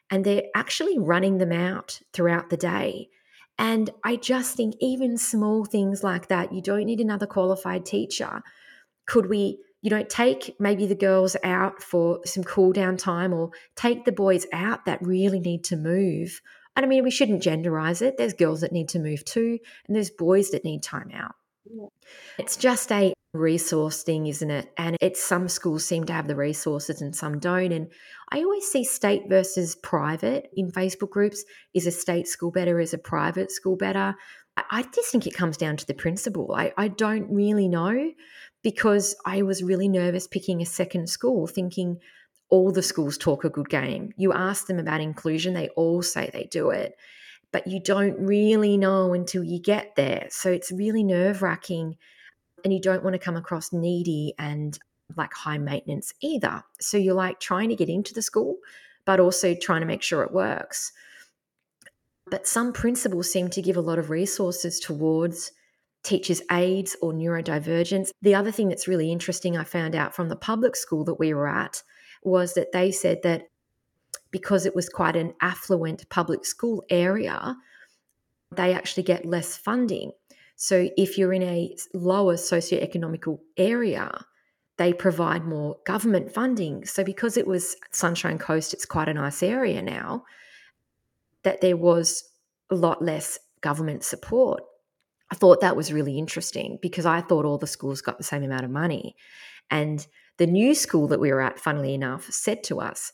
and 0.10 0.26
they're 0.26 0.44
actually 0.56 0.98
running 0.98 1.38
them 1.38 1.52
out 1.52 2.00
throughout 2.14 2.50
the 2.50 2.58
day. 2.58 3.10
And 3.58 3.90
I 4.04 4.16
just 4.16 4.56
think 4.56 4.76
even 4.80 5.18
small 5.18 5.66
things 5.66 6.04
like 6.04 6.28
that, 6.28 6.52
you 6.52 6.62
don't 6.62 6.86
need 6.86 7.00
another 7.00 7.28
qualified 7.28 7.86
teacher. 7.86 8.42
Could 9.06 9.30
we 9.30 9.60
you 9.82 9.90
know, 9.90 10.04
take 10.04 10.56
maybe 10.60 10.86
the 10.86 10.96
girls 10.96 11.36
out 11.44 11.82
for 11.82 12.22
some 12.26 12.44
cool 12.44 12.72
down 12.72 12.98
time 12.98 13.34
or 13.34 13.52
take 13.76 14.06
the 14.06 14.12
boys 14.12 14.46
out 14.54 14.86
that 14.86 15.02
really 15.02 15.40
need 15.40 15.64
to 15.66 15.76
move. 15.76 16.42
And 16.76 16.86
I 16.86 16.90
mean, 16.90 17.04
we 17.04 17.12
shouldn't 17.12 17.44
genderize 17.44 18.02
it. 18.02 18.18
There's 18.18 18.34
girls 18.34 18.62
that 18.62 18.72
need 18.72 18.90
to 18.90 19.00
move 19.00 19.26
too, 19.26 19.60
and 19.88 19.96
there's 19.96 20.10
boys 20.10 20.52
that 20.52 20.64
need 20.64 20.84
time 20.84 21.12
out. 21.14 21.36
Yeah. 21.66 21.88
It's 22.38 22.58
just 22.58 22.92
a 22.92 23.14
resource 23.34 24.04
thing, 24.04 24.28
isn't 24.28 24.52
it? 24.52 24.72
And 24.78 24.98
it's 25.02 25.24
some 25.24 25.48
schools 25.48 25.86
seem 25.86 26.04
to 26.06 26.14
have 26.14 26.28
the 26.28 26.36
resources 26.36 27.02
and 27.02 27.16
some 27.16 27.40
don't. 27.40 27.72
And 27.72 27.92
I 28.32 28.40
always 28.40 28.68
see 28.68 28.84
state 28.84 29.24
versus 29.30 29.76
private 29.76 30.50
in 30.56 30.72
Facebook 30.72 31.12
groups. 31.12 31.44
Is 31.74 31.88
a 31.88 31.92
state 31.92 32.28
school 32.28 32.52
better? 32.52 32.80
Is 32.80 32.94
a 32.94 32.98
private 32.98 33.52
school 33.52 33.78
better? 33.78 34.16
I 34.58 34.84
just 34.94 35.12
think 35.12 35.28
it 35.28 35.34
comes 35.34 35.56
down 35.56 35.78
to 35.78 35.88
the 35.88 35.94
principal. 35.94 36.54
I, 36.54 36.74
I 36.78 36.90
don't 36.90 37.32
really 37.32 37.70
know 37.70 38.12
because 38.64 39.16
I 39.26 39.42
was 39.42 39.64
really 39.64 39.88
nervous 39.88 40.28
picking 40.28 40.62
a 40.62 40.66
second 40.66 41.10
school, 41.10 41.48
thinking 41.48 42.00
all 42.50 42.72
the 42.72 42.84
schools 42.84 43.18
talk 43.18 43.44
a 43.44 43.50
good 43.50 43.70
game. 43.70 44.12
You 44.18 44.34
ask 44.34 44.68
them 44.68 44.80
about 44.80 45.02
inclusion, 45.02 45.54
they 45.54 45.70
all 45.70 46.02
say 46.02 46.30
they 46.32 46.44
do 46.52 46.70
it, 46.70 46.96
but 47.52 47.66
you 47.66 47.80
don't 47.80 48.20
really 48.20 48.78
know 48.78 49.14
until 49.14 49.44
you 49.44 49.60
get 49.60 49.96
there. 49.96 50.28
So 50.30 50.52
it's 50.52 50.72
really 50.72 51.04
nerve 51.04 51.42
wracking, 51.42 51.98
and 52.64 52.74
you 52.74 52.80
don't 52.80 53.04
want 53.04 53.14
to 53.14 53.20
come 53.20 53.38
across 53.38 53.74
needy 53.74 54.34
and 54.38 54.78
like 55.18 55.34
high 55.34 55.58
maintenance 55.58 56.14
either. 56.22 56.64
So 56.80 56.98
you're 56.98 57.16
like 57.16 57.40
trying 57.40 57.70
to 57.70 57.76
get 57.76 57.90
into 57.90 58.14
the 58.14 58.22
school, 58.22 58.58
but 59.06 59.20
also 59.20 59.56
trying 59.56 59.82
to 59.82 59.88
make 59.88 60.04
sure 60.04 60.24
it 60.24 60.32
works. 60.32 60.92
But 62.30 62.48
some 62.48 62.72
principals 62.72 63.32
seem 63.32 63.50
to 63.50 63.62
give 63.62 63.76
a 63.76 63.82
lot 63.82 64.00
of 64.00 64.10
resources 64.10 64.80
towards 64.80 65.52
teachers' 66.04 66.42
aides 66.52 66.96
or 67.02 67.14
neurodivergence. 67.14 68.12
The 68.22 68.36
other 68.36 68.52
thing 68.52 68.70
that's 68.70 68.88
really 68.88 69.12
interesting 69.12 69.58
I 69.58 69.64
found 69.64 69.96
out 69.96 70.16
from 70.16 70.30
the 70.30 70.36
public 70.36 70.76
school 70.76 71.04
that 71.06 71.20
we 71.20 71.34
were 71.34 71.48
at 71.48 71.84
was 72.24 72.54
that 72.54 72.72
they 72.72 72.92
said 72.92 73.20
that 73.24 73.50
because 74.32 74.66
it 74.66 74.76
was 74.76 74.90
quite 74.90 75.16
an 75.16 75.34
affluent 75.42 76.08
public 76.10 76.46
school 76.46 76.84
area, 76.90 77.56
they 78.52 78.74
actually 78.74 79.04
get 79.04 79.26
less 79.26 79.58
funding. 79.58 80.12
So 80.56 80.90
if 80.98 81.18
you're 81.18 81.34
in 81.34 81.44
a 81.44 81.76
lower 81.94 82.36
socioeconomical 82.36 83.40
area, 83.58 84.26
they 84.78 84.94
provide 84.94 85.46
more 85.46 85.78
government 85.86 86.32
funding. 86.32 86.86
So 86.86 87.04
because 87.04 87.38
it 87.38 87.48
was 87.48 87.76
Sunshine 87.92 88.38
Coast, 88.38 88.74
it's 88.74 88.86
quite 88.86 89.10
a 89.10 89.14
nice 89.14 89.44
area 89.44 89.82
now, 89.82 90.24
that 91.44 91.62
there 91.62 91.78
was 91.78 92.24
a 92.70 92.76
lot 92.76 93.04
less 93.04 93.40
government 93.62 94.04
support. 94.04 94.64
I 95.32 95.36
thought 95.36 95.62
that 95.62 95.78
was 95.78 95.94
really 95.94 96.18
interesting 96.18 96.78
because 96.82 97.06
I 97.06 97.22
thought 97.22 97.46
all 97.46 97.58
the 97.58 97.66
schools 97.66 98.02
got 98.02 98.18
the 98.18 98.24
same 98.24 98.44
amount 98.44 98.66
of 98.66 98.72
money. 98.72 99.16
And 99.70 100.06
the 100.38 100.46
new 100.46 100.76
school 100.76 101.08
that 101.08 101.22
we 101.22 101.32
were 101.32 101.42
at, 101.42 101.60
funnily 101.60 101.94
enough, 101.94 102.30
said 102.30 102.64
to 102.66 102.82
us, 102.82 103.14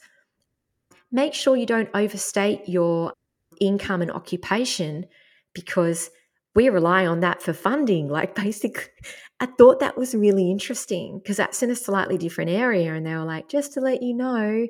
make 1.12 1.36
sure 1.36 1.56
you 1.56 1.68
don't 1.68 1.90
overstate 1.94 2.68
your 2.68 3.14
income 3.62 4.02
and 4.02 4.12
occupation 4.12 5.06
because 5.54 6.10
we 6.56 6.70
rely 6.70 7.06
on 7.06 7.20
that 7.20 7.42
for 7.42 7.54
funding. 7.54 8.08
Like, 8.18 8.34
basically, 8.34 8.86
I 9.40 9.46
thought 9.46 9.80
that 9.80 9.98
was 9.98 10.16
really 10.16 10.50
interesting 10.50 11.20
because 11.20 11.38
that's 11.38 11.62
in 11.62 11.70
a 11.70 11.76
slightly 11.76 12.18
different 12.18 12.50
area. 12.50 12.96
And 12.96 13.06
they 13.06 13.14
were 13.14 13.26
like, 13.26 13.48
just 13.48 13.74
to 13.74 13.80
let 13.80 14.02
you 14.02 14.16
know, 14.16 14.68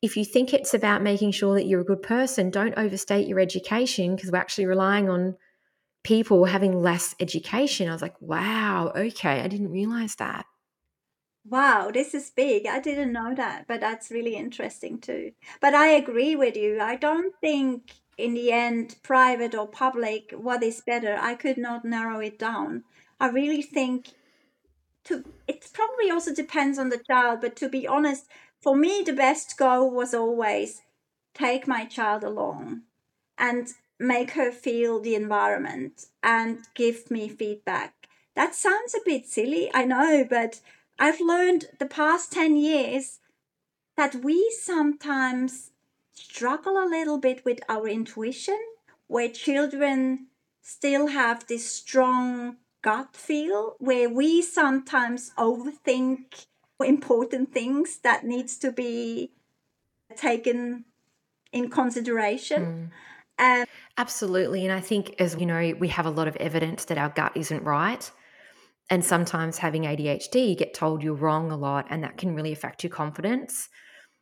if 0.00 0.16
you 0.16 0.24
think 0.24 0.54
it's 0.54 0.72
about 0.72 1.02
making 1.02 1.32
sure 1.32 1.54
that 1.56 1.66
you're 1.66 1.80
a 1.80 1.84
good 1.84 2.02
person, 2.02 2.50
don't 2.50 2.78
overstate 2.78 3.26
your 3.26 3.40
education 3.40 4.14
because 4.14 4.30
we're 4.30 4.38
actually 4.38 4.66
relying 4.66 5.10
on 5.10 5.34
people 6.02 6.44
having 6.46 6.82
less 6.82 7.14
education. 7.20 7.88
I 7.88 7.92
was 7.92 8.02
like, 8.02 8.20
wow, 8.20 8.92
okay, 8.94 9.40
I 9.40 9.48
didn't 9.48 9.70
realize 9.70 10.16
that. 10.16 10.46
Wow, 11.44 11.90
this 11.90 12.14
is 12.14 12.30
big. 12.30 12.66
I 12.66 12.78
didn't 12.78 13.12
know 13.12 13.34
that, 13.34 13.66
but 13.66 13.80
that's 13.80 14.10
really 14.10 14.36
interesting 14.36 15.00
too. 15.00 15.32
But 15.60 15.74
I 15.74 15.88
agree 15.88 16.36
with 16.36 16.56
you. 16.56 16.80
I 16.80 16.96
don't 16.96 17.34
think 17.40 17.94
in 18.18 18.34
the 18.34 18.52
end, 18.52 18.96
private 19.02 19.54
or 19.54 19.66
public, 19.66 20.32
what 20.32 20.62
is 20.62 20.80
better? 20.80 21.16
I 21.20 21.34
could 21.34 21.56
not 21.56 21.84
narrow 21.84 22.20
it 22.20 22.38
down. 22.38 22.84
I 23.20 23.28
really 23.28 23.62
think 23.62 24.08
to 25.04 25.24
it 25.46 25.68
probably 25.72 26.10
also 26.10 26.34
depends 26.34 26.78
on 26.78 26.90
the 26.90 27.02
child, 27.10 27.40
but 27.40 27.56
to 27.56 27.68
be 27.68 27.86
honest, 27.86 28.26
for 28.60 28.76
me 28.76 29.02
the 29.02 29.12
best 29.12 29.56
goal 29.58 29.90
was 29.90 30.14
always 30.14 30.82
take 31.34 31.66
my 31.66 31.84
child 31.84 32.24
along 32.24 32.82
and 33.38 33.68
make 33.98 34.32
her 34.32 34.52
feel 34.52 35.00
the 35.00 35.14
environment 35.14 36.06
and 36.22 36.60
give 36.74 37.10
me 37.10 37.28
feedback. 37.28 38.08
That 38.34 38.54
sounds 38.54 38.94
a 38.94 39.04
bit 39.04 39.26
silly, 39.26 39.70
I 39.74 39.84
know, 39.84 40.24
but 40.28 40.60
I've 40.98 41.20
learned 41.20 41.66
the 41.78 41.86
past 41.86 42.32
10 42.32 42.56
years 42.56 43.18
that 43.96 44.14
we 44.14 44.52
sometimes 44.60 45.70
struggle 46.12 46.78
a 46.78 46.86
little 46.88 47.18
bit 47.18 47.44
with 47.44 47.60
our 47.68 47.88
intuition, 47.88 48.58
where 49.06 49.28
children 49.28 50.26
still 50.62 51.08
have 51.08 51.46
this 51.46 51.70
strong 51.70 52.56
gut 52.82 53.16
feel, 53.16 53.74
where 53.78 54.08
we 54.08 54.42
sometimes 54.42 55.32
overthink 55.36 56.46
important 56.84 57.52
things 57.52 57.98
that 57.98 58.24
needs 58.24 58.56
to 58.58 58.70
be 58.70 59.32
taken 60.16 60.84
in 61.52 61.70
consideration. 61.70 62.62
Mm. 62.62 62.90
And 63.38 63.66
Absolutely. 63.98 64.64
And 64.64 64.72
I 64.72 64.80
think, 64.80 65.16
as 65.18 65.34
you 65.34 65.44
know, 65.44 65.74
we 65.80 65.88
have 65.88 66.06
a 66.06 66.10
lot 66.10 66.28
of 66.28 66.36
evidence 66.36 66.84
that 66.84 66.98
our 66.98 67.08
gut 67.08 67.32
isn't 67.34 67.64
right. 67.64 68.08
And 68.88 69.04
sometimes 69.04 69.58
having 69.58 69.82
ADHD, 69.82 70.50
you 70.50 70.54
get 70.54 70.72
told 70.72 71.02
you're 71.02 71.14
wrong 71.14 71.50
a 71.50 71.56
lot, 71.56 71.86
and 71.90 72.04
that 72.04 72.16
can 72.16 72.34
really 72.34 72.52
affect 72.52 72.84
your 72.84 72.92
confidence. 72.92 73.68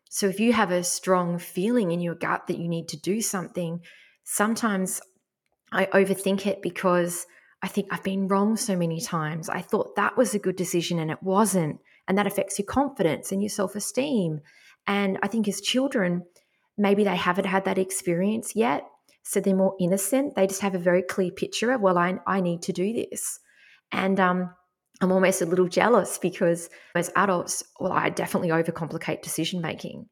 So 0.09 0.29
if 0.29 0.41
you 0.41 0.55
have 0.55 0.71
a 0.71 0.83
strong 0.83 1.39
feeling 1.39 1.91
in 1.93 2.01
your 2.01 2.15
gut 2.15 2.47
that 2.47 2.57
you 2.57 2.69
need 2.69 2.89
to 2.89 2.97
do 2.97 3.21
something, 3.21 3.81
sometimes 4.25 5.03
I 5.71 5.85
overthink 5.87 6.47
it 6.47 6.63
because 6.63 7.27
I 7.63 7.69
think 7.69 7.89
I've 7.91 8.03
been 8.03 8.29
wrong 8.29 8.57
so 8.57 8.77
many 8.77 9.03
times. 9.03 9.51
I 9.51 9.61
thought 9.61 9.97
that 9.97 10.17
was 10.17 10.35
a 10.35 10.39
good 10.39 10.57
decision 10.57 10.99
and 10.99 11.11
it 11.11 11.23
wasn't. 11.23 11.81
And 12.09 12.17
that 12.17 12.27
affects 12.27 12.59
your 12.59 12.67
confidence 12.67 13.31
and 13.31 13.43
your 13.43 13.51
self 13.51 13.77
esteem. 13.77 14.41
And 14.87 15.19
I 15.23 15.29
think 15.29 15.47
as 15.49 15.61
children, 15.61 16.25
maybe 16.79 17.05
they 17.05 17.17
haven't 17.17 17.47
had 17.47 17.67
that 17.67 17.79
experience 17.79 18.57
yet. 18.57 18.85
So 19.29 19.41
they're 19.41 19.57
more 19.57 19.75
innocent. 19.81 20.37
They 20.37 20.47
just 20.47 20.61
have 20.61 20.77
a 20.77 20.79
very 20.79 21.03
clear 21.03 21.33
picture 21.33 21.73
of, 21.73 21.81
well, 21.81 21.99
I, 21.99 22.21
I 22.29 22.41
need 22.41 22.63
to 22.63 22.73
do 22.73 22.93
this. 22.93 23.41
And 23.91 24.21
um, 24.21 24.55
I'm 25.01 25.11
almost 25.11 25.43
a 25.43 25.47
little 25.47 25.67
jealous 25.67 26.17
because 26.17 26.71
as 26.95 27.11
adults, 27.17 27.65
well, 27.81 27.91
I 27.91 28.09
definitely 28.09 28.51
overcomplicate 28.51 29.23
decision 29.23 29.61
making, 29.61 30.09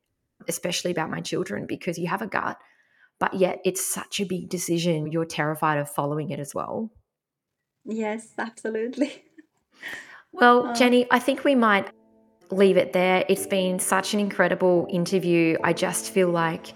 especially 0.48 0.90
about 0.90 1.10
my 1.10 1.20
children, 1.20 1.64
because 1.68 1.96
you 1.96 2.08
have 2.08 2.22
a 2.22 2.26
gut, 2.26 2.58
but 3.20 3.34
yet 3.34 3.60
it's 3.64 3.86
such 3.86 4.18
a 4.18 4.26
big 4.26 4.48
decision. 4.48 5.12
You're 5.12 5.26
terrified 5.26 5.78
of 5.78 5.88
following 5.88 6.30
it 6.30 6.40
as 6.40 6.52
well. 6.52 6.90
Yes, 7.84 8.34
absolutely. 8.36 9.24
Well, 10.32 10.66
oh. 10.70 10.74
Jenny, 10.74 11.06
I 11.12 11.20
think 11.20 11.44
we 11.44 11.54
might 11.54 11.92
leave 12.50 12.76
it 12.76 12.92
there. 12.92 13.24
It's 13.28 13.46
been 13.46 13.78
such 13.78 14.14
an 14.14 14.18
incredible 14.18 14.88
interview. 14.90 15.56
I 15.62 15.72
just 15.72 16.10
feel 16.10 16.28
like 16.28 16.74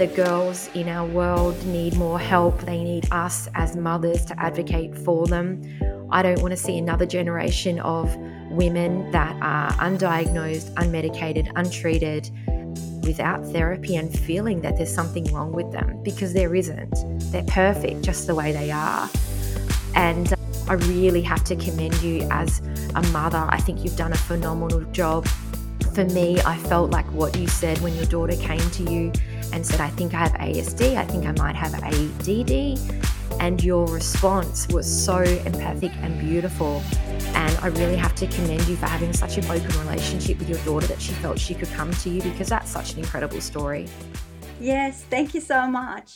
the 0.00 0.06
girls 0.06 0.70
in 0.74 0.88
our 0.88 1.06
world 1.06 1.62
need 1.66 1.94
more 1.94 2.18
help. 2.18 2.58
They 2.62 2.82
need 2.82 3.06
us 3.12 3.50
as 3.54 3.76
mothers 3.76 4.24
to 4.24 4.40
advocate 4.40 4.96
for 4.96 5.26
them. 5.26 5.62
I 6.10 6.22
don't 6.22 6.40
want 6.40 6.52
to 6.52 6.56
see 6.56 6.78
another 6.78 7.04
generation 7.04 7.78
of 7.80 8.16
women 8.50 9.10
that 9.10 9.36
are 9.42 9.70
undiagnosed, 9.72 10.72
unmedicated, 10.76 11.52
untreated, 11.54 12.30
without 13.04 13.44
therapy 13.52 13.96
and 13.96 14.10
feeling 14.20 14.62
that 14.62 14.78
there's 14.78 14.94
something 14.94 15.24
wrong 15.34 15.52
with 15.52 15.70
them 15.70 16.02
because 16.02 16.32
there 16.32 16.54
isn't. 16.54 16.94
They're 17.30 17.44
perfect 17.44 18.00
just 18.00 18.26
the 18.26 18.34
way 18.34 18.52
they 18.52 18.70
are. 18.70 19.10
And 19.94 20.32
uh, 20.32 20.36
I 20.66 20.74
really 20.74 21.20
have 21.22 21.44
to 21.44 21.56
commend 21.56 22.00
you 22.00 22.26
as 22.30 22.60
a 22.94 23.02
mother. 23.08 23.46
I 23.50 23.60
think 23.60 23.84
you've 23.84 23.96
done 23.96 24.14
a 24.14 24.16
phenomenal 24.16 24.80
job. 24.92 25.28
For 25.94 26.04
me, 26.04 26.40
I 26.42 26.56
felt 26.56 26.90
like 26.90 27.06
what 27.12 27.36
you 27.36 27.48
said 27.48 27.78
when 27.78 27.94
your 27.96 28.06
daughter 28.06 28.36
came 28.36 28.60
to 28.60 28.82
you 28.84 29.12
and 29.52 29.66
said, 29.66 29.80
I 29.80 29.88
think 29.88 30.14
I 30.14 30.18
have 30.18 30.32
ASD, 30.34 30.96
I 30.96 31.04
think 31.04 31.26
I 31.26 31.32
might 31.32 31.56
have 31.56 31.74
ADD 31.74 32.78
and 33.40 33.62
your 33.64 33.86
response 33.86 34.68
was 34.68 34.86
so 34.86 35.18
empathic 35.18 35.92
and 36.02 36.18
beautiful. 36.20 36.82
And 37.34 37.56
I 37.58 37.68
really 37.68 37.96
have 37.96 38.14
to 38.16 38.26
commend 38.26 38.66
you 38.68 38.76
for 38.76 38.86
having 38.86 39.12
such 39.12 39.38
an 39.38 39.44
open 39.46 39.78
relationship 39.80 40.38
with 40.38 40.48
your 40.48 40.58
daughter 40.58 40.86
that 40.88 41.00
she 41.00 41.12
felt 41.14 41.38
she 41.38 41.54
could 41.54 41.70
come 41.70 41.90
to 41.90 42.10
you 42.10 42.22
because 42.22 42.48
that's 42.48 42.70
such 42.70 42.92
an 42.92 42.98
incredible 42.98 43.40
story. 43.40 43.88
Yes, 44.60 45.04
thank 45.08 45.34
you 45.34 45.40
so 45.40 45.66
much. 45.66 46.08